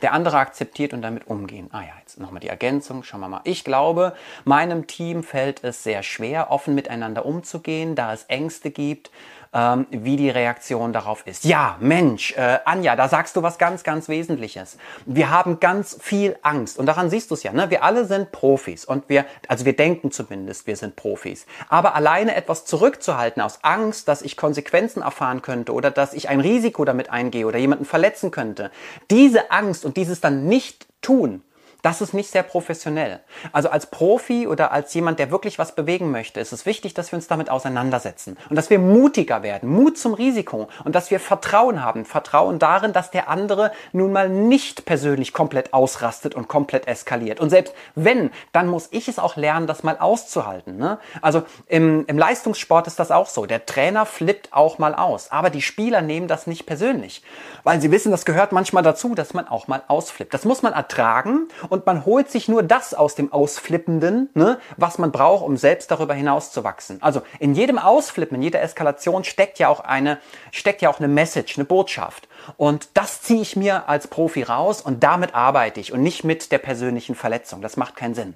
Der 0.00 0.12
andere 0.12 0.38
akzeptiert 0.38 0.92
und 0.92 1.02
damit 1.02 1.26
umgehen. 1.26 1.68
Ah 1.72 1.82
ja, 1.82 1.92
jetzt 1.98 2.20
nochmal 2.20 2.38
die 2.38 2.48
Ergänzung. 2.48 3.02
Schauen 3.02 3.20
wir 3.20 3.28
mal. 3.28 3.40
Ich 3.42 3.64
glaube, 3.64 4.14
meinem 4.44 4.86
Team 4.86 5.24
fällt 5.24 5.64
es 5.64 5.82
sehr 5.82 6.04
schwer, 6.04 6.52
offen 6.52 6.76
miteinander 6.76 7.26
umzugehen, 7.26 7.96
da 7.96 8.12
es 8.12 8.24
Ängste 8.24 8.70
gibt 8.70 9.10
ähm, 9.54 9.86
wie 9.90 10.16
die 10.16 10.30
Reaktion 10.30 10.92
darauf 10.92 11.26
ist. 11.26 11.44
Ja, 11.44 11.76
Mensch, 11.80 12.32
äh, 12.36 12.58
Anja, 12.64 12.96
da 12.96 13.08
sagst 13.08 13.36
du 13.36 13.42
was 13.42 13.56
ganz, 13.56 13.84
ganz 13.84 14.08
Wesentliches. 14.08 14.76
Wir 15.06 15.30
haben 15.30 15.60
ganz 15.60 15.96
viel 16.00 16.36
Angst 16.42 16.78
und 16.78 16.86
daran 16.86 17.08
siehst 17.08 17.30
du 17.30 17.34
es 17.34 17.44
ja. 17.44 17.52
Ne? 17.52 17.70
Wir 17.70 17.84
alle 17.84 18.04
sind 18.04 18.32
Profis 18.32 18.84
und 18.84 19.08
wir, 19.08 19.24
also 19.46 19.64
wir 19.64 19.76
denken 19.76 20.10
zumindest, 20.10 20.66
wir 20.66 20.76
sind 20.76 20.96
Profis. 20.96 21.46
Aber 21.68 21.94
alleine 21.94 22.34
etwas 22.34 22.64
zurückzuhalten 22.64 23.40
aus 23.40 23.60
Angst, 23.62 24.08
dass 24.08 24.22
ich 24.22 24.36
Konsequenzen 24.36 25.02
erfahren 25.02 25.40
könnte 25.40 25.72
oder 25.72 25.90
dass 25.92 26.14
ich 26.14 26.28
ein 26.28 26.40
Risiko 26.40 26.84
damit 26.84 27.10
eingehe 27.10 27.46
oder 27.46 27.58
jemanden 27.58 27.84
verletzen 27.84 28.32
könnte, 28.32 28.72
diese 29.10 29.52
Angst 29.52 29.84
und 29.84 29.96
dieses 29.96 30.20
dann 30.20 30.46
nicht 30.48 30.86
tun, 31.00 31.42
das 31.84 32.00
ist 32.00 32.14
nicht 32.14 32.30
sehr 32.30 32.42
professionell. 32.42 33.20
Also 33.52 33.68
als 33.68 33.84
Profi 33.84 34.46
oder 34.46 34.72
als 34.72 34.94
jemand, 34.94 35.18
der 35.18 35.30
wirklich 35.30 35.58
was 35.58 35.74
bewegen 35.74 36.10
möchte, 36.10 36.40
ist 36.40 36.52
es 36.52 36.64
wichtig, 36.64 36.94
dass 36.94 37.12
wir 37.12 37.18
uns 37.18 37.28
damit 37.28 37.50
auseinandersetzen 37.50 38.38
und 38.48 38.56
dass 38.56 38.70
wir 38.70 38.78
mutiger 38.78 39.42
werden, 39.42 39.68
Mut 39.68 39.98
zum 39.98 40.14
Risiko 40.14 40.68
und 40.84 40.94
dass 40.94 41.10
wir 41.10 41.20
Vertrauen 41.20 41.84
haben, 41.84 42.06
Vertrauen 42.06 42.58
darin, 42.58 42.94
dass 42.94 43.10
der 43.10 43.28
andere 43.28 43.70
nun 43.92 44.12
mal 44.12 44.30
nicht 44.30 44.86
persönlich 44.86 45.34
komplett 45.34 45.74
ausrastet 45.74 46.34
und 46.34 46.48
komplett 46.48 46.88
eskaliert. 46.88 47.38
Und 47.38 47.50
selbst 47.50 47.74
wenn, 47.94 48.30
dann 48.52 48.66
muss 48.66 48.88
ich 48.90 49.08
es 49.08 49.18
auch 49.18 49.36
lernen, 49.36 49.66
das 49.66 49.82
mal 49.82 49.98
auszuhalten. 49.98 50.78
Ne? 50.78 50.98
Also 51.20 51.42
im, 51.66 52.06
im 52.06 52.16
Leistungssport 52.16 52.86
ist 52.86 52.98
das 52.98 53.10
auch 53.10 53.28
so. 53.28 53.44
Der 53.44 53.66
Trainer 53.66 54.06
flippt 54.06 54.54
auch 54.54 54.78
mal 54.78 54.94
aus, 54.94 55.30
aber 55.30 55.50
die 55.50 55.60
Spieler 55.60 56.00
nehmen 56.00 56.28
das 56.28 56.46
nicht 56.46 56.64
persönlich, 56.64 57.22
weil 57.62 57.82
sie 57.82 57.90
wissen, 57.90 58.10
das 58.10 58.24
gehört 58.24 58.52
manchmal 58.52 58.82
dazu, 58.82 59.14
dass 59.14 59.34
man 59.34 59.46
auch 59.48 59.68
mal 59.68 59.82
ausflippt. 59.86 60.32
Das 60.32 60.46
muss 60.46 60.62
man 60.62 60.72
ertragen 60.72 61.48
man 61.86 62.04
holt 62.04 62.30
sich 62.30 62.48
nur 62.48 62.62
das 62.62 62.94
aus 62.94 63.14
dem 63.14 63.32
Ausflippenden, 63.32 64.30
ne, 64.34 64.58
was 64.76 64.98
man 64.98 65.12
braucht, 65.12 65.44
um 65.44 65.56
selbst 65.56 65.90
darüber 65.90 66.14
hinaus 66.14 66.52
zu 66.52 66.64
wachsen. 66.64 66.98
Also 67.00 67.22
in 67.38 67.54
jedem 67.54 67.78
Ausflippen, 67.78 68.36
in 68.36 68.42
jeder 68.42 68.62
Eskalation 68.62 69.24
steckt 69.24 69.58
ja 69.58 69.68
auch 69.68 69.80
eine, 69.80 70.18
steckt 70.52 70.82
ja 70.82 70.90
auch 70.90 70.98
eine 70.98 71.08
Message, 71.08 71.58
eine 71.58 71.64
Botschaft. 71.64 72.28
Und 72.56 72.88
das 72.94 73.22
ziehe 73.22 73.42
ich 73.42 73.56
mir 73.56 73.88
als 73.88 74.08
Profi 74.08 74.42
raus 74.42 74.80
und 74.80 75.02
damit 75.02 75.34
arbeite 75.34 75.80
ich 75.80 75.92
und 75.92 76.02
nicht 76.02 76.24
mit 76.24 76.52
der 76.52 76.58
persönlichen 76.58 77.14
Verletzung. 77.14 77.62
Das 77.62 77.76
macht 77.76 77.96
keinen 77.96 78.14
Sinn. 78.14 78.34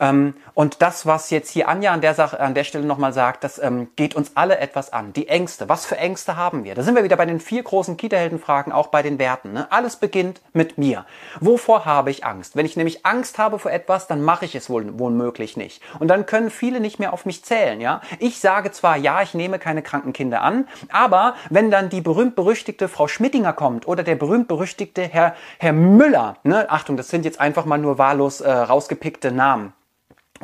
Ähm, 0.00 0.34
und 0.54 0.82
das, 0.82 1.06
was 1.06 1.30
jetzt 1.30 1.50
hier 1.50 1.68
Anja 1.68 1.92
an 1.92 2.00
der, 2.00 2.14
Sache, 2.14 2.40
an 2.40 2.54
der 2.54 2.64
Stelle 2.64 2.84
nochmal 2.84 3.12
sagt, 3.12 3.44
das 3.44 3.58
ähm, 3.58 3.88
geht 3.96 4.14
uns 4.14 4.32
alle 4.34 4.58
etwas 4.58 4.92
an. 4.92 5.12
Die 5.12 5.28
Ängste. 5.28 5.68
Was 5.68 5.86
für 5.86 5.96
Ängste 5.96 6.36
haben 6.36 6.64
wir? 6.64 6.74
Da 6.74 6.82
sind 6.82 6.94
wir 6.94 7.04
wieder 7.04 7.16
bei 7.16 7.26
den 7.26 7.40
vier 7.40 7.62
großen 7.62 7.96
Kita-Helden-Fragen, 7.96 8.72
auch 8.72 8.88
bei 8.88 9.02
den 9.02 9.18
Werten. 9.18 9.52
Ne? 9.52 9.66
Alles 9.70 9.96
beginnt 9.96 10.40
mit 10.52 10.78
mir. 10.78 11.06
Wovor 11.40 11.84
habe 11.84 12.10
ich 12.10 12.24
Angst? 12.24 12.56
Wenn 12.56 12.66
ich 12.66 12.76
nämlich 12.76 13.04
Angst 13.06 13.38
habe 13.38 13.58
vor 13.58 13.70
etwas, 13.70 14.06
dann 14.06 14.22
mache 14.22 14.44
ich 14.44 14.54
es 14.54 14.70
wohl 14.70 14.98
womöglich 14.98 15.56
nicht. 15.56 15.82
Und 15.98 16.08
dann 16.08 16.26
können 16.26 16.50
viele 16.50 16.80
nicht 16.80 16.98
mehr 16.98 17.12
auf 17.12 17.26
mich 17.26 17.44
zählen. 17.44 17.80
Ja, 17.80 18.00
Ich 18.18 18.40
sage 18.40 18.70
zwar, 18.72 18.96
ja, 18.96 19.22
ich 19.22 19.34
nehme 19.34 19.58
keine 19.58 19.82
kranken 19.82 20.12
Kinder 20.12 20.42
an, 20.42 20.68
aber 20.90 21.34
wenn 21.50 21.70
dann 21.70 21.88
die 21.88 22.00
berühmt-berüchtigte 22.00 22.88
Frau 22.88 23.08
Schmittinger 23.42 23.52
kommt 23.52 23.88
oder 23.88 24.02
der 24.04 24.14
berühmt-berüchtigte 24.14 25.02
Herr, 25.02 25.34
Herr 25.58 25.72
Müller, 25.72 26.36
ne? 26.44 26.70
Achtung, 26.70 26.96
das 26.96 27.08
sind 27.08 27.24
jetzt 27.24 27.40
einfach 27.40 27.64
mal 27.64 27.78
nur 27.78 27.98
wahllos 27.98 28.40
äh, 28.40 28.50
rausgepickte 28.50 29.32
Namen 29.32 29.72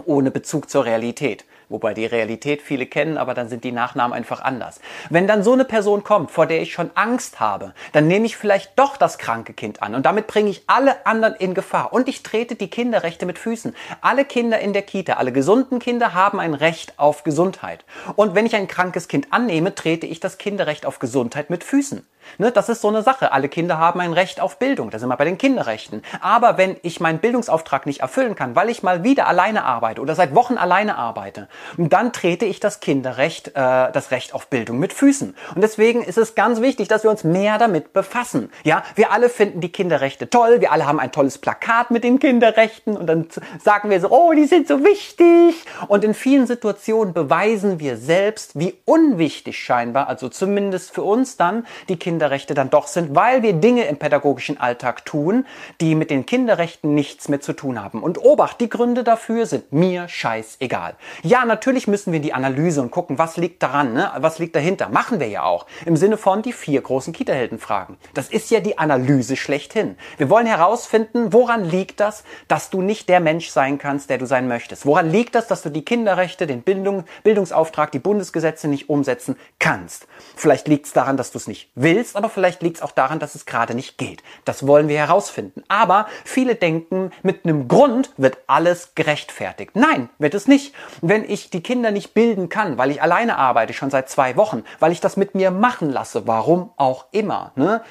ohne 0.04 0.30
Bezug 0.30 0.68
zur 0.70 0.84
Realität. 0.84 1.44
Wobei 1.68 1.92
die 1.92 2.06
Realität 2.06 2.62
viele 2.62 2.86
kennen, 2.86 3.18
aber 3.18 3.34
dann 3.34 3.48
sind 3.48 3.62
die 3.62 3.72
Nachnamen 3.72 4.16
einfach 4.16 4.40
anders. 4.40 4.80
Wenn 5.10 5.26
dann 5.26 5.42
so 5.42 5.52
eine 5.52 5.64
Person 5.66 6.02
kommt, 6.02 6.30
vor 6.30 6.46
der 6.46 6.62
ich 6.62 6.72
schon 6.72 6.90
Angst 6.94 7.40
habe, 7.40 7.74
dann 7.92 8.06
nehme 8.06 8.24
ich 8.24 8.36
vielleicht 8.36 8.78
doch 8.78 8.96
das 8.96 9.18
kranke 9.18 9.52
Kind 9.52 9.82
an 9.82 9.94
und 9.94 10.06
damit 10.06 10.26
bringe 10.26 10.48
ich 10.48 10.62
alle 10.66 11.04
anderen 11.06 11.34
in 11.34 11.52
Gefahr 11.52 11.92
und 11.92 12.08
ich 12.08 12.22
trete 12.22 12.54
die 12.54 12.70
Kinderrechte 12.70 13.26
mit 13.26 13.38
Füßen. 13.38 13.74
Alle 14.00 14.24
Kinder 14.24 14.58
in 14.60 14.72
der 14.72 14.82
Kita, 14.82 15.14
alle 15.14 15.32
gesunden 15.32 15.78
Kinder 15.78 16.14
haben 16.14 16.40
ein 16.40 16.54
Recht 16.54 16.94
auf 16.98 17.22
Gesundheit. 17.22 17.84
Und 18.16 18.34
wenn 18.34 18.46
ich 18.46 18.56
ein 18.56 18.68
krankes 18.68 19.08
Kind 19.08 19.28
annehme, 19.32 19.74
trete 19.74 20.06
ich 20.06 20.20
das 20.20 20.38
Kinderrecht 20.38 20.86
auf 20.86 20.98
Gesundheit 20.98 21.50
mit 21.50 21.64
Füßen. 21.64 22.06
Ne, 22.36 22.52
das 22.52 22.68
ist 22.68 22.82
so 22.82 22.88
eine 22.88 23.02
Sache. 23.02 23.32
Alle 23.32 23.48
Kinder 23.48 23.78
haben 23.78 24.00
ein 24.00 24.12
Recht 24.12 24.40
auf 24.40 24.58
Bildung. 24.58 24.90
Da 24.90 24.98
sind 24.98 25.08
wir 25.08 25.16
bei 25.16 25.24
den 25.24 25.38
Kinderrechten. 25.38 26.02
Aber 26.20 26.58
wenn 26.58 26.76
ich 26.82 27.00
meinen 27.00 27.20
Bildungsauftrag 27.20 27.86
nicht 27.86 28.00
erfüllen 28.00 28.34
kann, 28.34 28.54
weil 28.54 28.68
ich 28.68 28.82
mal 28.82 29.02
wieder 29.02 29.26
alleine 29.26 29.64
arbeite 29.64 30.00
oder 30.00 30.14
seit 30.14 30.34
Wochen 30.34 30.58
alleine 30.58 30.98
arbeite, 30.98 31.48
dann 31.76 32.12
trete 32.12 32.44
ich 32.44 32.60
das 32.60 32.80
Kinderrecht, 32.80 33.48
äh, 33.48 33.52
das 33.54 34.10
Recht 34.10 34.34
auf 34.34 34.48
Bildung 34.48 34.78
mit 34.78 34.92
Füßen. 34.92 35.34
Und 35.54 35.60
deswegen 35.60 36.02
ist 36.02 36.18
es 36.18 36.34
ganz 36.34 36.60
wichtig, 36.60 36.88
dass 36.88 37.02
wir 37.02 37.10
uns 37.10 37.24
mehr 37.24 37.58
damit 37.58 37.92
befassen. 37.92 38.50
Ja, 38.64 38.82
wir 38.94 39.12
alle 39.12 39.28
finden 39.28 39.60
die 39.60 39.70
Kinderrechte 39.72 40.30
toll. 40.30 40.60
Wir 40.60 40.72
alle 40.72 40.86
haben 40.86 41.00
ein 41.00 41.12
tolles 41.12 41.38
Plakat 41.38 41.90
mit 41.90 42.04
den 42.04 42.18
Kinderrechten 42.18 42.96
und 42.96 43.06
dann 43.06 43.26
sagen 43.62 43.90
wir 43.90 44.00
so, 44.00 44.10
oh, 44.10 44.32
die 44.32 44.46
sind 44.46 44.68
so 44.68 44.84
wichtig. 44.84 45.54
Und 45.88 46.04
in 46.04 46.14
vielen 46.14 46.46
Situationen 46.46 47.14
beweisen 47.14 47.80
wir 47.80 47.96
selbst, 47.96 48.58
wie 48.58 48.74
unwichtig 48.84 49.58
scheinbar, 49.58 50.08
also 50.08 50.28
zumindest 50.28 50.92
für 50.94 51.02
uns 51.02 51.36
dann, 51.36 51.66
die 51.88 51.96
Kinderrechte 51.96 52.18
Kinderrechte 52.18 52.54
dann 52.54 52.70
doch 52.70 52.86
sind, 52.86 53.14
weil 53.14 53.42
wir 53.42 53.52
Dinge 53.52 53.84
im 53.84 53.96
pädagogischen 53.96 54.58
Alltag 54.60 55.04
tun, 55.04 55.46
die 55.80 55.94
mit 55.94 56.10
den 56.10 56.26
Kinderrechten 56.26 56.94
nichts 56.94 57.28
mehr 57.28 57.40
zu 57.40 57.52
tun 57.52 57.82
haben. 57.82 58.02
Und 58.02 58.18
Obacht, 58.18 58.60
die 58.60 58.68
Gründe 58.68 59.04
dafür 59.04 59.46
sind 59.46 59.72
mir 59.72 60.08
scheißegal. 60.08 60.94
Ja, 61.22 61.44
natürlich 61.48 61.88
müssen 61.88 62.12
wir 62.12 62.18
in 62.18 62.22
die 62.22 62.34
Analyse 62.34 62.82
und 62.82 62.90
gucken, 62.90 63.18
was 63.18 63.36
liegt 63.36 63.62
daran, 63.62 63.94
ne? 63.94 64.12
was 64.18 64.38
liegt 64.38 64.54
dahinter. 64.54 64.88
Machen 64.88 65.20
wir 65.20 65.28
ja 65.28 65.44
auch. 65.44 65.66
Im 65.86 65.96
Sinne 65.96 66.18
von 66.18 66.42
die 66.42 66.52
vier 66.52 66.82
großen 66.82 67.12
Kita-Helden 67.12 67.58
fragen. 67.58 67.96
Das 68.14 68.28
ist 68.28 68.50
ja 68.50 68.60
die 68.60 68.78
Analyse 68.78 69.36
schlechthin. 69.36 69.96
Wir 70.18 70.28
wollen 70.28 70.46
herausfinden, 70.46 71.32
woran 71.32 71.64
liegt 71.64 72.00
das, 72.00 72.24
dass 72.46 72.68
du 72.68 72.82
nicht 72.82 73.08
der 73.08 73.20
Mensch 73.20 73.48
sein 73.48 73.78
kannst, 73.78 74.10
der 74.10 74.18
du 74.18 74.26
sein 74.26 74.48
möchtest. 74.48 74.84
Woran 74.84 75.10
liegt 75.10 75.34
das, 75.34 75.46
dass 75.46 75.62
du 75.62 75.70
die 75.70 75.84
Kinderrechte, 75.84 76.46
den 76.46 76.62
Bildung, 76.62 77.04
Bildungsauftrag, 77.24 77.90
die 77.90 77.98
Bundesgesetze 77.98 78.68
nicht 78.68 78.90
umsetzen 78.90 79.36
kannst. 79.58 80.06
Vielleicht 80.36 80.68
liegt 80.68 80.86
es 80.86 80.92
daran, 80.92 81.16
dass 81.16 81.30
du 81.30 81.38
es 81.38 81.46
nicht 81.46 81.70
willst 81.74 82.18
aber 82.18 82.28
vielleicht 82.28 82.62
liegt 82.62 82.78
es 82.78 82.82
auch 82.82 82.90
daran, 82.90 83.20
dass 83.20 83.36
es 83.36 83.46
gerade 83.46 83.76
nicht 83.76 83.96
geht. 83.96 84.24
Das 84.44 84.66
wollen 84.66 84.88
wir 84.88 84.98
herausfinden. 84.98 85.62
Aber 85.68 86.08
viele 86.24 86.56
denken, 86.56 87.12
mit 87.22 87.44
einem 87.44 87.68
Grund 87.68 88.10
wird 88.16 88.38
alles 88.48 88.96
gerechtfertigt. 88.96 89.70
Nein, 89.74 90.10
wird 90.18 90.34
es 90.34 90.48
nicht. 90.48 90.74
Wenn 91.00 91.24
ich 91.24 91.37
die 91.50 91.62
Kinder 91.62 91.90
nicht 91.90 92.14
bilden 92.14 92.48
kann, 92.48 92.78
weil 92.78 92.90
ich 92.90 93.02
alleine 93.02 93.38
arbeite, 93.38 93.72
schon 93.72 93.90
seit 93.90 94.08
zwei 94.08 94.36
Wochen, 94.36 94.64
weil 94.80 94.92
ich 94.92 95.00
das 95.00 95.16
mit 95.16 95.34
mir 95.34 95.50
machen 95.50 95.90
lasse, 95.90 96.26
warum 96.26 96.70
auch 96.76 97.06
immer, 97.12 97.52
ne? 97.56 97.82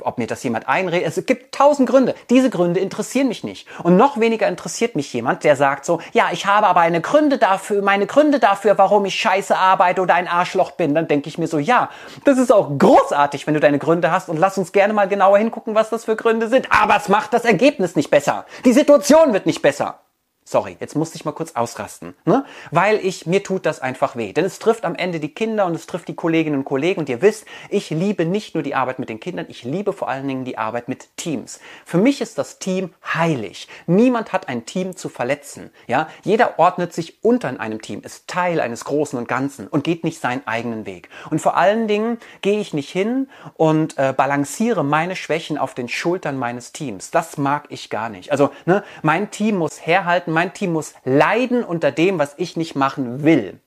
ob 0.00 0.18
mir 0.18 0.26
das 0.26 0.42
jemand 0.42 0.68
einredet, 0.68 1.16
es 1.16 1.26
gibt 1.26 1.54
tausend 1.54 1.88
Gründe. 1.88 2.14
Diese 2.30 2.50
Gründe 2.50 2.80
interessieren 2.80 3.28
mich 3.28 3.44
nicht. 3.44 3.66
Und 3.82 3.96
noch 3.96 4.18
weniger 4.18 4.46
interessiert 4.48 4.96
mich 4.96 5.12
jemand, 5.12 5.44
der 5.44 5.56
sagt 5.56 5.84
so, 5.84 6.00
ja, 6.12 6.28
ich 6.32 6.46
habe 6.46 6.66
aber 6.66 6.80
eine 6.80 7.00
Gründe 7.00 7.38
dafür, 7.38 7.82
meine 7.82 8.06
Gründe 8.06 8.38
dafür, 8.38 8.78
warum 8.78 9.04
ich 9.04 9.14
scheiße 9.14 9.56
arbeite 9.56 10.00
oder 10.00 10.14
ein 10.14 10.28
Arschloch 10.28 10.72
bin. 10.72 10.94
Dann 10.94 11.08
denke 11.08 11.28
ich 11.28 11.38
mir 11.38 11.48
so, 11.48 11.58
ja, 11.58 11.90
das 12.24 12.38
ist 12.38 12.52
auch 12.52 12.70
großartig, 12.78 13.46
wenn 13.46 13.54
du 13.54 13.60
deine 13.60 13.78
Gründe 13.78 14.10
hast 14.10 14.28
und 14.28 14.38
lass 14.38 14.58
uns 14.58 14.72
gerne 14.72 14.92
mal 14.92 15.08
genauer 15.08 15.38
hingucken, 15.38 15.74
was 15.74 15.90
das 15.90 16.04
für 16.04 16.16
Gründe 16.16 16.48
sind. 16.48 16.68
Aber 16.70 16.96
es 16.96 17.08
macht 17.08 17.32
das 17.32 17.44
Ergebnis 17.44 17.96
nicht 17.96 18.10
besser. 18.10 18.46
Die 18.64 18.72
Situation 18.72 19.32
wird 19.32 19.46
nicht 19.46 19.62
besser. 19.62 20.00
Sorry, 20.48 20.76
jetzt 20.78 20.94
musste 20.94 21.16
ich 21.16 21.24
mal 21.24 21.32
kurz 21.32 21.56
ausrasten, 21.56 22.14
ne? 22.24 22.44
weil 22.70 23.04
ich 23.04 23.26
mir 23.26 23.42
tut 23.42 23.66
das 23.66 23.80
einfach 23.80 24.14
weh. 24.14 24.32
Denn 24.32 24.44
es 24.44 24.60
trifft 24.60 24.84
am 24.84 24.94
Ende 24.94 25.18
die 25.18 25.34
Kinder 25.34 25.66
und 25.66 25.74
es 25.74 25.88
trifft 25.88 26.06
die 26.06 26.14
Kolleginnen 26.14 26.58
und 26.58 26.64
Kollegen. 26.64 27.00
Und 27.00 27.08
ihr 27.08 27.20
wisst, 27.20 27.46
ich 27.68 27.90
liebe 27.90 28.24
nicht 28.24 28.54
nur 28.54 28.62
die 28.62 28.76
Arbeit 28.76 29.00
mit 29.00 29.08
den 29.08 29.18
Kindern, 29.18 29.46
ich 29.48 29.64
liebe 29.64 29.92
vor 29.92 30.08
allen 30.08 30.28
Dingen 30.28 30.44
die 30.44 30.56
Arbeit 30.56 30.86
mit 30.86 31.16
Teams. 31.16 31.58
Für 31.84 31.98
mich 31.98 32.20
ist 32.20 32.38
das 32.38 32.60
Team 32.60 32.94
heilig. 33.12 33.66
Niemand 33.88 34.32
hat 34.32 34.48
ein 34.48 34.66
Team 34.66 34.94
zu 34.94 35.08
verletzen. 35.08 35.70
Ja, 35.88 36.08
jeder 36.22 36.60
ordnet 36.60 36.92
sich 36.92 37.24
unter 37.24 37.48
in 37.48 37.58
einem 37.58 37.82
Team, 37.82 38.02
ist 38.02 38.28
Teil 38.28 38.60
eines 38.60 38.84
Großen 38.84 39.18
und 39.18 39.26
Ganzen 39.26 39.66
und 39.66 39.82
geht 39.82 40.04
nicht 40.04 40.20
seinen 40.20 40.46
eigenen 40.46 40.86
Weg. 40.86 41.08
Und 41.28 41.40
vor 41.40 41.56
allen 41.56 41.88
Dingen 41.88 42.18
gehe 42.42 42.60
ich 42.60 42.72
nicht 42.72 42.90
hin 42.90 43.28
und 43.54 43.98
äh, 43.98 44.14
balanciere 44.16 44.84
meine 44.84 45.16
Schwächen 45.16 45.58
auf 45.58 45.74
den 45.74 45.88
Schultern 45.88 46.36
meines 46.36 46.70
Teams. 46.70 47.10
Das 47.10 47.36
mag 47.36 47.64
ich 47.70 47.90
gar 47.90 48.10
nicht. 48.10 48.30
Also 48.30 48.50
ne, 48.64 48.84
mein 49.02 49.32
Team 49.32 49.56
muss 49.56 49.84
herhalten 49.84 50.35
mein 50.36 50.52
Team 50.52 50.74
muss 50.74 50.92
leiden 51.04 51.64
unter 51.64 51.90
dem, 51.90 52.18
was 52.18 52.34
ich 52.36 52.56
nicht 52.56 52.76
machen 52.76 53.24
will 53.24 53.58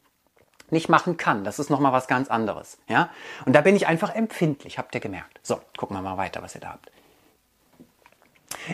nicht 0.72 0.88
machen 0.88 1.17
kann. 1.17 1.43
Das 1.43 1.57
ist 1.57 1.72
nochmal 1.72 1.93
was 1.93 2.07
ganz 2.07 2.30
anderes. 2.30 2.78
Ja? 2.88 3.09
Und 3.45 3.53
da 3.53 3.61
bin 3.61 3.76
ich 3.76 3.88
einfach 3.88 4.13
empfindlich, 4.13 4.78
habt 4.78 4.93
ihr 4.93 5.01
gemerkt. 5.01 5.39
So, 5.41 5.59
gucken 5.78 5.97
wir 5.97 6.01
mal 6.01 6.17
weiter, 6.17 6.43
was 6.43 6.53
ihr 6.53 6.61
da 6.61 6.70
habt. 6.70 6.91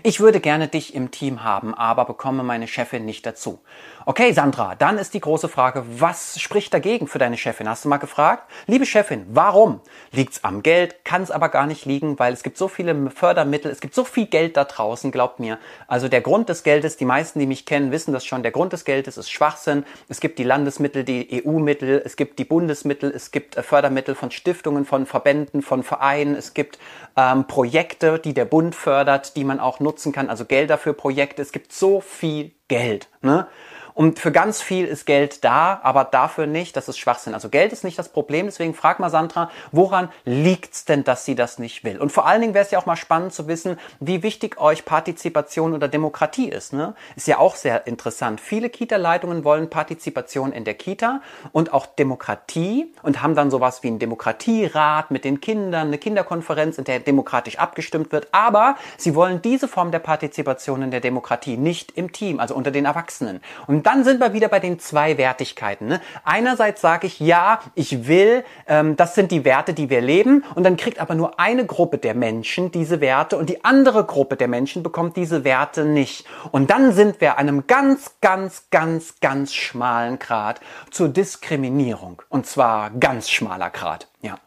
Ich 0.03 0.19
würde 0.19 0.39
gerne 0.39 0.67
dich 0.67 0.93
im 0.95 1.11
Team 1.11 1.43
haben, 1.43 1.73
aber 1.73 2.05
bekomme 2.05 2.43
meine 2.43 2.67
Chefin 2.67 3.05
nicht 3.05 3.25
dazu. 3.25 3.59
Okay, 4.07 4.33
Sandra, 4.33 4.75
dann 4.75 4.99
ist 4.99 5.15
die 5.15 5.19
große 5.19 5.49
Frage, 5.49 5.83
was 5.87 6.39
spricht 6.39 6.71
dagegen 6.75 7.07
für 7.07 7.17
deine 7.17 7.37
Chefin? 7.37 7.67
Hast 7.67 7.85
du 7.85 7.89
mal 7.89 7.97
gefragt? 7.97 8.43
Liebe 8.67 8.85
Chefin, 8.85 9.25
warum? 9.31 9.81
Liegt's 10.11 10.43
am 10.43 10.61
Geld? 10.61 11.03
Kann 11.03 11.23
es 11.23 11.31
aber 11.31 11.49
gar 11.49 11.65
nicht 11.65 11.87
liegen, 11.87 12.19
weil 12.19 12.31
es 12.31 12.43
gibt 12.43 12.59
so 12.59 12.67
viele 12.67 13.09
Fördermittel, 13.09 13.71
es 13.71 13.81
gibt 13.81 13.95
so 13.95 14.03
viel 14.03 14.27
Geld 14.27 14.57
da 14.57 14.65
draußen, 14.65 15.09
glaubt 15.09 15.39
mir. 15.39 15.57
Also 15.87 16.07
der 16.07 16.21
Grund 16.21 16.49
des 16.49 16.61
Geldes, 16.61 16.97
die 16.97 17.05
meisten, 17.05 17.39
die 17.39 17.47
mich 17.47 17.65
kennen, 17.65 17.91
wissen 17.91 18.13
das 18.13 18.23
schon, 18.23 18.43
der 18.43 18.51
Grund 18.51 18.73
des 18.73 18.85
Geldes 18.85 19.17
ist 19.17 19.31
Schwachsinn. 19.31 19.85
Es 20.07 20.19
gibt 20.19 20.37
die 20.37 20.43
Landesmittel, 20.43 21.03
die 21.03 21.43
EU-Mittel, 21.43 21.99
es 22.05 22.15
gibt 22.15 22.37
die 22.37 22.45
Bundesmittel, 22.45 23.09
es 23.09 23.31
gibt 23.31 23.57
äh, 23.57 23.63
Fördermittel 23.63 24.13
von 24.13 24.29
Stiftungen, 24.29 24.85
von 24.85 25.07
Verbänden, 25.07 25.63
von 25.63 25.81
Vereinen, 25.81 26.35
es 26.35 26.53
gibt 26.53 26.77
ähm, 27.17 27.47
Projekte, 27.47 28.19
die 28.19 28.35
der 28.35 28.45
Bund 28.45 28.75
fördert, 28.75 29.35
die 29.35 29.43
man 29.43 29.59
auch 29.59 29.79
nutzen 29.79 30.11
kann, 30.11 30.29
also 30.29 30.45
Gelder 30.45 30.77
für 30.77 30.93
Projekte. 30.93 31.41
Es 31.41 31.51
gibt 31.51 31.73
so 31.73 32.01
viel 32.01 32.51
Geld. 32.67 33.09
Ne? 33.23 33.47
Und 33.95 34.19
für 34.19 34.33
ganz 34.33 34.61
viel 34.61 34.85
ist 34.85 35.05
Geld 35.05 35.45
da, 35.45 35.79
aber 35.81 36.03
dafür 36.03 36.47
nicht. 36.47 36.75
Das 36.75 36.89
ist 36.89 36.97
Schwachsinn. 36.97 37.33
Also 37.33 37.47
Geld 37.47 37.71
ist 37.71 37.85
nicht 37.85 37.97
das 37.97 38.09
Problem. 38.09 38.45
Deswegen 38.45 38.73
frag 38.73 38.99
mal 38.99 39.09
Sandra, 39.09 39.49
woran 39.71 40.09
liegt's 40.25 40.83
denn, 40.83 41.05
dass 41.05 41.23
sie 41.23 41.33
das 41.33 41.59
nicht 41.59 41.85
will? 41.85 41.97
Und 41.99 42.11
vor 42.11 42.27
allen 42.27 42.41
Dingen 42.41 42.53
wäre 42.53 42.65
es 42.65 42.71
ja 42.71 42.77
auch 42.77 42.85
mal 42.85 42.97
spannend 42.97 43.33
zu 43.33 43.47
wissen, 43.47 43.79
wie 44.01 44.21
wichtig 44.21 44.59
euch 44.59 44.83
Partizipation 44.83 45.73
oder 45.73 45.87
Demokratie 45.87 46.49
ist. 46.49 46.73
Ne? 46.73 46.93
Ist 47.15 47.27
ja 47.27 47.37
auch 47.37 47.55
sehr 47.55 47.87
interessant. 47.87 48.41
Viele 48.41 48.69
Kita-Leitungen 48.69 49.45
wollen 49.45 49.69
Partizipation 49.69 50.51
in 50.51 50.65
der 50.65 50.73
Kita 50.73 51.21
und 51.53 51.71
auch 51.71 51.85
Demokratie 51.85 52.93
und 53.01 53.21
haben 53.21 53.33
dann 53.33 53.49
sowas 53.49 53.81
wie 53.81 53.87
einen 53.87 53.99
Demokratierat 53.99 55.09
mit 55.09 55.23
den 55.23 55.39
Kindern, 55.39 55.87
eine 55.87 55.99
Kinderkonferenz, 55.99 56.77
in 56.77 56.83
der 56.83 56.99
demokratisch 56.99 57.59
abgestimmt 57.59 58.11
wird. 58.11 58.27
Aber 58.33 58.75
sie 58.97 59.15
wollen 59.15 59.41
diese 59.41 59.69
Form 59.69 59.91
der 59.91 59.99
Partizipation 59.99 60.81
in 60.81 60.91
der 60.91 60.99
Demokratie 60.99 61.55
nicht 61.55 61.91
im 61.91 62.11
Team, 62.11 62.41
also 62.41 62.55
unter 62.55 62.71
den 62.71 62.83
Erwachsenen. 62.83 63.39
Und 63.67 63.84
dann 63.86 64.03
sind 64.03 64.19
wir 64.19 64.33
wieder 64.33 64.47
bei 64.47 64.59
den 64.59 64.79
zwei 64.79 65.17
Wertigkeiten. 65.17 65.88
Ne? 65.88 66.01
Einerseits 66.23 66.81
sage 66.81 67.07
ich, 67.07 67.19
ja, 67.19 67.59
ich 67.75 68.07
will, 68.07 68.43
ähm, 68.67 68.95
das 68.95 69.15
sind 69.15 69.31
die 69.31 69.45
Werte, 69.45 69.73
die 69.73 69.89
wir 69.89 70.01
leben. 70.01 70.43
Und 70.55 70.63
dann 70.63 70.75
kriegt 70.75 70.99
aber 70.99 71.15
nur 71.15 71.39
eine 71.39 71.65
Gruppe 71.65 71.97
der 71.97 72.15
Menschen 72.15 72.71
diese 72.71 72.99
Werte 72.99 73.38
und 73.38 73.49
die 73.49 73.63
andere 73.63 74.03
Gruppe 74.05 74.38
der 74.38 74.47
Menschen 74.47 74.83
bekommt 74.83 75.15
diese 75.17 75.43
Werte 75.43 75.86
nicht. 75.86 76.25
Und 76.51 76.71
dann 76.71 76.93
sind 76.93 77.21
wir 77.21 77.38
an 77.38 77.47
einem 77.47 77.67
ganz, 77.67 78.15
ganz, 78.21 78.67
ganz, 78.71 79.19
ganz 79.21 79.53
schmalen 79.53 80.19
Grad 80.19 80.61
zur 80.89 81.09
Diskriminierung. 81.09 82.21
Und 82.29 82.47
zwar 82.47 82.89
ganz 82.89 83.29
schmaler 83.29 83.69
Grad. 83.69 84.07
Ja. 84.21 84.39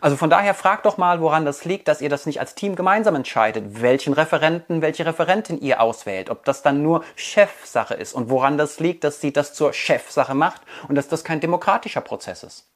Also 0.00 0.16
von 0.16 0.30
daher 0.30 0.54
fragt 0.54 0.86
doch 0.86 0.96
mal, 0.98 1.20
woran 1.20 1.44
das 1.44 1.64
liegt, 1.64 1.88
dass 1.88 2.00
ihr 2.00 2.08
das 2.08 2.26
nicht 2.26 2.40
als 2.40 2.54
Team 2.54 2.76
gemeinsam 2.76 3.14
entscheidet, 3.14 3.82
welchen 3.82 4.12
Referenten, 4.12 4.82
welche 4.82 5.06
Referentin 5.06 5.60
ihr 5.60 5.80
auswählt, 5.80 6.30
ob 6.30 6.44
das 6.44 6.62
dann 6.62 6.82
nur 6.82 7.04
Chefsache 7.16 7.94
ist 7.94 8.14
und 8.14 8.30
woran 8.30 8.58
das 8.58 8.80
liegt, 8.80 9.04
dass 9.04 9.20
sie 9.20 9.32
das 9.32 9.54
zur 9.54 9.72
Chefsache 9.72 10.34
macht 10.34 10.62
und 10.88 10.94
dass 10.94 11.08
das 11.08 11.24
kein 11.24 11.40
demokratischer 11.40 12.00
Prozess 12.00 12.42
ist. 12.42 12.66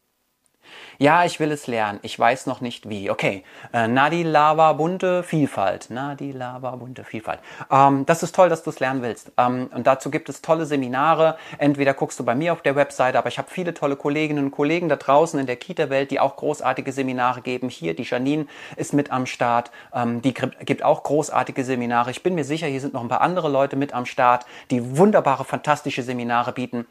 Ja, 0.98 1.24
ich 1.24 1.40
will 1.40 1.50
es 1.50 1.66
lernen. 1.66 1.98
Ich 2.02 2.18
weiß 2.18 2.46
noch 2.46 2.60
nicht 2.60 2.88
wie. 2.88 3.10
Okay. 3.10 3.44
Äh, 3.72 3.88
Nadi 3.88 4.22
Lava 4.22 4.72
bunte 4.74 5.22
Vielfalt. 5.22 5.90
Nadi 5.90 6.32
Lava 6.32 6.76
bunte 6.76 7.04
Vielfalt. 7.04 7.40
Ähm, 7.70 8.06
das 8.06 8.22
ist 8.22 8.34
toll, 8.34 8.48
dass 8.48 8.62
du 8.62 8.70
es 8.70 8.80
lernen 8.80 9.02
willst. 9.02 9.32
Ähm, 9.36 9.70
und 9.74 9.86
dazu 9.86 10.10
gibt 10.10 10.28
es 10.28 10.42
tolle 10.42 10.66
Seminare. 10.66 11.36
Entweder 11.58 11.94
guckst 11.94 12.18
du 12.18 12.24
bei 12.24 12.34
mir 12.34 12.52
auf 12.52 12.62
der 12.62 12.76
Webseite, 12.76 13.18
aber 13.18 13.28
ich 13.28 13.38
habe 13.38 13.48
viele 13.50 13.74
tolle 13.74 13.96
Kolleginnen 13.96 14.44
und 14.44 14.50
Kollegen 14.50 14.88
da 14.88 14.96
draußen 14.96 15.38
in 15.40 15.46
der 15.46 15.56
Kita-Welt, 15.56 16.10
die 16.10 16.20
auch 16.20 16.36
großartige 16.36 16.92
Seminare 16.92 17.40
geben. 17.40 17.68
Hier, 17.68 17.94
die 17.94 18.04
Janine 18.04 18.46
ist 18.76 18.92
mit 18.92 19.10
am 19.10 19.26
Start. 19.26 19.70
Ähm, 19.92 20.22
die 20.22 20.32
gibt 20.32 20.84
auch 20.84 21.02
großartige 21.02 21.64
Seminare. 21.64 22.10
Ich 22.10 22.22
bin 22.22 22.34
mir 22.34 22.44
sicher, 22.44 22.66
hier 22.66 22.80
sind 22.80 22.94
noch 22.94 23.02
ein 23.02 23.08
paar 23.08 23.20
andere 23.20 23.48
Leute 23.48 23.76
mit 23.76 23.92
am 23.92 24.06
Start, 24.06 24.46
die 24.70 24.96
wunderbare, 24.96 25.44
fantastische 25.44 26.02
Seminare 26.02 26.52
bieten. 26.52 26.86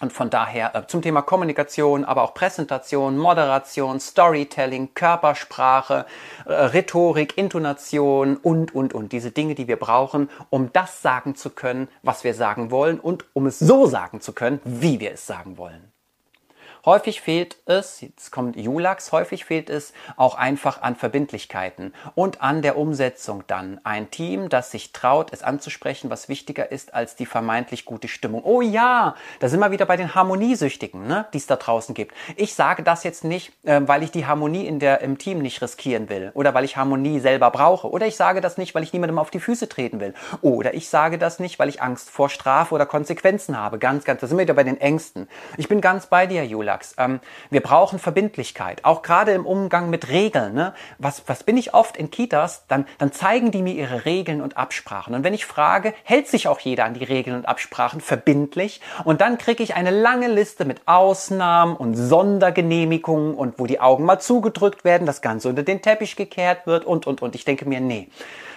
Und 0.00 0.12
von 0.12 0.28
daher 0.28 0.74
äh, 0.74 0.86
zum 0.86 1.00
Thema 1.00 1.22
Kommunikation, 1.22 2.04
aber 2.04 2.22
auch 2.22 2.34
Präsentation, 2.34 3.16
Moderation, 3.16 3.98
Storytelling, 3.98 4.94
Körpersprache, 4.94 6.06
äh, 6.44 6.52
Rhetorik, 6.52 7.38
Intonation 7.38 8.36
und, 8.36 8.74
und, 8.74 8.92
und. 8.92 9.12
Diese 9.12 9.30
Dinge, 9.30 9.54
die 9.54 9.68
wir 9.68 9.76
brauchen, 9.76 10.28
um 10.50 10.72
das 10.72 11.00
sagen 11.00 11.34
zu 11.34 11.50
können, 11.50 11.88
was 12.02 12.24
wir 12.24 12.34
sagen 12.34 12.70
wollen 12.70 13.00
und 13.00 13.24
um 13.32 13.46
es 13.46 13.58
so 13.58 13.86
sagen 13.86 14.20
zu 14.20 14.32
können, 14.32 14.60
wie 14.64 15.00
wir 15.00 15.12
es 15.12 15.26
sagen 15.26 15.56
wollen. 15.56 15.95
Häufig 16.86 17.20
fehlt 17.20 17.56
es, 17.66 18.00
jetzt 18.00 18.30
kommt 18.30 18.54
Julax, 18.54 19.10
häufig 19.10 19.44
fehlt 19.44 19.70
es 19.70 19.92
auch 20.16 20.36
einfach 20.36 20.82
an 20.82 20.94
Verbindlichkeiten 20.94 21.92
und 22.14 22.42
an 22.42 22.62
der 22.62 22.78
Umsetzung 22.78 23.42
dann. 23.48 23.80
Ein 23.82 24.12
Team, 24.12 24.48
das 24.48 24.70
sich 24.70 24.92
traut, 24.92 25.32
es 25.32 25.42
anzusprechen, 25.42 26.10
was 26.10 26.28
wichtiger 26.28 26.70
ist 26.70 26.94
als 26.94 27.16
die 27.16 27.26
vermeintlich 27.26 27.86
gute 27.86 28.06
Stimmung. 28.06 28.44
Oh 28.44 28.60
ja, 28.60 29.16
da 29.40 29.48
sind 29.48 29.58
wir 29.58 29.72
wieder 29.72 29.84
bei 29.84 29.96
den 29.96 30.14
Harmoniesüchtigen, 30.14 31.08
ne, 31.08 31.26
die 31.32 31.38
es 31.38 31.48
da 31.48 31.56
draußen 31.56 31.92
gibt. 31.92 32.14
Ich 32.36 32.54
sage 32.54 32.84
das 32.84 33.02
jetzt 33.02 33.24
nicht, 33.24 33.52
äh, 33.64 33.80
weil 33.82 34.04
ich 34.04 34.12
die 34.12 34.26
Harmonie 34.26 34.64
in 34.64 34.78
der, 34.78 35.00
im 35.00 35.18
Team 35.18 35.40
nicht 35.40 35.60
riskieren 35.60 36.08
will 36.08 36.30
oder 36.34 36.54
weil 36.54 36.64
ich 36.64 36.76
Harmonie 36.76 37.18
selber 37.18 37.50
brauche 37.50 37.90
oder 37.90 38.06
ich 38.06 38.14
sage 38.14 38.40
das 38.40 38.58
nicht, 38.58 38.76
weil 38.76 38.84
ich 38.84 38.92
niemandem 38.92 39.18
auf 39.18 39.30
die 39.30 39.40
Füße 39.40 39.68
treten 39.68 39.98
will 39.98 40.14
oder 40.40 40.72
ich 40.74 40.88
sage 40.88 41.18
das 41.18 41.40
nicht, 41.40 41.58
weil 41.58 41.68
ich 41.68 41.82
Angst 41.82 42.10
vor 42.10 42.28
Strafe 42.28 42.72
oder 42.76 42.86
Konsequenzen 42.86 43.58
habe. 43.58 43.80
Ganz, 43.80 44.04
ganz, 44.04 44.20
da 44.20 44.28
sind 44.28 44.36
wir 44.38 44.42
wieder 44.42 44.54
bei 44.54 44.62
den 44.62 44.80
Ängsten. 44.80 45.26
Ich 45.56 45.66
bin 45.66 45.80
ganz 45.80 46.06
bei 46.06 46.28
dir, 46.28 46.46
Julax 46.46 46.75
sagst. 46.76 46.94
Ähm, 46.98 47.20
wir 47.50 47.60
brauchen 47.60 47.98
Verbindlichkeit, 47.98 48.84
auch 48.84 49.02
gerade 49.02 49.32
im 49.32 49.46
Umgang 49.46 49.90
mit 49.90 50.08
Regeln. 50.08 50.54
Ne? 50.54 50.74
Was, 50.98 51.22
was 51.26 51.42
bin 51.42 51.56
ich 51.56 51.74
oft 51.74 51.96
in 51.96 52.10
Kitas? 52.10 52.64
Dann, 52.68 52.86
dann 52.98 53.12
zeigen 53.12 53.50
die 53.50 53.62
mir 53.62 53.74
ihre 53.74 54.04
Regeln 54.04 54.40
und 54.40 54.56
Absprachen. 54.56 55.14
Und 55.14 55.24
wenn 55.24 55.34
ich 55.34 55.46
frage, 55.46 55.94
hält 56.04 56.28
sich 56.28 56.48
auch 56.48 56.60
jeder 56.60 56.84
an 56.84 56.94
die 56.94 57.04
Regeln 57.04 57.36
und 57.36 57.48
Absprachen 57.48 58.00
verbindlich? 58.00 58.80
Und 59.04 59.20
dann 59.20 59.38
kriege 59.38 59.62
ich 59.62 59.74
eine 59.74 59.90
lange 59.90 60.28
Liste 60.28 60.64
mit 60.64 60.82
Ausnahmen 60.86 61.76
und 61.76 61.94
Sondergenehmigungen 61.94 63.34
und 63.34 63.58
wo 63.58 63.66
die 63.66 63.80
Augen 63.80 64.04
mal 64.04 64.18
zugedrückt 64.18 64.84
werden, 64.84 65.06
das 65.06 65.22
Ganze 65.22 65.48
unter 65.48 65.62
den 65.62 65.82
Teppich 65.82 66.16
gekehrt 66.16 66.66
wird 66.66 66.84
und, 66.84 67.06
und, 67.06 67.22
und. 67.22 67.34
Ich 67.34 67.44
denke 67.44 67.66
mir, 67.66 67.80
nee. 67.80 68.08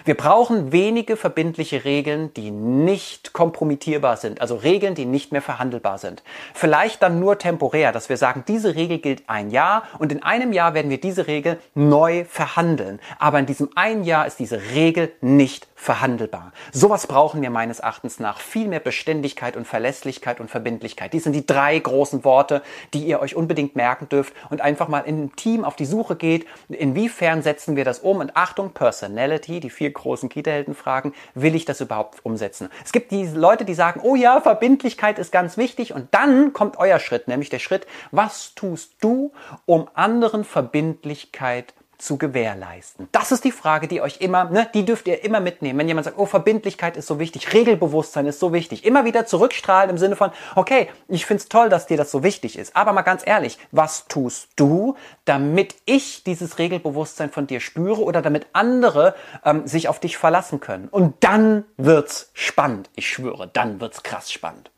Wir 0.04 0.16
brauchen 0.16 0.72
wenige 0.72 1.16
verbindliche 1.16 1.84
Regeln, 1.84 2.32
die 2.34 2.50
nicht 2.50 3.32
kompromittierbar 3.32 4.16
sind, 4.16 4.40
also 4.40 4.56
Regeln, 4.56 4.94
die 4.94 5.04
nicht 5.04 5.32
mehr 5.32 5.42
verhandelbar 5.42 5.98
sind. 5.98 6.22
Vielleicht 6.54 7.02
dann 7.02 7.20
nur 7.20 7.38
temporär, 7.38 7.92
dass 7.92 8.08
wir 8.10 8.18
sagen, 8.18 8.44
diese 8.46 8.74
Regel 8.74 8.98
gilt 8.98 9.22
ein 9.28 9.50
Jahr 9.50 9.84
und 9.98 10.12
in 10.12 10.22
einem 10.22 10.52
Jahr 10.52 10.74
werden 10.74 10.90
wir 10.90 11.00
diese 11.00 11.26
Regel 11.26 11.58
neu 11.74 12.24
verhandeln. 12.26 13.00
Aber 13.18 13.38
in 13.38 13.46
diesem 13.46 13.70
einen 13.74 14.04
Jahr 14.04 14.26
ist 14.26 14.38
diese 14.38 14.60
Regel 14.74 15.12
nicht 15.22 15.66
verhandelbar. 15.80 16.52
Sowas 16.72 17.06
brauchen 17.06 17.40
wir 17.40 17.48
meines 17.48 17.80
Erachtens 17.80 18.20
nach 18.20 18.38
viel 18.38 18.68
mehr 18.68 18.80
Beständigkeit 18.80 19.56
und 19.56 19.66
Verlässlichkeit 19.66 20.38
und 20.38 20.50
Verbindlichkeit. 20.50 21.14
Die 21.14 21.20
sind 21.20 21.32
die 21.32 21.46
drei 21.46 21.78
großen 21.78 22.22
Worte, 22.22 22.60
die 22.92 23.06
ihr 23.06 23.20
euch 23.20 23.34
unbedingt 23.34 23.76
merken 23.76 24.06
dürft 24.10 24.34
und 24.50 24.60
einfach 24.60 24.88
mal 24.88 25.00
in 25.00 25.16
einem 25.16 25.36
Team 25.36 25.64
auf 25.64 25.76
die 25.76 25.86
Suche 25.86 26.16
geht, 26.16 26.46
inwiefern 26.68 27.42
setzen 27.42 27.76
wir 27.76 27.86
das 27.86 28.00
um 28.00 28.18
und 28.18 28.36
Achtung, 28.36 28.72
Personality, 28.72 29.60
die 29.60 29.70
vier 29.70 29.90
großen 29.90 30.28
Kita-Helden 30.28 30.74
fragen, 30.74 31.14
will 31.34 31.54
ich 31.54 31.64
das 31.64 31.80
überhaupt 31.80 32.24
umsetzen? 32.26 32.68
Es 32.84 32.92
gibt 32.92 33.10
die 33.10 33.24
Leute, 33.26 33.64
die 33.64 33.74
sagen, 33.74 34.00
oh 34.02 34.16
ja, 34.16 34.40
Verbindlichkeit 34.42 35.18
ist 35.18 35.32
ganz 35.32 35.56
wichtig 35.56 35.94
und 35.94 36.08
dann 36.10 36.52
kommt 36.52 36.78
euer 36.78 36.98
Schritt, 36.98 37.26
nämlich 37.26 37.48
der 37.48 37.58
Schritt, 37.58 37.86
was 38.10 38.54
tust 38.54 38.94
du, 39.00 39.32
um 39.66 39.88
anderen 39.94 40.44
Verbindlichkeit 40.44 41.74
zu 42.00 42.18
gewährleisten? 42.18 43.08
Das 43.12 43.30
ist 43.30 43.44
die 43.44 43.52
Frage, 43.52 43.86
die 43.86 44.00
euch 44.00 44.20
immer, 44.20 44.44
ne, 44.44 44.68
die 44.72 44.84
dürft 44.84 45.06
ihr 45.06 45.22
immer 45.24 45.40
mitnehmen. 45.40 45.78
Wenn 45.78 45.88
jemand 45.88 46.06
sagt, 46.06 46.18
oh, 46.18 46.26
Verbindlichkeit 46.26 46.96
ist 46.96 47.06
so 47.06 47.18
wichtig, 47.18 47.52
Regelbewusstsein 47.52 48.26
ist 48.26 48.40
so 48.40 48.52
wichtig, 48.52 48.84
immer 48.84 49.04
wieder 49.04 49.26
zurückstrahlen 49.26 49.90
im 49.90 49.98
Sinne 49.98 50.16
von, 50.16 50.30
okay, 50.56 50.88
ich 51.08 51.26
find's 51.26 51.48
toll, 51.48 51.68
dass 51.68 51.86
dir 51.86 51.96
das 51.96 52.10
so 52.10 52.22
wichtig 52.22 52.58
ist. 52.58 52.74
Aber 52.74 52.92
mal 52.92 53.02
ganz 53.02 53.22
ehrlich, 53.24 53.58
was 53.70 54.06
tust 54.06 54.48
du, 54.56 54.96
damit 55.24 55.76
ich 55.84 56.24
dieses 56.24 56.58
Regelbewusstsein 56.58 57.30
von 57.30 57.46
dir 57.46 57.60
spüre 57.60 58.02
oder 58.02 58.22
damit 58.22 58.46
andere 58.52 59.14
ähm, 59.44 59.66
sich 59.66 59.88
auf 59.88 60.00
dich 60.00 60.16
verlassen 60.16 60.60
können? 60.60 60.88
Und 60.88 61.22
dann 61.22 61.64
wird's 61.76 62.30
spannend. 62.34 62.90
Ich 62.96 63.08
schwöre, 63.08 63.48
dann 63.48 63.80
wird's 63.80 64.02
krass 64.02 64.32
spannend. 64.32 64.70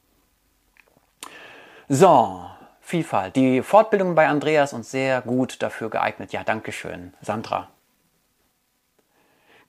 So, 1.88 2.46
Vielfalt. 2.92 3.36
Die 3.36 3.62
Fortbildung 3.62 4.14
bei 4.14 4.28
Andreas 4.28 4.74
uns 4.74 4.90
sehr 4.90 5.22
gut 5.22 5.62
dafür 5.62 5.88
geeignet. 5.88 6.34
Ja, 6.34 6.44
Dankeschön, 6.44 7.14
Sandra. 7.22 7.70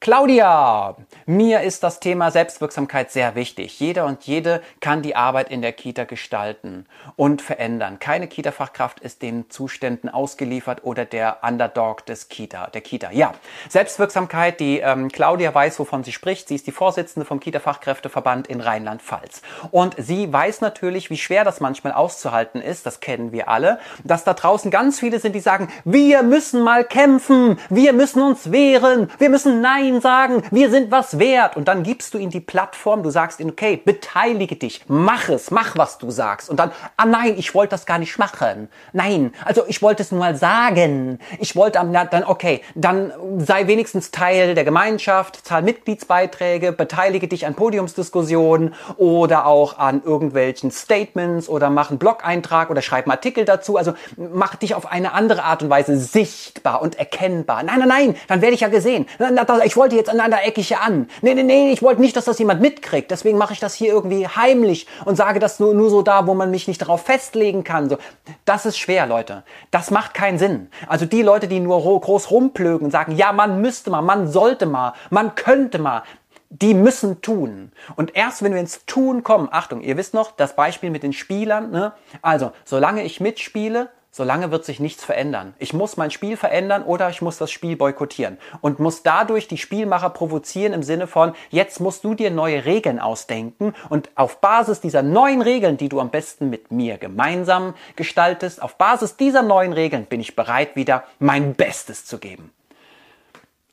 Claudia, 0.03 0.97
mir 1.25 1.61
ist 1.61 1.81
das 1.81 2.01
Thema 2.01 2.29
Selbstwirksamkeit 2.29 3.09
sehr 3.09 3.35
wichtig. 3.35 3.79
Jeder 3.79 4.05
und 4.05 4.23
jede 4.23 4.61
kann 4.81 5.01
die 5.01 5.15
Arbeit 5.15 5.49
in 5.49 5.61
der 5.61 5.71
Kita 5.71 6.03
gestalten 6.03 6.87
und 7.15 7.41
verändern. 7.41 7.99
Keine 7.99 8.27
Kita-Fachkraft 8.27 8.99
ist 8.99 9.21
den 9.21 9.49
Zuständen 9.49 10.09
ausgeliefert 10.09 10.83
oder 10.83 11.05
der 11.05 11.37
Underdog 11.41 12.05
des 12.05 12.27
Kita, 12.27 12.67
der 12.67 12.81
Kita. 12.81 13.11
Ja, 13.11 13.31
Selbstwirksamkeit, 13.69 14.59
die 14.59 14.79
ähm, 14.79 15.09
Claudia 15.09 15.55
weiß, 15.55 15.79
wovon 15.79 16.03
sie 16.03 16.11
spricht. 16.11 16.49
Sie 16.49 16.55
ist 16.55 16.67
die 16.67 16.73
Vorsitzende 16.73 17.25
vom 17.25 17.39
Kita-Fachkräfteverband 17.39 18.47
in 18.47 18.59
Rheinland-Pfalz. 18.59 19.41
Und 19.71 19.95
sie 19.97 20.33
weiß 20.33 20.59
natürlich, 20.59 21.11
wie 21.11 21.17
schwer 21.17 21.45
das 21.45 21.61
manchmal 21.61 21.93
auszuhalten 21.93 22.59
ist. 22.59 22.85
Das 22.85 22.99
kennen 22.99 23.31
wir 23.31 23.47
alle. 23.47 23.79
Dass 24.03 24.25
da 24.25 24.33
draußen 24.33 24.69
ganz 24.69 24.99
viele 24.99 25.21
sind, 25.21 25.33
die 25.33 25.39
sagen, 25.39 25.69
wir 25.85 26.23
müssen 26.23 26.61
mal 26.61 26.83
kämpfen. 26.83 27.57
Wir 27.69 27.93
müssen 27.93 28.21
uns 28.21 28.51
wehren. 28.51 29.09
Wir 29.17 29.29
müssen 29.29 29.61
Nein 29.61 29.92
ihnen 29.93 30.01
sagen, 30.01 30.43
wir 30.51 30.69
sind 30.69 30.91
was 30.91 31.19
wert. 31.19 31.55
Und 31.55 31.67
dann 31.67 31.83
gibst 31.83 32.13
du 32.13 32.17
ihnen 32.17 32.31
die 32.31 32.39
Plattform, 32.39 33.03
du 33.03 33.09
sagst 33.09 33.39
ihnen, 33.39 33.51
okay, 33.51 33.77
beteilige 33.83 34.55
dich, 34.55 34.83
mach 34.87 35.29
es, 35.29 35.51
mach, 35.51 35.77
was 35.77 35.97
du 35.97 36.11
sagst. 36.11 36.49
Und 36.49 36.59
dann, 36.59 36.71
ah 36.97 37.05
nein, 37.05 37.35
ich 37.37 37.53
wollte 37.55 37.71
das 37.71 37.85
gar 37.85 37.99
nicht 37.99 38.17
machen. 38.17 38.69
Nein, 38.91 39.33
also 39.45 39.63
ich 39.67 39.81
wollte 39.81 40.03
es 40.03 40.11
nur 40.11 40.19
mal 40.19 40.35
sagen. 40.35 41.19
Ich 41.39 41.55
wollte, 41.55 41.79
na, 41.85 42.05
dann, 42.05 42.23
okay, 42.23 42.61
dann 42.75 43.11
sei 43.37 43.67
wenigstens 43.67 44.11
Teil 44.11 44.55
der 44.55 44.63
Gemeinschaft, 44.63 45.45
zahl 45.45 45.61
Mitgliedsbeiträge, 45.61 46.71
beteilige 46.71 47.27
dich 47.27 47.45
an 47.45 47.55
Podiumsdiskussionen 47.55 48.73
oder 48.97 49.45
auch 49.45 49.77
an 49.77 50.01
irgendwelchen 50.03 50.71
Statements 50.71 51.47
oder 51.47 51.69
mach 51.69 51.89
einen 51.89 51.99
Blog-Eintrag 51.99 52.69
oder 52.69 52.81
schreib 52.81 53.05
einen 53.05 53.11
Artikel 53.11 53.45
dazu. 53.45 53.77
Also 53.77 53.93
mach 54.17 54.55
dich 54.55 54.75
auf 54.75 54.91
eine 54.91 55.13
andere 55.13 55.43
Art 55.43 55.63
und 55.63 55.69
Weise 55.69 55.97
sichtbar 55.97 56.81
und 56.81 56.97
erkennbar. 56.97 57.63
Nein, 57.63 57.79
nein, 57.79 57.87
nein, 57.87 58.15
dann 58.27 58.41
werde 58.41 58.55
ich 58.55 58.61
ja 58.61 58.69
gesehen. 58.69 59.05
Ich 59.65 59.75
wollte 59.83 59.97
jetzt 59.97 60.09
an 60.09 60.21
einer 60.21 60.45
Ecke 60.45 60.61
hier 60.61 60.81
an. 60.81 61.09
Nee, 61.21 61.33
nee, 61.33 61.43
nee, 61.43 61.73
ich 61.73 61.83
wollte 61.83 61.99
nicht, 61.99 62.15
dass 62.15 62.23
das 62.23 62.39
jemand 62.39 62.61
mitkriegt. 62.61 63.11
Deswegen 63.11 63.37
mache 63.37 63.51
ich 63.51 63.59
das 63.59 63.73
hier 63.73 63.91
irgendwie 63.91 64.25
heimlich 64.25 64.87
und 65.03 65.17
sage 65.17 65.39
das 65.39 65.59
nur, 65.59 65.73
nur 65.73 65.89
so 65.89 66.01
da, 66.01 66.25
wo 66.25 66.33
man 66.33 66.51
mich 66.51 66.69
nicht 66.69 66.81
darauf 66.81 67.01
festlegen 67.01 67.65
kann. 67.65 67.89
So, 67.89 67.97
das 68.45 68.65
ist 68.65 68.77
schwer, 68.77 69.05
Leute. 69.07 69.43
Das 69.71 69.91
macht 69.91 70.13
keinen 70.13 70.39
Sinn. 70.39 70.69
Also 70.87 71.05
die 71.05 71.21
Leute, 71.21 71.49
die 71.49 71.59
nur 71.59 71.81
groß 71.81 72.31
rumplögen 72.31 72.85
und 72.85 72.91
sagen, 72.91 73.17
ja, 73.17 73.33
man 73.33 73.59
müsste 73.59 73.89
mal, 73.89 74.01
man 74.01 74.31
sollte 74.31 74.67
mal, 74.67 74.93
man 75.09 75.35
könnte 75.35 75.79
mal, 75.79 76.03
die 76.49 76.73
müssen 76.73 77.21
tun. 77.21 77.73
Und 77.97 78.15
erst 78.15 78.41
wenn 78.41 78.53
wir 78.53 78.61
ins 78.61 78.85
Tun 78.85 79.21
kommen, 79.23 79.49
Achtung, 79.51 79.81
ihr 79.81 79.97
wisst 79.97 80.13
noch, 80.13 80.31
das 80.31 80.55
Beispiel 80.55 80.91
mit 80.91 81.03
den 81.03 81.11
Spielern, 81.11 81.71
ne? 81.71 81.91
Also, 82.21 82.53
solange 82.63 83.03
ich 83.03 83.19
mitspiele, 83.19 83.89
solange 84.15 84.51
wird 84.51 84.63
sich 84.63 84.79
nichts 84.79 85.03
verändern. 85.03 85.55
Ich 85.57 85.73
muss 85.73 85.97
mein 85.97 86.11
Spiel 86.11 86.37
verändern 86.37 86.83
oder 86.83 87.09
ich 87.09 87.23
muss 87.23 87.39
das 87.39 87.49
Spiel 87.49 87.75
boykottieren 87.75 88.37
und 88.61 88.79
muss 88.79 89.01
dadurch 89.01 89.47
die 89.47 89.57
Spielmacher 89.57 90.11
provozieren 90.11 90.71
im 90.71 90.83
Sinne 90.83 91.07
von, 91.07 91.33
jetzt 91.49 91.79
musst 91.79 92.03
du 92.03 92.13
dir 92.13 92.29
neue 92.29 92.63
Regeln 92.63 92.99
ausdenken 92.99 93.73
und 93.89 94.11
auf 94.13 94.39
Basis 94.39 94.79
dieser 94.81 95.01
neuen 95.01 95.41
Regeln, 95.41 95.77
die 95.77 95.89
du 95.89 95.99
am 95.99 96.11
besten 96.11 96.51
mit 96.51 96.71
mir 96.71 96.99
gemeinsam 96.99 97.73
gestaltest, 97.95 98.61
auf 98.61 98.75
Basis 98.75 99.17
dieser 99.17 99.41
neuen 99.41 99.73
Regeln 99.73 100.05
bin 100.05 100.21
ich 100.21 100.35
bereit, 100.35 100.75
wieder 100.75 101.05
mein 101.17 101.55
Bestes 101.55 102.05
zu 102.05 102.19
geben. 102.19 102.51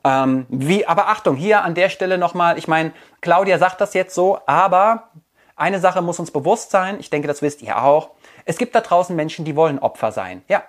Ähm, 0.04 0.46
wie, 0.48 0.86
aber 0.86 1.08
Achtung, 1.08 1.36
hier 1.36 1.64
an 1.64 1.74
der 1.74 1.90
Stelle 1.90 2.16
nochmal, 2.16 2.56
ich 2.56 2.66
meine, 2.66 2.92
Claudia 3.20 3.58
sagt 3.58 3.82
das 3.82 3.92
jetzt 3.92 4.14
so, 4.14 4.38
aber 4.46 5.10
eine 5.54 5.80
Sache 5.80 6.00
muss 6.00 6.18
uns 6.18 6.30
bewusst 6.30 6.70
sein, 6.70 6.98
ich 6.98 7.10
denke, 7.10 7.28
das 7.28 7.42
wisst 7.42 7.60
ihr 7.60 7.82
auch, 7.82 8.08
es 8.44 8.58
gibt 8.58 8.74
da 8.74 8.80
draußen 8.80 9.14
Menschen, 9.14 9.44
die 9.44 9.56
wollen 9.56 9.78
Opfer 9.78 10.12
sein. 10.12 10.42
Ja, 10.48 10.62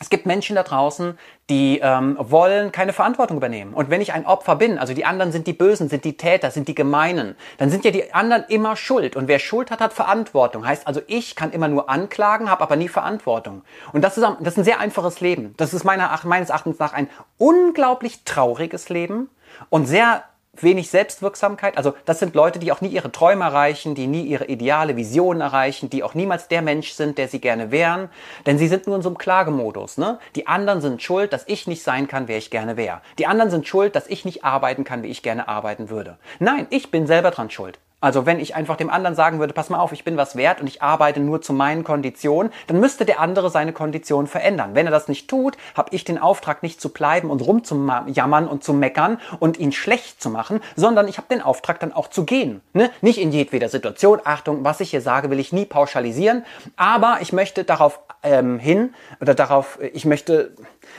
es 0.00 0.10
gibt 0.10 0.26
Menschen 0.26 0.54
da 0.54 0.62
draußen, 0.62 1.18
die 1.50 1.80
ähm, 1.82 2.16
wollen 2.20 2.70
keine 2.70 2.92
Verantwortung 2.92 3.38
übernehmen. 3.38 3.74
Und 3.74 3.90
wenn 3.90 4.00
ich 4.00 4.12
ein 4.12 4.26
Opfer 4.26 4.54
bin, 4.54 4.78
also 4.78 4.94
die 4.94 5.04
anderen 5.04 5.32
sind 5.32 5.48
die 5.48 5.52
Bösen, 5.52 5.88
sind 5.88 6.04
die 6.04 6.16
Täter, 6.16 6.52
sind 6.52 6.68
die 6.68 6.74
Gemeinen, 6.74 7.34
dann 7.56 7.70
sind 7.70 7.84
ja 7.84 7.90
die 7.90 8.14
anderen 8.14 8.44
immer 8.48 8.76
schuld. 8.76 9.16
Und 9.16 9.26
wer 9.26 9.40
Schuld 9.40 9.72
hat, 9.72 9.80
hat 9.80 9.92
Verantwortung. 9.92 10.64
Heißt 10.66 10.86
also, 10.86 11.00
ich 11.08 11.34
kann 11.34 11.50
immer 11.50 11.66
nur 11.66 11.90
anklagen, 11.90 12.48
habe 12.48 12.62
aber 12.62 12.76
nie 12.76 12.88
Verantwortung. 12.88 13.62
Und 13.92 14.02
das 14.02 14.16
ist, 14.16 14.24
das 14.40 14.52
ist 14.52 14.58
ein 14.58 14.64
sehr 14.64 14.78
einfaches 14.78 15.20
Leben. 15.20 15.54
Das 15.56 15.74
ist 15.74 15.82
meiner, 15.84 16.16
meines 16.24 16.50
Erachtens 16.50 16.78
nach 16.78 16.92
ein 16.92 17.08
unglaublich 17.36 18.22
trauriges 18.24 18.90
Leben 18.90 19.28
und 19.68 19.86
sehr 19.86 20.22
wenig 20.62 20.90
Selbstwirksamkeit. 20.90 21.76
Also 21.76 21.94
das 22.04 22.18
sind 22.18 22.34
Leute, 22.34 22.58
die 22.58 22.72
auch 22.72 22.80
nie 22.80 22.88
ihre 22.88 23.12
Träume 23.12 23.44
erreichen, 23.44 23.94
die 23.94 24.06
nie 24.06 24.24
ihre 24.24 24.46
ideale 24.46 24.96
Visionen 24.96 25.40
erreichen, 25.40 25.90
die 25.90 26.02
auch 26.02 26.14
niemals 26.14 26.48
der 26.48 26.62
Mensch 26.62 26.92
sind, 26.92 27.18
der 27.18 27.28
sie 27.28 27.40
gerne 27.40 27.70
wären. 27.70 28.08
Denn 28.46 28.58
sie 28.58 28.68
sind 28.68 28.86
nur 28.86 28.96
in 28.96 29.02
so 29.02 29.08
einem 29.08 29.18
Klagemodus. 29.18 29.98
Ne? 29.98 30.18
Die 30.36 30.46
anderen 30.46 30.80
sind 30.80 31.02
schuld, 31.02 31.32
dass 31.32 31.44
ich 31.46 31.66
nicht 31.66 31.82
sein 31.82 32.08
kann, 32.08 32.28
wer 32.28 32.38
ich 32.38 32.50
gerne 32.50 32.76
wäre. 32.76 33.00
Die 33.18 33.26
anderen 33.26 33.50
sind 33.50 33.66
schuld, 33.66 33.96
dass 33.96 34.06
ich 34.06 34.24
nicht 34.24 34.44
arbeiten 34.44 34.84
kann, 34.84 35.02
wie 35.02 35.08
ich 35.08 35.22
gerne 35.22 35.48
arbeiten 35.48 35.90
würde. 35.90 36.18
Nein, 36.38 36.66
ich 36.70 36.90
bin 36.90 37.06
selber 37.06 37.30
dran 37.30 37.50
schuld. 37.50 37.78
Also 38.00 38.26
wenn 38.26 38.38
ich 38.38 38.54
einfach 38.54 38.76
dem 38.76 38.90
anderen 38.90 39.16
sagen 39.16 39.40
würde, 39.40 39.52
pass 39.52 39.70
mal 39.70 39.80
auf, 39.80 39.90
ich 39.90 40.04
bin 40.04 40.16
was 40.16 40.36
wert 40.36 40.60
und 40.60 40.68
ich 40.68 40.82
arbeite 40.82 41.18
nur 41.18 41.42
zu 41.42 41.52
meinen 41.52 41.82
Konditionen, 41.82 42.52
dann 42.68 42.78
müsste 42.78 43.04
der 43.04 43.18
andere 43.18 43.50
seine 43.50 43.72
Konditionen 43.72 44.28
verändern. 44.28 44.74
Wenn 44.74 44.86
er 44.86 44.92
das 44.92 45.08
nicht 45.08 45.28
tut, 45.28 45.56
habe 45.74 45.94
ich 45.94 46.04
den 46.04 46.18
Auftrag 46.18 46.62
nicht 46.62 46.80
zu 46.80 46.90
bleiben 46.90 47.28
und 47.28 47.40
rumzujammern 47.40 48.46
und 48.46 48.62
zu 48.62 48.72
meckern 48.72 49.18
und 49.40 49.58
ihn 49.58 49.72
schlecht 49.72 50.22
zu 50.22 50.30
machen, 50.30 50.60
sondern 50.76 51.08
ich 51.08 51.18
habe 51.18 51.28
den 51.28 51.42
Auftrag 51.42 51.80
dann 51.80 51.92
auch 51.92 52.08
zu 52.08 52.24
gehen. 52.24 52.60
Ne? 52.72 52.90
Nicht 53.00 53.18
in 53.18 53.32
jedweder 53.32 53.68
Situation. 53.68 54.20
Achtung, 54.22 54.62
was 54.62 54.78
ich 54.80 54.90
hier 54.90 55.00
sage, 55.00 55.28
will 55.30 55.40
ich 55.40 55.52
nie 55.52 55.64
pauschalisieren, 55.64 56.44
aber 56.76 57.18
ich 57.20 57.32
möchte 57.32 57.64
darauf 57.64 57.98
ähm, 58.22 58.58
hin 58.60 58.94
oder 59.20 59.34
darauf, 59.34 59.78
ich 59.92 60.04
möchte, 60.04 60.52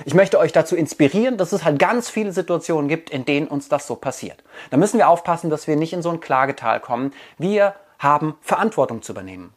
ich 0.06 0.14
möchte 0.14 0.38
euch 0.38 0.52
dazu 0.52 0.76
inspirieren, 0.76 1.38
dass 1.38 1.54
es 1.54 1.64
halt 1.64 1.80
ganz 1.80 2.10
viele 2.10 2.32
Situationen 2.32 2.88
gibt, 2.90 3.10
in 3.10 3.26
denen 3.26 3.48
uns 3.48 3.70
das 3.70 3.88
so 3.88 3.96
passiert. 3.96 4.44
Da 4.70 4.78
müssen 4.78 4.98
wir 4.98 5.08
aufpassen, 5.08 5.50
dass 5.50 5.68
wir 5.68 5.76
nicht 5.76 5.94
in 5.94 6.02
so 6.02 6.10
ein 6.10 6.20
Klagetal 6.20 6.80
kommen 6.80 6.89
kommen. 6.90 7.14
Wir 7.38 7.76
haben 8.00 8.36
Verantwortung 8.42 9.04
zu 9.04 9.12
übernehmen. 9.12 9.54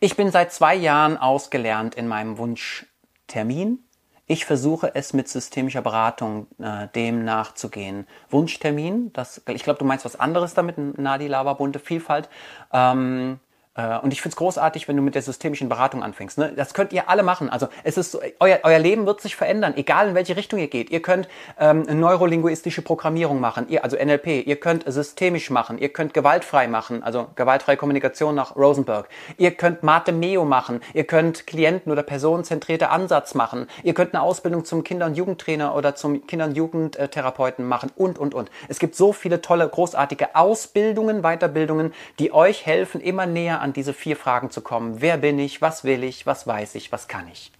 Ich 0.00 0.16
bin 0.16 0.30
seit 0.30 0.52
zwei 0.52 0.74
Jahren 0.74 1.18
ausgelernt 1.18 1.94
in 1.94 2.08
meinem 2.08 2.38
Wunschtermin. 2.38 3.80
Ich 4.26 4.46
versuche 4.46 4.94
es 4.94 5.12
mit 5.12 5.28
systemischer 5.28 5.82
Beratung 5.82 6.46
äh, 6.58 6.86
dem 6.94 7.24
nachzugehen. 7.24 8.06
Wunschtermin, 8.30 9.12
das, 9.12 9.42
ich 9.48 9.64
glaube, 9.64 9.80
du 9.80 9.84
meinst 9.84 10.04
was 10.04 10.18
anderes 10.18 10.54
damit, 10.54 10.78
Nadi 10.78 11.26
Lava, 11.26 11.52
bunte 11.54 11.80
Vielfalt. 11.80 12.28
Ähm, 12.72 13.40
äh, 13.42 13.49
und 14.02 14.12
ich 14.12 14.22
finde 14.22 14.34
es 14.34 14.36
großartig, 14.36 14.88
wenn 14.88 14.96
du 14.96 15.02
mit 15.02 15.14
der 15.14 15.22
systemischen 15.22 15.68
Beratung 15.68 16.02
anfängst. 16.02 16.38
Ne? 16.38 16.52
Das 16.54 16.74
könnt 16.74 16.92
ihr 16.92 17.08
alle 17.08 17.22
machen. 17.22 17.48
Also 17.50 17.68
es 17.84 17.96
ist 17.96 18.12
so, 18.12 18.20
euer, 18.38 18.60
euer 18.62 18.78
Leben 18.78 19.06
wird 19.06 19.20
sich 19.20 19.36
verändern, 19.36 19.74
egal 19.76 20.08
in 20.08 20.14
welche 20.14 20.36
Richtung 20.36 20.58
ihr 20.58 20.68
geht. 20.68 20.90
Ihr 20.90 21.02
könnt 21.02 21.28
ähm, 21.58 21.84
neurolinguistische 21.88 22.82
Programmierung 22.82 23.40
machen, 23.40 23.66
ihr, 23.68 23.84
also 23.84 23.96
NLP. 23.96 24.46
Ihr 24.46 24.56
könnt 24.56 24.84
systemisch 24.86 25.50
machen. 25.50 25.78
Ihr 25.78 25.90
könnt 25.90 26.14
gewaltfrei 26.14 26.68
machen, 26.68 27.02
also 27.02 27.28
gewaltfreie 27.34 27.76
Kommunikation 27.76 28.34
nach 28.34 28.56
Rosenberg. 28.56 29.08
Ihr 29.36 29.52
könnt 29.52 29.82
Mate 29.82 30.12
Meo 30.12 30.44
machen. 30.44 30.80
Ihr 30.94 31.04
könnt 31.04 31.46
Klienten- 31.46 31.92
oder 31.92 32.02
personenzentrierte 32.02 32.90
Ansatz 32.90 33.34
machen. 33.34 33.66
Ihr 33.82 33.94
könnt 33.94 34.14
eine 34.14 34.22
Ausbildung 34.22 34.64
zum 34.64 34.84
Kinder- 34.84 35.06
und 35.06 35.16
Jugendtrainer 35.16 35.74
oder 35.74 35.94
zum 35.94 36.26
Kinder- 36.26 36.46
und 36.46 36.56
Jugendtherapeuten 36.56 37.66
machen 37.66 37.90
und, 37.96 38.18
und, 38.18 38.34
und. 38.34 38.50
Es 38.68 38.78
gibt 38.78 38.94
so 38.94 39.12
viele 39.12 39.40
tolle, 39.40 39.68
großartige 39.68 40.34
Ausbildungen, 40.34 41.22
Weiterbildungen, 41.22 41.92
die 42.18 42.32
euch 42.32 42.66
helfen, 42.66 43.00
immer 43.00 43.26
näher 43.26 43.60
an 43.60 43.69
an 43.70 43.74
diese 43.74 43.94
vier 43.94 44.16
Fragen 44.16 44.50
zu 44.50 44.62
kommen. 44.62 45.00
Wer 45.00 45.16
bin 45.16 45.38
ich? 45.38 45.62
Was 45.62 45.84
will 45.84 46.02
ich? 46.02 46.26
Was 46.26 46.44
weiß 46.44 46.74
ich? 46.74 46.90
Was 46.90 47.06
kann 47.06 47.28
ich? 47.28 47.52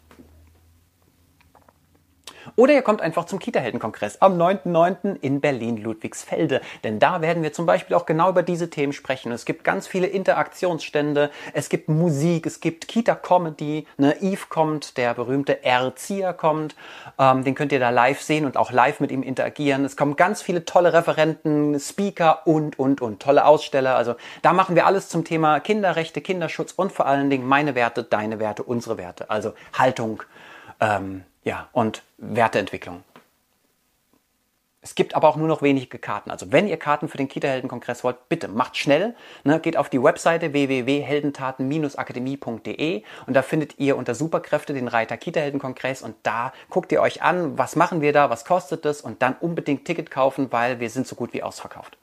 Oder 2.56 2.74
ihr 2.74 2.82
kommt 2.82 3.00
einfach 3.00 3.24
zum 3.24 3.38
Kita-Helden-Kongress 3.38 4.20
am 4.20 4.40
9.9. 4.40 5.16
in 5.20 5.40
Berlin-Ludwigsfelde. 5.40 6.60
Denn 6.84 6.98
da 6.98 7.20
werden 7.20 7.42
wir 7.42 7.52
zum 7.52 7.66
Beispiel 7.66 7.96
auch 7.96 8.06
genau 8.06 8.30
über 8.30 8.42
diese 8.42 8.70
Themen 8.70 8.92
sprechen. 8.92 9.32
Es 9.32 9.44
gibt 9.44 9.64
ganz 9.64 9.86
viele 9.86 10.06
Interaktionsstände, 10.06 11.30
es 11.52 11.68
gibt 11.68 11.88
Musik, 11.88 12.46
es 12.46 12.60
gibt 12.60 12.88
Kita-Comedy. 12.88 13.86
Ne? 13.96 14.20
Eve 14.20 14.46
kommt, 14.48 14.96
der 14.96 15.14
berühmte 15.14 15.64
Erzieher 15.64 16.32
kommt. 16.32 16.74
Ähm, 17.18 17.44
den 17.44 17.54
könnt 17.54 17.72
ihr 17.72 17.80
da 17.80 17.90
live 17.90 18.20
sehen 18.20 18.44
und 18.44 18.56
auch 18.56 18.72
live 18.72 19.00
mit 19.00 19.10
ihm 19.10 19.22
interagieren. 19.22 19.84
Es 19.84 19.96
kommen 19.96 20.16
ganz 20.16 20.42
viele 20.42 20.64
tolle 20.64 20.92
Referenten, 20.92 21.78
Speaker 21.78 22.46
und, 22.46 22.78
und, 22.78 23.00
und. 23.00 23.20
Tolle 23.20 23.44
Aussteller. 23.44 23.96
Also 23.96 24.14
da 24.42 24.52
machen 24.52 24.76
wir 24.76 24.86
alles 24.86 25.08
zum 25.08 25.24
Thema 25.24 25.60
Kinderrechte, 25.60 26.20
Kinderschutz 26.20 26.72
und 26.72 26.92
vor 26.92 27.06
allen 27.06 27.30
Dingen 27.30 27.46
meine 27.46 27.74
Werte, 27.74 28.02
deine 28.02 28.38
Werte, 28.38 28.62
unsere 28.62 28.98
Werte. 28.98 29.30
Also 29.30 29.52
Haltung, 29.76 30.22
ähm, 30.80 31.24
ja, 31.44 31.68
und 31.72 32.02
Werteentwicklung. 32.18 33.02
Es 34.82 34.94
gibt 34.94 35.14
aber 35.14 35.28
auch 35.28 35.36
nur 35.36 35.46
noch 35.46 35.60
wenige 35.60 35.98
Karten. 35.98 36.30
Also 36.30 36.52
wenn 36.52 36.66
ihr 36.66 36.78
Karten 36.78 37.08
für 37.08 37.18
den 37.18 37.28
Kita-Helden-Kongress 37.28 38.02
wollt, 38.02 38.30
bitte 38.30 38.48
macht 38.48 38.78
schnell. 38.78 39.14
Ne, 39.44 39.60
geht 39.60 39.76
auf 39.76 39.90
die 39.90 40.02
Webseite 40.02 40.54
www.heldentaten-akademie.de 40.54 43.02
und 43.26 43.34
da 43.34 43.42
findet 43.42 43.78
ihr 43.78 43.98
unter 43.98 44.14
Superkräfte 44.14 44.72
den 44.72 44.88
Reiter 44.88 45.18
Kita-Helden-Kongress 45.18 46.00
und 46.00 46.16
da 46.22 46.54
guckt 46.70 46.92
ihr 46.92 47.02
euch 47.02 47.22
an, 47.22 47.58
was 47.58 47.76
machen 47.76 48.00
wir 48.00 48.14
da, 48.14 48.30
was 48.30 48.46
kostet 48.46 48.86
es 48.86 49.02
und 49.02 49.20
dann 49.20 49.36
unbedingt 49.38 49.84
Ticket 49.84 50.10
kaufen, 50.10 50.50
weil 50.50 50.80
wir 50.80 50.88
sind 50.88 51.06
so 51.06 51.14
gut 51.14 51.34
wie 51.34 51.42
ausverkauft. 51.42 51.98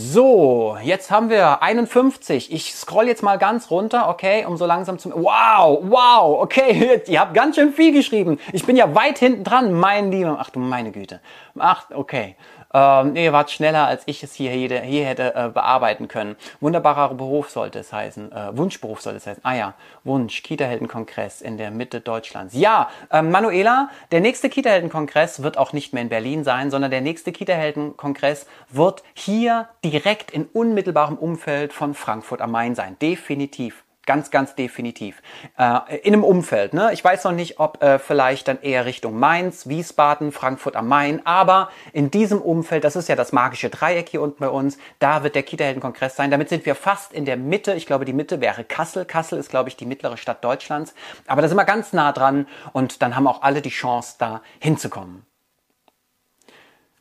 So, 0.00 0.76
jetzt 0.80 1.10
haben 1.10 1.28
wir 1.28 1.60
51. 1.60 2.52
Ich 2.52 2.72
scroll 2.72 3.08
jetzt 3.08 3.24
mal 3.24 3.36
ganz 3.36 3.68
runter, 3.68 4.08
okay, 4.08 4.44
um 4.46 4.56
so 4.56 4.64
langsam 4.64 4.96
zu... 4.96 5.10
Wow, 5.10 5.80
wow, 5.90 6.40
okay, 6.40 7.02
ihr 7.08 7.18
habt 7.18 7.34
ganz 7.34 7.56
schön 7.56 7.72
viel 7.72 7.92
geschrieben. 7.92 8.38
Ich 8.52 8.64
bin 8.64 8.76
ja 8.76 8.94
weit 8.94 9.18
hinten 9.18 9.42
dran, 9.42 9.72
mein 9.72 10.12
Lieber. 10.12 10.36
Ach 10.38 10.50
du 10.50 10.60
meine 10.60 10.92
Güte. 10.92 11.20
Ach, 11.58 11.86
okay. 11.92 12.36
Ähm, 12.74 13.16
ihr 13.16 13.32
wart 13.32 13.50
schneller, 13.50 13.86
als 13.86 14.02
ich 14.06 14.22
es 14.22 14.34
hier, 14.34 14.50
hier, 14.50 14.80
hier 14.80 15.06
hätte 15.06 15.34
äh, 15.34 15.48
bearbeiten 15.48 16.08
können. 16.08 16.36
Wunderbarer 16.60 17.14
Beruf 17.14 17.50
sollte 17.50 17.78
es 17.78 17.92
heißen. 17.92 18.30
Äh, 18.30 18.56
Wunschberuf 18.56 19.00
sollte 19.00 19.16
es 19.16 19.26
heißen. 19.26 19.44
Ah 19.44 19.54
ja, 19.54 19.74
Wunsch, 20.04 20.42
Kita-Helden-Kongress 20.42 21.40
in 21.40 21.56
der 21.56 21.70
Mitte 21.70 22.00
Deutschlands. 22.00 22.54
Ja, 22.54 22.90
ähm, 23.10 23.30
Manuela, 23.30 23.88
der 24.10 24.20
nächste 24.20 24.50
Kita-Helden-Kongress 24.50 25.42
wird 25.42 25.56
auch 25.56 25.72
nicht 25.72 25.92
mehr 25.94 26.02
in 26.02 26.08
Berlin 26.10 26.44
sein, 26.44 26.70
sondern 26.70 26.90
der 26.90 27.00
nächste 27.00 27.32
Kita-Helden-Kongress 27.32 28.46
wird 28.68 29.02
hier 29.14 29.68
direkt 29.84 30.30
in 30.30 30.44
unmittelbarem 30.44 31.16
Umfeld 31.16 31.72
von 31.72 31.94
Frankfurt 31.94 32.42
am 32.42 32.50
Main 32.50 32.74
sein. 32.74 32.96
Definitiv. 33.00 33.84
Ganz, 34.08 34.30
ganz 34.30 34.54
definitiv. 34.54 35.20
Äh, 35.58 35.98
in 35.98 36.14
einem 36.14 36.24
Umfeld. 36.24 36.72
Ne? 36.72 36.94
Ich 36.94 37.04
weiß 37.04 37.24
noch 37.24 37.32
nicht, 37.32 37.60
ob 37.60 37.82
äh, 37.82 37.98
vielleicht 37.98 38.48
dann 38.48 38.58
eher 38.62 38.86
Richtung 38.86 39.18
Mainz, 39.18 39.68
Wiesbaden, 39.68 40.32
Frankfurt 40.32 40.76
am 40.76 40.88
Main, 40.88 41.26
aber 41.26 41.68
in 41.92 42.10
diesem 42.10 42.40
Umfeld, 42.40 42.84
das 42.84 42.96
ist 42.96 43.10
ja 43.10 43.16
das 43.16 43.32
magische 43.32 43.68
Dreieck 43.68 44.08
hier 44.08 44.22
unten 44.22 44.38
bei 44.40 44.48
uns, 44.48 44.78
da 44.98 45.24
wird 45.24 45.34
der 45.34 45.42
Kita-Helden-Kongress 45.42 46.16
sein. 46.16 46.30
Damit 46.30 46.48
sind 46.48 46.64
wir 46.64 46.74
fast 46.74 47.12
in 47.12 47.26
der 47.26 47.36
Mitte. 47.36 47.74
Ich 47.74 47.84
glaube, 47.84 48.06
die 48.06 48.14
Mitte 48.14 48.40
wäre 48.40 48.64
Kassel. 48.64 49.04
Kassel 49.04 49.38
ist, 49.38 49.50
glaube 49.50 49.68
ich, 49.68 49.76
die 49.76 49.84
mittlere 49.84 50.16
Stadt 50.16 50.42
Deutschlands. 50.42 50.94
Aber 51.26 51.42
da 51.42 51.48
sind 51.48 51.58
wir 51.58 51.66
ganz 51.66 51.92
nah 51.92 52.10
dran 52.12 52.46
und 52.72 53.02
dann 53.02 53.14
haben 53.14 53.26
auch 53.26 53.42
alle 53.42 53.60
die 53.60 53.68
Chance, 53.68 54.14
da 54.18 54.40
hinzukommen. 54.58 55.27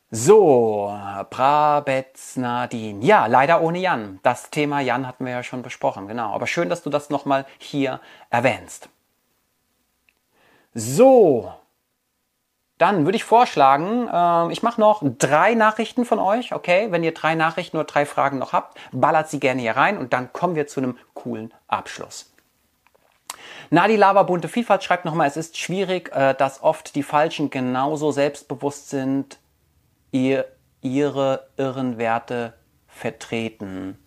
So, 0.09 0.97
Brabetz 1.29 2.37
Nadine. 2.37 3.03
Ja, 3.03 3.25
leider 3.25 3.61
ohne 3.61 3.79
Jan. 3.79 4.19
Das 4.23 4.49
Thema 4.49 4.79
Jan 4.79 5.05
hatten 5.05 5.25
wir 5.25 5.33
ja 5.33 5.43
schon 5.43 5.63
besprochen, 5.63 6.07
genau. 6.07 6.33
Aber 6.33 6.47
schön, 6.47 6.69
dass 6.69 6.81
du 6.81 6.89
das 6.89 7.09
nochmal 7.09 7.45
hier 7.57 7.99
erwähnst. 8.29 8.87
So, 10.73 11.51
dann 12.77 13.05
würde 13.05 13.17
ich 13.17 13.25
vorschlagen, 13.25 14.07
äh, 14.07 14.53
ich 14.53 14.63
mache 14.63 14.79
noch 14.79 15.01
drei 15.03 15.55
Nachrichten 15.55 16.05
von 16.05 16.19
euch, 16.19 16.53
okay? 16.53 16.87
Wenn 16.91 17.03
ihr 17.03 17.13
drei 17.13 17.35
Nachrichten 17.35 17.75
oder 17.75 17.87
drei 17.87 18.05
Fragen 18.05 18.37
noch 18.37 18.53
habt, 18.53 18.79
ballert 18.93 19.29
sie 19.29 19.41
gerne 19.41 19.61
hier 19.61 19.75
rein 19.75 19.97
und 19.97 20.13
dann 20.13 20.31
kommen 20.31 20.55
wir 20.55 20.67
zu 20.67 20.79
einem 20.79 20.97
coolen 21.15 21.53
Abschluss. 21.67 22.31
Nadi 23.71 23.97
Lava 23.97 24.23
Bunte 24.23 24.47
Vielfalt 24.47 24.83
schreibt 24.83 25.03
nochmal, 25.03 25.27
es 25.27 25.35
ist 25.35 25.57
schwierig, 25.57 26.15
äh, 26.15 26.33
dass 26.33 26.63
oft 26.63 26.95
die 26.95 27.03
Falschen 27.03 27.49
genauso 27.49 28.11
selbstbewusst 28.11 28.89
sind 28.89 29.37
ihr, 30.17 30.45
ihre 30.81 31.49
irren 31.57 31.97
Werte 31.97 32.53
vertreten. 32.87 33.97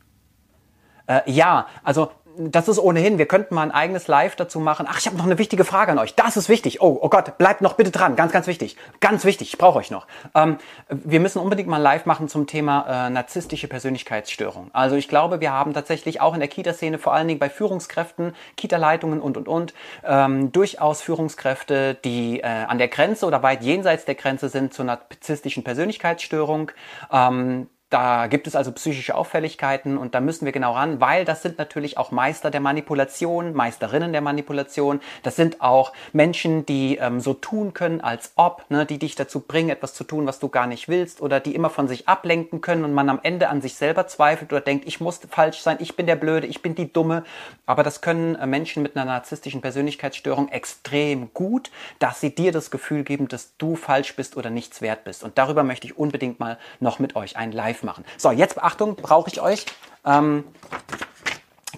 Äh, 1.06 1.22
ja, 1.30 1.66
also 1.82 2.12
das 2.48 2.68
ist 2.68 2.78
ohnehin, 2.78 3.18
wir 3.18 3.26
könnten 3.26 3.54
mal 3.54 3.62
ein 3.62 3.70
eigenes 3.70 4.08
Live 4.08 4.36
dazu 4.36 4.60
machen. 4.60 4.86
Ach, 4.88 4.98
ich 4.98 5.06
habe 5.06 5.16
noch 5.16 5.26
eine 5.26 5.38
wichtige 5.38 5.64
Frage 5.64 5.92
an 5.92 5.98
euch. 5.98 6.14
Das 6.14 6.36
ist 6.36 6.48
wichtig. 6.48 6.80
Oh, 6.80 6.98
oh 7.00 7.08
Gott, 7.08 7.36
bleibt 7.36 7.60
noch 7.60 7.74
bitte 7.74 7.90
dran. 7.90 8.16
Ganz, 8.16 8.32
ganz 8.32 8.46
wichtig. 8.46 8.76
Ganz 9.00 9.24
wichtig, 9.24 9.48
ich 9.48 9.58
brauche 9.58 9.78
euch 9.78 9.90
noch. 9.90 10.06
Ähm, 10.34 10.56
wir 10.88 11.20
müssen 11.20 11.38
unbedingt 11.38 11.68
mal 11.68 11.78
live 11.78 12.06
machen 12.06 12.28
zum 12.28 12.46
Thema 12.46 13.06
äh, 13.06 13.10
narzisstische 13.10 13.68
Persönlichkeitsstörung. 13.68 14.70
Also 14.72 14.96
ich 14.96 15.08
glaube, 15.08 15.40
wir 15.40 15.52
haben 15.52 15.74
tatsächlich 15.74 16.20
auch 16.20 16.34
in 16.34 16.40
der 16.40 16.48
Kita-Szene, 16.48 16.98
vor 16.98 17.12
allen 17.12 17.28
Dingen 17.28 17.40
bei 17.40 17.50
Führungskräften, 17.50 18.34
Kita-Leitungen 18.56 19.20
und, 19.20 19.36
und, 19.36 19.48
und, 19.48 19.74
ähm, 20.04 20.52
durchaus 20.52 21.02
Führungskräfte, 21.02 21.94
die 21.94 22.40
äh, 22.40 22.46
an 22.46 22.78
der 22.78 22.88
Grenze 22.88 23.26
oder 23.26 23.42
weit 23.42 23.62
jenseits 23.62 24.04
der 24.06 24.14
Grenze 24.14 24.48
sind 24.48 24.72
zur 24.72 24.86
narzisstischen 24.86 25.62
Persönlichkeitsstörung. 25.64 26.72
Ähm, 27.12 27.68
Da 27.90 28.28
gibt 28.28 28.46
es 28.46 28.54
also 28.54 28.70
psychische 28.70 29.16
Auffälligkeiten 29.16 29.98
und 29.98 30.14
da 30.14 30.20
müssen 30.20 30.44
wir 30.44 30.52
genau 30.52 30.74
ran, 30.74 31.00
weil 31.00 31.24
das 31.24 31.42
sind 31.42 31.58
natürlich 31.58 31.98
auch 31.98 32.12
Meister 32.12 32.52
der 32.52 32.60
Manipulation, 32.60 33.52
Meisterinnen 33.52 34.12
der 34.12 34.20
Manipulation. 34.20 35.00
Das 35.24 35.34
sind 35.34 35.60
auch 35.60 35.92
Menschen, 36.12 36.64
die 36.64 36.98
ähm, 36.98 37.18
so 37.18 37.34
tun 37.34 37.74
können, 37.74 38.00
als 38.00 38.30
ob, 38.36 38.64
ne, 38.68 38.86
die 38.86 39.00
dich 39.00 39.16
dazu 39.16 39.40
bringen, 39.40 39.70
etwas 39.70 39.92
zu 39.92 40.04
tun, 40.04 40.24
was 40.24 40.38
du 40.38 40.48
gar 40.48 40.68
nicht 40.68 40.88
willst 40.88 41.20
oder 41.20 41.40
die 41.40 41.52
immer 41.52 41.68
von 41.68 41.88
sich 41.88 42.06
ablenken 42.06 42.60
können 42.60 42.84
und 42.84 42.94
man 42.94 43.08
am 43.08 43.18
Ende 43.24 43.48
an 43.48 43.60
sich 43.60 43.74
selber 43.74 44.06
zweifelt 44.06 44.52
oder 44.52 44.60
denkt, 44.60 44.86
ich 44.86 45.00
muss 45.00 45.18
falsch 45.28 45.58
sein, 45.58 45.78
ich 45.80 45.96
bin 45.96 46.06
der 46.06 46.14
Blöde, 46.14 46.46
ich 46.46 46.62
bin 46.62 46.76
die 46.76 46.92
Dumme. 46.92 47.24
Aber 47.66 47.82
das 47.82 48.02
können 48.02 48.36
äh, 48.36 48.46
Menschen 48.46 48.84
mit 48.84 48.96
einer 48.96 49.04
narzisstischen 49.04 49.62
Persönlichkeitsstörung 49.62 50.48
extrem 50.50 51.34
gut, 51.34 51.72
dass 51.98 52.20
sie 52.20 52.32
dir 52.32 52.52
das 52.52 52.70
Gefühl 52.70 53.02
geben, 53.02 53.26
dass 53.26 53.56
du 53.58 53.74
falsch 53.74 54.14
bist 54.14 54.36
oder 54.36 54.48
nichts 54.48 54.80
wert 54.80 55.02
bist. 55.02 55.24
Und 55.24 55.38
darüber 55.38 55.64
möchte 55.64 55.88
ich 55.88 55.98
unbedingt 55.98 56.38
mal 56.38 56.56
noch 56.78 57.00
mit 57.00 57.16
euch 57.16 57.36
ein 57.36 57.50
Live 57.50 57.79
machen. 57.82 58.04
So, 58.16 58.30
jetzt 58.30 58.54
Beachtung, 58.54 58.96
brauche 58.96 59.30
ich 59.30 59.40
euch. 59.40 59.66
Ähm, 60.04 60.44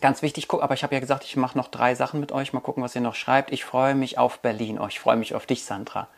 ganz 0.00 0.22
wichtig, 0.22 0.48
aber 0.50 0.74
ich 0.74 0.82
habe 0.82 0.94
ja 0.94 1.00
gesagt, 1.00 1.24
ich 1.24 1.36
mache 1.36 1.56
noch 1.56 1.68
drei 1.68 1.94
Sachen 1.94 2.20
mit 2.20 2.32
euch. 2.32 2.52
Mal 2.52 2.60
gucken, 2.60 2.82
was 2.82 2.94
ihr 2.94 3.00
noch 3.00 3.14
schreibt. 3.14 3.52
Ich 3.52 3.64
freue 3.64 3.94
mich 3.94 4.18
auf 4.18 4.40
Berlin. 4.40 4.78
Oh, 4.80 4.86
ich 4.86 5.00
freue 5.00 5.16
mich 5.16 5.34
auf 5.34 5.46
dich, 5.46 5.64
Sandra. 5.64 6.08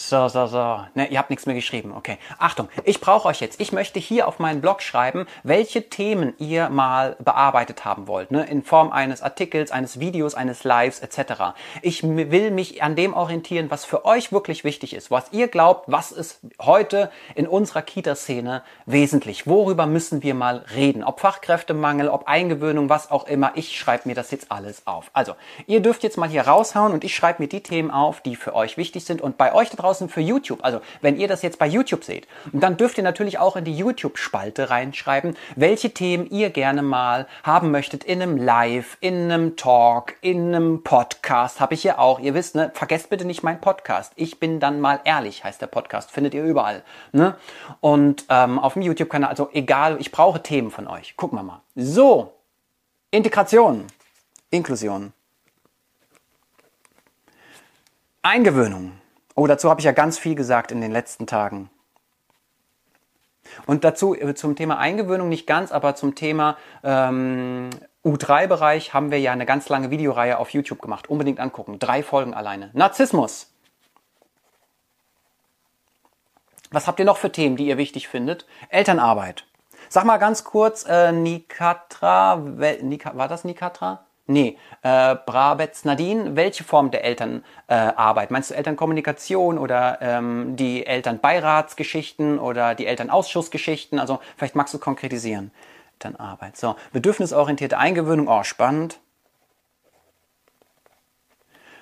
So, 0.00 0.28
so, 0.28 0.46
so. 0.46 0.84
Ne, 0.94 1.08
ihr 1.08 1.18
habt 1.18 1.28
nichts 1.28 1.44
mehr 1.44 1.56
geschrieben. 1.56 1.92
Okay. 1.92 2.18
Achtung, 2.38 2.68
ich 2.84 3.00
brauche 3.00 3.26
euch 3.26 3.40
jetzt. 3.40 3.60
Ich 3.60 3.72
möchte 3.72 3.98
hier 3.98 4.28
auf 4.28 4.38
meinen 4.38 4.60
Blog 4.60 4.80
schreiben, 4.80 5.26
welche 5.42 5.90
Themen 5.90 6.34
ihr 6.38 6.68
mal 6.68 7.16
bearbeitet 7.18 7.84
haben 7.84 8.06
wollt. 8.06 8.30
Ne? 8.30 8.46
In 8.46 8.62
Form 8.62 8.92
eines 8.92 9.22
Artikels, 9.22 9.72
eines 9.72 9.98
Videos, 9.98 10.36
eines 10.36 10.62
Lives 10.62 11.00
etc. 11.00 11.56
Ich 11.82 12.04
will 12.04 12.52
mich 12.52 12.80
an 12.80 12.94
dem 12.94 13.12
orientieren, 13.12 13.72
was 13.72 13.84
für 13.84 14.04
euch 14.04 14.30
wirklich 14.30 14.62
wichtig 14.62 14.94
ist. 14.94 15.10
Was 15.10 15.32
ihr 15.32 15.48
glaubt, 15.48 15.90
was 15.90 16.12
ist 16.12 16.42
heute 16.62 17.10
in 17.34 17.48
unserer 17.48 17.82
Kita-Szene 17.82 18.62
wesentlich. 18.86 19.48
Worüber 19.48 19.86
müssen 19.86 20.22
wir 20.22 20.34
mal 20.34 20.64
reden? 20.76 21.02
Ob 21.02 21.18
Fachkräftemangel, 21.18 22.08
ob 22.08 22.28
Eingewöhnung, 22.28 22.88
was 22.88 23.10
auch 23.10 23.26
immer. 23.26 23.50
Ich 23.56 23.76
schreibe 23.76 24.08
mir 24.08 24.14
das 24.14 24.30
jetzt 24.30 24.52
alles 24.52 24.86
auf. 24.86 25.10
Also, 25.12 25.34
ihr 25.66 25.80
dürft 25.80 26.04
jetzt 26.04 26.18
mal 26.18 26.28
hier 26.28 26.42
raushauen 26.42 26.92
und 26.92 27.02
ich 27.02 27.16
schreibe 27.16 27.42
mir 27.42 27.48
die 27.48 27.64
Themen 27.64 27.90
auf, 27.90 28.20
die 28.20 28.36
für 28.36 28.54
euch 28.54 28.76
wichtig 28.76 29.04
sind. 29.04 29.20
Und 29.20 29.36
bei 29.36 29.52
euch 29.52 29.70
da 29.70 29.87
für 29.94 30.20
YouTube. 30.20 30.62
Also 30.62 30.80
wenn 31.00 31.16
ihr 31.16 31.28
das 31.28 31.42
jetzt 31.42 31.58
bei 31.58 31.66
YouTube 31.66 32.04
seht, 32.04 32.28
dann 32.52 32.76
dürft 32.76 32.98
ihr 32.98 33.04
natürlich 33.04 33.38
auch 33.38 33.56
in 33.56 33.64
die 33.64 33.76
YouTube-Spalte 33.76 34.70
reinschreiben, 34.70 35.36
welche 35.56 35.90
Themen 35.90 36.26
ihr 36.30 36.50
gerne 36.50 36.82
mal 36.82 37.26
haben 37.42 37.70
möchtet 37.70 38.04
in 38.04 38.22
einem 38.22 38.36
Live, 38.36 38.98
in 39.00 39.30
einem 39.30 39.56
Talk, 39.56 40.14
in 40.20 40.54
einem 40.54 40.82
Podcast. 40.82 41.60
Habe 41.60 41.74
ich 41.74 41.84
ja 41.84 41.98
auch. 41.98 42.20
Ihr 42.20 42.34
wisst, 42.34 42.54
ne, 42.54 42.70
vergesst 42.74 43.10
bitte 43.10 43.24
nicht 43.24 43.42
meinen 43.42 43.60
Podcast. 43.60 44.12
Ich 44.16 44.38
bin 44.38 44.60
dann 44.60 44.80
mal 44.80 45.00
ehrlich, 45.04 45.44
heißt 45.44 45.60
der 45.60 45.66
Podcast. 45.66 46.10
Findet 46.10 46.34
ihr 46.34 46.44
überall. 46.44 46.82
Ne? 47.12 47.36
Und 47.80 48.24
ähm, 48.28 48.58
auf 48.58 48.74
dem 48.74 48.82
YouTube-Kanal, 48.82 49.30
also 49.30 49.48
egal, 49.52 49.96
ich 50.00 50.12
brauche 50.12 50.42
Themen 50.42 50.70
von 50.70 50.86
euch. 50.86 51.16
Gucken 51.16 51.38
wir 51.38 51.42
mal. 51.42 51.62
So, 51.74 52.32
Integration, 53.10 53.86
Inklusion. 54.50 55.12
Eingewöhnung. 58.22 58.92
Oh, 59.38 59.46
dazu 59.46 59.70
habe 59.70 59.80
ich 59.80 59.84
ja 59.84 59.92
ganz 59.92 60.18
viel 60.18 60.34
gesagt 60.34 60.72
in 60.72 60.80
den 60.80 60.90
letzten 60.90 61.28
Tagen. 61.28 61.70
Und 63.66 63.84
dazu 63.84 64.16
äh, 64.16 64.34
zum 64.34 64.56
Thema 64.56 64.78
Eingewöhnung 64.78 65.28
nicht 65.28 65.46
ganz, 65.46 65.70
aber 65.70 65.94
zum 65.94 66.16
Thema 66.16 66.56
ähm, 66.82 67.70
U3-Bereich 68.04 68.94
haben 68.94 69.12
wir 69.12 69.20
ja 69.20 69.30
eine 69.30 69.46
ganz 69.46 69.68
lange 69.68 69.92
Videoreihe 69.92 70.38
auf 70.38 70.50
YouTube 70.50 70.82
gemacht. 70.82 71.08
Unbedingt 71.08 71.38
angucken. 71.38 71.78
Drei 71.78 72.02
Folgen 72.02 72.34
alleine. 72.34 72.70
Narzissmus. 72.72 73.54
Was 76.72 76.88
habt 76.88 76.98
ihr 76.98 77.06
noch 77.06 77.18
für 77.18 77.30
Themen, 77.30 77.56
die 77.56 77.68
ihr 77.68 77.78
wichtig 77.78 78.08
findet? 78.08 78.44
Elternarbeit. 78.70 79.46
Sag 79.88 80.04
mal 80.04 80.18
ganz 80.18 80.42
kurz, 80.42 80.84
äh, 80.84 81.12
Nikatra, 81.12 82.42
Nika, 82.82 83.16
war 83.16 83.28
das 83.28 83.44
Nikatra? 83.44 84.04
Nee, 84.30 84.58
äh, 84.82 85.16
Brabetz 85.24 85.86
Nadine, 85.86 86.36
welche 86.36 86.62
Form 86.62 86.90
der 86.90 87.02
Elternarbeit? 87.02 88.28
Äh, 88.28 88.32
Meinst 88.32 88.50
du 88.50 88.54
Elternkommunikation 88.54 89.56
oder 89.56 89.98
ähm, 90.02 90.54
die 90.54 90.86
Elternbeiratsgeschichten 90.86 92.38
oder 92.38 92.74
die 92.74 92.86
Elternausschussgeschichten? 92.86 93.98
Also 93.98 94.20
vielleicht 94.36 94.54
magst 94.54 94.74
du 94.74 94.78
konkretisieren. 94.78 95.50
Elternarbeit. 95.94 96.58
So, 96.58 96.76
bedürfnisorientierte 96.92 97.78
Eingewöhnung, 97.78 98.28
oh, 98.28 98.44
spannend. 98.44 99.00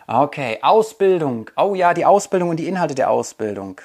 Okay, 0.07 0.61
Ausbildung. 0.63 1.51
Oh 1.57 1.75
ja, 1.75 1.95
die 1.95 2.05
Ausbildung 2.05 2.51
und 2.51 2.59
die 2.59 2.69
Inhalte 2.69 2.95
der 2.95 3.11
Ausbildung. 3.11 3.81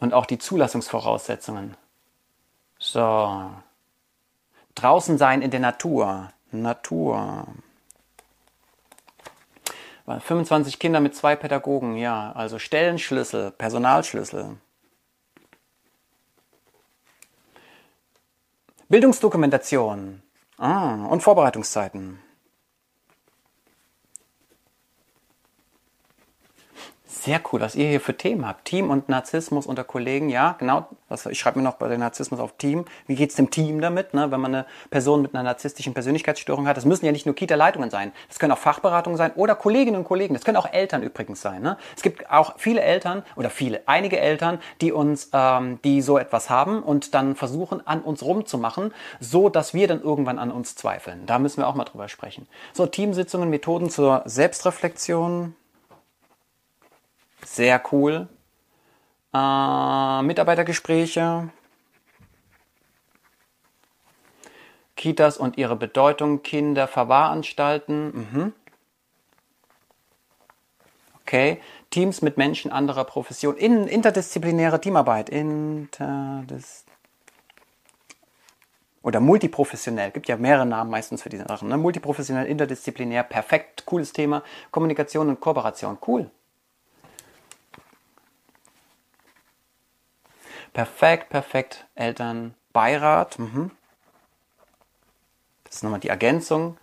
Und 0.00 0.12
auch 0.12 0.26
die 0.26 0.38
Zulassungsvoraussetzungen. 0.38 1.76
So. 2.80 3.52
Draußen 4.74 5.18
sein 5.18 5.42
in 5.42 5.50
der 5.50 5.60
Natur. 5.60 6.32
Natur. 6.50 7.46
25 10.06 10.78
Kinder 10.78 11.00
mit 11.00 11.14
zwei 11.14 11.36
Pädagogen, 11.36 11.96
ja, 11.96 12.32
also 12.32 12.58
Stellenschlüssel, 12.58 13.52
Personalschlüssel. 13.52 14.56
Bildungsdokumentation 18.88 20.22
ah, 20.58 21.06
und 21.06 21.22
Vorbereitungszeiten. 21.22 22.18
Sehr 27.22 27.40
cool, 27.52 27.60
was 27.60 27.76
ihr 27.76 27.86
hier 27.86 28.00
für 28.00 28.16
Themen 28.16 28.48
habt. 28.48 28.64
Team 28.64 28.90
und 28.90 29.08
Narzissmus 29.08 29.68
unter 29.68 29.84
Kollegen, 29.84 30.28
ja, 30.28 30.56
genau. 30.58 30.88
ich 31.30 31.38
schreibe 31.38 31.60
mir 31.60 31.62
noch 31.62 31.74
bei 31.74 31.86
den 31.86 32.00
Narzissmus 32.00 32.40
auf 32.40 32.56
Team. 32.56 32.84
Wie 33.06 33.14
geht's 33.14 33.36
dem 33.36 33.48
Team 33.48 33.80
damit, 33.80 34.12
ne, 34.12 34.32
wenn 34.32 34.40
man 34.40 34.52
eine 34.52 34.66
Person 34.90 35.22
mit 35.22 35.32
einer 35.32 35.44
narzisstischen 35.44 35.94
Persönlichkeitsstörung 35.94 36.66
hat? 36.66 36.76
Das 36.76 36.84
müssen 36.84 37.06
ja 37.06 37.12
nicht 37.12 37.24
nur 37.24 37.36
Kita-Leitungen 37.36 37.90
sein. 37.90 38.10
Das 38.26 38.40
können 38.40 38.50
auch 38.50 38.58
Fachberatungen 38.58 39.16
sein 39.16 39.30
oder 39.36 39.54
Kolleginnen 39.54 39.98
und 39.98 40.04
Kollegen. 40.04 40.34
Das 40.34 40.42
können 40.42 40.56
auch 40.56 40.72
Eltern 40.72 41.04
übrigens 41.04 41.40
sein. 41.40 41.62
Ne? 41.62 41.76
Es 41.94 42.02
gibt 42.02 42.28
auch 42.28 42.54
viele 42.58 42.80
Eltern 42.80 43.22
oder 43.36 43.50
viele, 43.50 43.82
einige 43.86 44.18
Eltern, 44.18 44.58
die 44.80 44.90
uns, 44.90 45.30
ähm, 45.32 45.78
die 45.84 46.02
so 46.02 46.18
etwas 46.18 46.50
haben 46.50 46.82
und 46.82 47.14
dann 47.14 47.36
versuchen, 47.36 47.86
an 47.86 48.00
uns 48.02 48.24
rumzumachen, 48.24 48.92
so 49.20 49.48
dass 49.48 49.74
wir 49.74 49.86
dann 49.86 50.02
irgendwann 50.02 50.40
an 50.40 50.50
uns 50.50 50.74
zweifeln. 50.74 51.24
Da 51.26 51.38
müssen 51.38 51.58
wir 51.58 51.68
auch 51.68 51.76
mal 51.76 51.84
drüber 51.84 52.08
sprechen. 52.08 52.48
So, 52.72 52.86
Teamsitzungen, 52.86 53.48
Methoden 53.48 53.90
zur 53.90 54.22
Selbstreflexion. 54.24 55.54
Sehr 57.44 57.82
cool. 57.92 58.28
Äh, 59.34 60.22
Mitarbeitergespräche. 60.22 61.50
Kitas 64.96 65.36
und 65.36 65.58
ihre 65.58 65.76
Bedeutung, 65.76 66.42
Kinder, 66.42 66.86
Verwahranstalten. 66.86 68.06
Mhm. 68.14 68.52
Okay. 71.22 71.60
Teams 71.90 72.22
mit 72.22 72.36
Menschen 72.36 72.70
anderer 72.70 73.04
Profession. 73.04 73.56
In, 73.56 73.88
interdisziplinäre 73.88 74.80
Teamarbeit. 74.80 75.30
Interdis 75.30 76.84
oder 79.02 79.20
multiprofessionell. 79.20 80.10
Gibt 80.10 80.28
ja 80.28 80.36
mehrere 80.36 80.66
Namen 80.66 80.90
meistens 80.90 81.22
für 81.22 81.28
diese 81.28 81.44
Sachen. 81.46 81.68
Ne? 81.68 81.76
Multiprofessionell, 81.76 82.46
interdisziplinär, 82.46 83.24
perfekt, 83.24 83.84
cooles 83.84 84.12
Thema. 84.12 84.42
Kommunikation 84.70 85.28
und 85.28 85.40
Kooperation. 85.40 85.98
Cool. 86.06 86.30
Perfekt, 90.72 91.28
perfekt. 91.28 91.86
Elternbeirat. 91.94 93.38
Mhm. 93.38 93.70
Das 95.64 95.76
ist 95.76 95.82
nochmal 95.82 96.00
die 96.00 96.08
Ergänzung. 96.08 96.76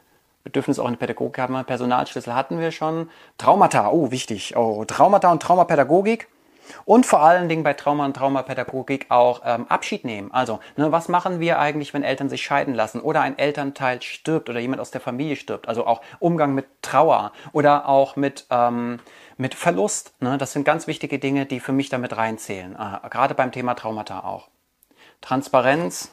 Bedürfnis 0.43 0.79
auch 0.79 0.85
in 0.85 0.93
der 0.93 0.99
Pädagogik 0.99 1.37
haben 1.37 1.53
wir. 1.53 1.63
Personalschlüssel 1.63 2.33
hatten 2.33 2.59
wir 2.59 2.71
schon. 2.71 3.09
Traumata, 3.37 3.89
oh, 3.91 4.11
wichtig. 4.11 4.55
Oh, 4.55 4.85
Traumata 4.85 5.31
und 5.31 5.41
Traumapädagogik. 5.41 6.27
Und 6.85 7.05
vor 7.05 7.21
allen 7.21 7.49
Dingen 7.49 7.63
bei 7.63 7.73
Trauma 7.73 8.05
und 8.05 8.15
Traumapädagogik 8.15 9.07
auch 9.09 9.41
ähm, 9.45 9.65
Abschied 9.69 10.05
nehmen. 10.05 10.31
Also, 10.31 10.59
ne, 10.77 10.91
was 10.91 11.09
machen 11.09 11.39
wir 11.39 11.59
eigentlich, 11.59 11.93
wenn 11.93 12.03
Eltern 12.03 12.29
sich 12.29 12.43
scheiden 12.43 12.73
lassen 12.73 13.01
oder 13.01 13.21
ein 13.21 13.37
Elternteil 13.37 14.01
stirbt 14.01 14.49
oder 14.49 14.59
jemand 14.59 14.81
aus 14.81 14.91
der 14.91 15.01
Familie 15.01 15.35
stirbt? 15.35 15.67
Also 15.67 15.85
auch 15.85 16.01
Umgang 16.19 16.53
mit 16.53 16.65
Trauer 16.81 17.31
oder 17.51 17.87
auch 17.87 18.15
mit 18.15 18.45
ähm, 18.49 18.99
mit 19.39 19.55
Verlust. 19.55 20.13
Ne? 20.19 20.37
Das 20.37 20.51
sind 20.51 20.65
ganz 20.65 20.85
wichtige 20.85 21.17
Dinge, 21.17 21.45
die 21.45 21.59
für 21.59 21.71
mich 21.71 21.89
damit 21.89 22.15
reinzählen. 22.15 22.75
Äh, 22.75 23.09
gerade 23.09 23.33
beim 23.33 23.51
Thema 23.51 23.73
Traumata 23.73 24.19
auch. 24.19 24.49
Transparenz. 25.21 26.11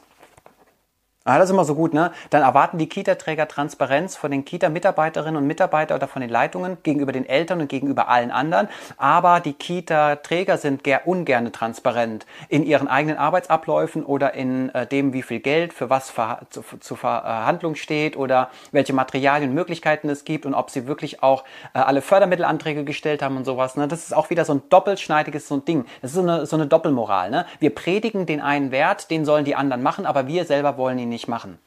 Ah, 1.29 1.39
das 1.39 1.49
ist 1.49 1.55
immer 1.55 1.65
so 1.65 1.75
gut, 1.75 1.93
ne? 1.93 2.13
Dann 2.31 2.43
erwarten 2.43 2.79
die 2.79 2.89
Kita-Träger 2.89 3.49
Transparenz 3.49 4.15
von 4.15 4.31
den 4.31 4.45
Kita-Mitarbeiterinnen 4.45 5.37
und 5.37 5.45
Mitarbeitern 5.49 5.97
oder 5.97 6.07
von 6.07 6.23
den 6.23 6.31
Leitungen 6.31 6.79
gegenüber 6.85 7.11
den 7.11 7.29
Eltern 7.29 7.61
und 7.61 7.69
gegenüber 7.69 8.07
allen 8.07 8.31
anderen. 8.31 8.69
Aber 8.97 9.41
die 9.41 9.53
Kita-Träger 9.53 10.57
sind 10.57 10.83
ungerne 11.05 11.51
transparent 11.51 12.27
in 12.49 12.63
ihren 12.63 12.87
eigenen 12.87 13.19
Arbeitsabläufen 13.19 14.05
oder 14.05 14.35
in 14.35 14.73
äh, 14.73 14.87
dem, 14.87 15.13
wie 15.13 15.23
viel 15.23 15.41
Geld 15.41 15.73
für 15.73 15.91
was 15.91 16.11
ver 16.11 16.43
zu, 16.51 16.63
zur 16.79 16.97
Verhandlung 16.97 17.75
steht 17.75 18.17
oder 18.17 18.51
welche 18.71 18.93
Materialien 18.93 19.49
und 19.49 19.57
Möglichkeiten 19.57 20.09
es 20.09 20.23
gibt 20.23 20.47
und 20.47 20.55
ob 20.55 20.71
sie 20.71 20.87
wirklich 20.87 21.25
auch 21.25 21.43
äh, 21.75 21.81
alle 21.81 22.03
Fördermittelanträge 22.03 22.85
gestellt 22.85 23.21
haben 23.21 23.37
und 23.37 23.45
sowas. 23.45 23.75
Ne? 23.75 23.89
Das 23.89 24.05
ist 24.05 24.15
auch 24.15 24.31
wieder 24.31 24.45
so 24.45 24.55
ein 24.55 24.63
doppelschneidiges 24.69 25.49
so 25.49 25.57
ein 25.57 25.65
Ding. 25.65 25.87
Das 26.03 26.13
ist 26.13 26.15
so 26.15 26.23
eine, 26.23 26.47
so 26.47 26.55
eine 26.55 26.69
Doppelmoral. 26.69 27.31
Ne? 27.31 27.47
Wir 27.59 27.75
predigen 27.75 28.27
den 28.27 28.41
einen 28.41 28.71
Wert, 28.71 29.11
den 29.11 29.25
sollen 29.25 29.45
die 29.45 29.57
anderen 29.57 29.83
machen, 29.83 30.07
aber 30.07 30.29
wir 30.29 30.45
selber 30.45 30.77
wollen 30.77 31.01
ihn 31.01 31.09
nicht 31.09 31.16
nicht 31.17 31.29
machen. 31.29 31.59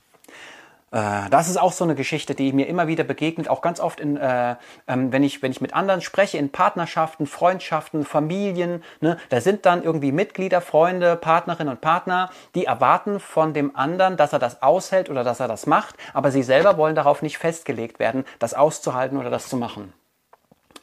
Äh, 0.91 1.29
das 1.29 1.49
ist 1.49 1.57
auch 1.57 1.71
so 1.71 1.83
eine 1.83 1.95
Geschichte, 1.95 2.35
die 2.35 2.53
mir 2.53 2.67
immer 2.67 2.87
wieder 2.87 3.03
begegnet, 3.03 3.49
auch 3.49 3.61
ganz 3.61 3.79
oft, 3.79 3.99
in, 3.99 4.15
äh, 4.17 4.55
ähm, 4.87 5.11
wenn, 5.11 5.23
ich, 5.23 5.41
wenn 5.41 5.51
ich 5.51 5.59
mit 5.59 5.73
anderen 5.73 6.01
spreche, 6.01 6.37
in 6.37 6.51
Partnerschaften, 6.51 7.25
Freundschaften, 7.25 8.05
Familien. 8.05 8.83
Ne, 9.01 9.17
da 9.29 9.41
sind 9.41 9.65
dann 9.65 9.83
irgendwie 9.83 10.11
Mitglieder, 10.11 10.61
Freunde, 10.61 11.15
Partnerinnen 11.15 11.73
und 11.73 11.81
Partner, 11.81 12.29
die 12.53 12.65
erwarten 12.65 13.19
von 13.19 13.53
dem 13.53 13.75
anderen, 13.75 14.17
dass 14.17 14.33
er 14.33 14.39
das 14.39 14.61
aushält 14.61 15.09
oder 15.09 15.23
dass 15.23 15.39
er 15.39 15.47
das 15.47 15.65
macht, 15.65 15.95
aber 16.13 16.31
sie 16.31 16.43
selber 16.43 16.77
wollen 16.77 16.95
darauf 16.95 17.21
nicht 17.23 17.37
festgelegt 17.37 17.99
werden, 17.99 18.25
das 18.39 18.53
auszuhalten 18.53 19.17
oder 19.17 19.29
das 19.29 19.49
zu 19.49 19.57
machen. 19.57 19.93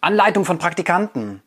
Anleitung 0.00 0.44
von 0.44 0.58
Praktikanten. 0.58 1.42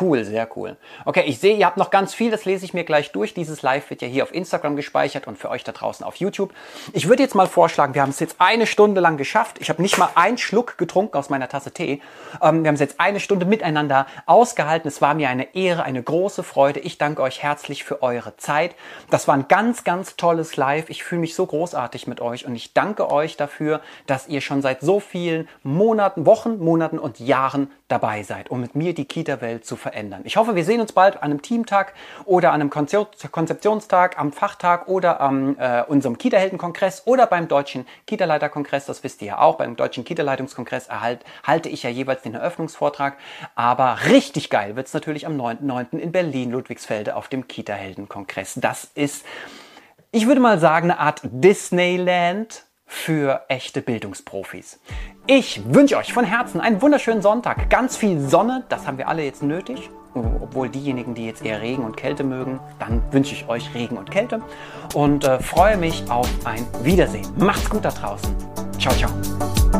Cool, 0.00 0.24
sehr 0.24 0.48
cool. 0.56 0.76
Okay, 1.06 1.24
ich 1.26 1.40
sehe, 1.40 1.56
ihr 1.56 1.66
habt 1.66 1.76
noch 1.76 1.90
ganz 1.90 2.14
viel, 2.14 2.30
das 2.30 2.44
lese 2.44 2.64
ich 2.64 2.72
mir 2.72 2.84
gleich 2.84 3.10
durch. 3.10 3.34
Dieses 3.34 3.62
Live 3.62 3.90
wird 3.90 4.00
ja 4.00 4.06
hier 4.06 4.22
auf 4.22 4.32
Instagram 4.32 4.76
gespeichert 4.76 5.26
und 5.26 5.38
für 5.38 5.50
euch 5.50 5.64
da 5.64 5.72
draußen 5.72 6.06
auf 6.06 6.16
YouTube. 6.16 6.52
Ich 6.92 7.08
würde 7.08 7.22
jetzt 7.22 7.34
mal 7.34 7.48
vorschlagen, 7.48 7.94
wir 7.94 8.02
haben 8.02 8.10
es 8.10 8.20
jetzt 8.20 8.36
eine 8.38 8.66
Stunde 8.66 9.00
lang 9.00 9.16
geschafft. 9.16 9.56
Ich 9.58 9.70
habe 9.70 9.82
nicht 9.82 9.98
mal 9.98 10.10
einen 10.14 10.38
Schluck 10.38 10.78
getrunken 10.78 11.16
aus 11.16 11.30
meiner 11.30 11.48
Tasse 11.48 11.72
Tee. 11.72 12.00
Ähm, 12.40 12.62
wir 12.62 12.68
haben 12.68 12.74
es 12.74 12.80
jetzt 12.80 13.00
eine 13.00 13.18
Stunde 13.18 13.44
miteinander 13.44 14.06
ausgehalten. 14.26 14.86
Es 14.86 15.02
war 15.02 15.14
mir 15.14 15.30
eine 15.30 15.56
Ehre, 15.56 15.82
eine 15.82 16.02
große 16.02 16.44
Freude. 16.44 16.78
Ich 16.78 16.98
danke 16.98 17.22
euch 17.22 17.42
herzlich 17.42 17.82
für 17.82 18.00
eure 18.00 18.36
Zeit. 18.36 18.76
Das 19.10 19.26
war 19.26 19.34
ein 19.34 19.48
ganz, 19.48 19.82
ganz 19.82 20.14
tolles 20.14 20.56
Live. 20.56 20.90
Ich 20.90 21.02
fühle 21.02 21.22
mich 21.22 21.34
so 21.34 21.44
großartig 21.44 22.06
mit 22.06 22.20
euch 22.20 22.46
und 22.46 22.54
ich 22.54 22.72
danke 22.72 23.10
euch 23.10 23.36
dafür, 23.36 23.80
dass 24.06 24.28
ihr 24.28 24.42
schon 24.42 24.62
seit 24.62 24.80
so 24.80 25.00
vielen 25.00 25.48
Monaten, 25.64 26.24
Wochen, 26.24 26.58
Monaten 26.58 27.00
und 27.00 27.18
Jahren 27.18 27.72
dabei 27.88 28.22
seid, 28.22 28.50
um 28.50 28.60
mit 28.60 28.74
mir 28.74 28.94
die 28.94 29.06
Kita-Welt 29.06 29.64
zu 29.64 29.74
verändern. 29.74 29.87
Ich 30.24 30.36
hoffe, 30.36 30.54
wir 30.54 30.64
sehen 30.64 30.80
uns 30.80 30.92
bald 30.92 31.16
an 31.16 31.30
einem 31.30 31.42
Teamtag 31.42 31.94
oder 32.24 32.52
an 32.52 32.60
einem 32.60 32.70
Konzeptionstag, 32.70 34.18
am 34.18 34.32
Fachtag 34.32 34.88
oder 34.88 35.20
am 35.20 35.56
äh, 35.58 35.82
unserem 35.82 36.18
Kita-Helden-Kongress 36.18 37.02
oder 37.06 37.26
beim 37.26 37.48
Deutschen 37.48 37.86
Kita-Leiter-Kongress. 38.06 38.86
Das 38.86 39.02
wisst 39.04 39.22
ihr 39.22 39.28
ja 39.28 39.38
auch. 39.38 39.56
Beim 39.56 39.76
Deutschen 39.76 40.04
Kita-Leitungskongress 40.04 40.88
erhalt, 40.88 41.20
halte 41.42 41.68
ich 41.68 41.82
ja 41.82 41.90
jeweils 41.90 42.22
den 42.22 42.34
Eröffnungsvortrag. 42.34 43.16
Aber 43.54 43.98
richtig 44.08 44.50
geil 44.50 44.76
wird 44.76 44.86
es 44.86 44.94
natürlich 44.94 45.26
am 45.26 45.40
9.9. 45.40 45.98
in 45.98 46.12
Berlin-Ludwigsfelde 46.12 47.16
auf 47.16 47.28
dem 47.28 47.48
Kita-Helden-Kongress. 47.48 48.54
Das 48.56 48.90
ist, 48.94 49.24
ich 50.12 50.26
würde 50.26 50.40
mal 50.40 50.58
sagen, 50.58 50.90
eine 50.90 51.00
Art 51.00 51.20
Disneyland 51.24 52.67
für 52.88 53.44
echte 53.48 53.82
Bildungsprofis. 53.82 54.80
Ich 55.26 55.62
wünsche 55.72 55.98
euch 55.98 56.12
von 56.12 56.24
Herzen 56.24 56.60
einen 56.60 56.82
wunderschönen 56.82 57.22
Sonntag, 57.22 57.68
ganz 57.70 57.96
viel 57.96 58.18
Sonne, 58.18 58.64
das 58.70 58.86
haben 58.86 58.98
wir 58.98 59.08
alle 59.08 59.22
jetzt 59.22 59.42
nötig. 59.42 59.90
Obwohl 60.14 60.70
diejenigen, 60.70 61.14
die 61.14 61.26
jetzt 61.26 61.44
eher 61.44 61.60
Regen 61.60 61.84
und 61.84 61.96
Kälte 61.96 62.24
mögen, 62.24 62.58
dann 62.80 63.02
wünsche 63.12 63.34
ich 63.34 63.46
euch 63.46 63.72
Regen 63.74 63.98
und 63.98 64.10
Kälte 64.10 64.40
und 64.94 65.24
äh, 65.24 65.38
freue 65.38 65.76
mich 65.76 66.10
auf 66.10 66.28
ein 66.44 66.66
Wiedersehen. 66.82 67.26
Macht's 67.36 67.68
gut 67.68 67.84
da 67.84 67.90
draußen. 67.90 68.34
Ciao, 68.78 68.94
ciao. 68.94 69.77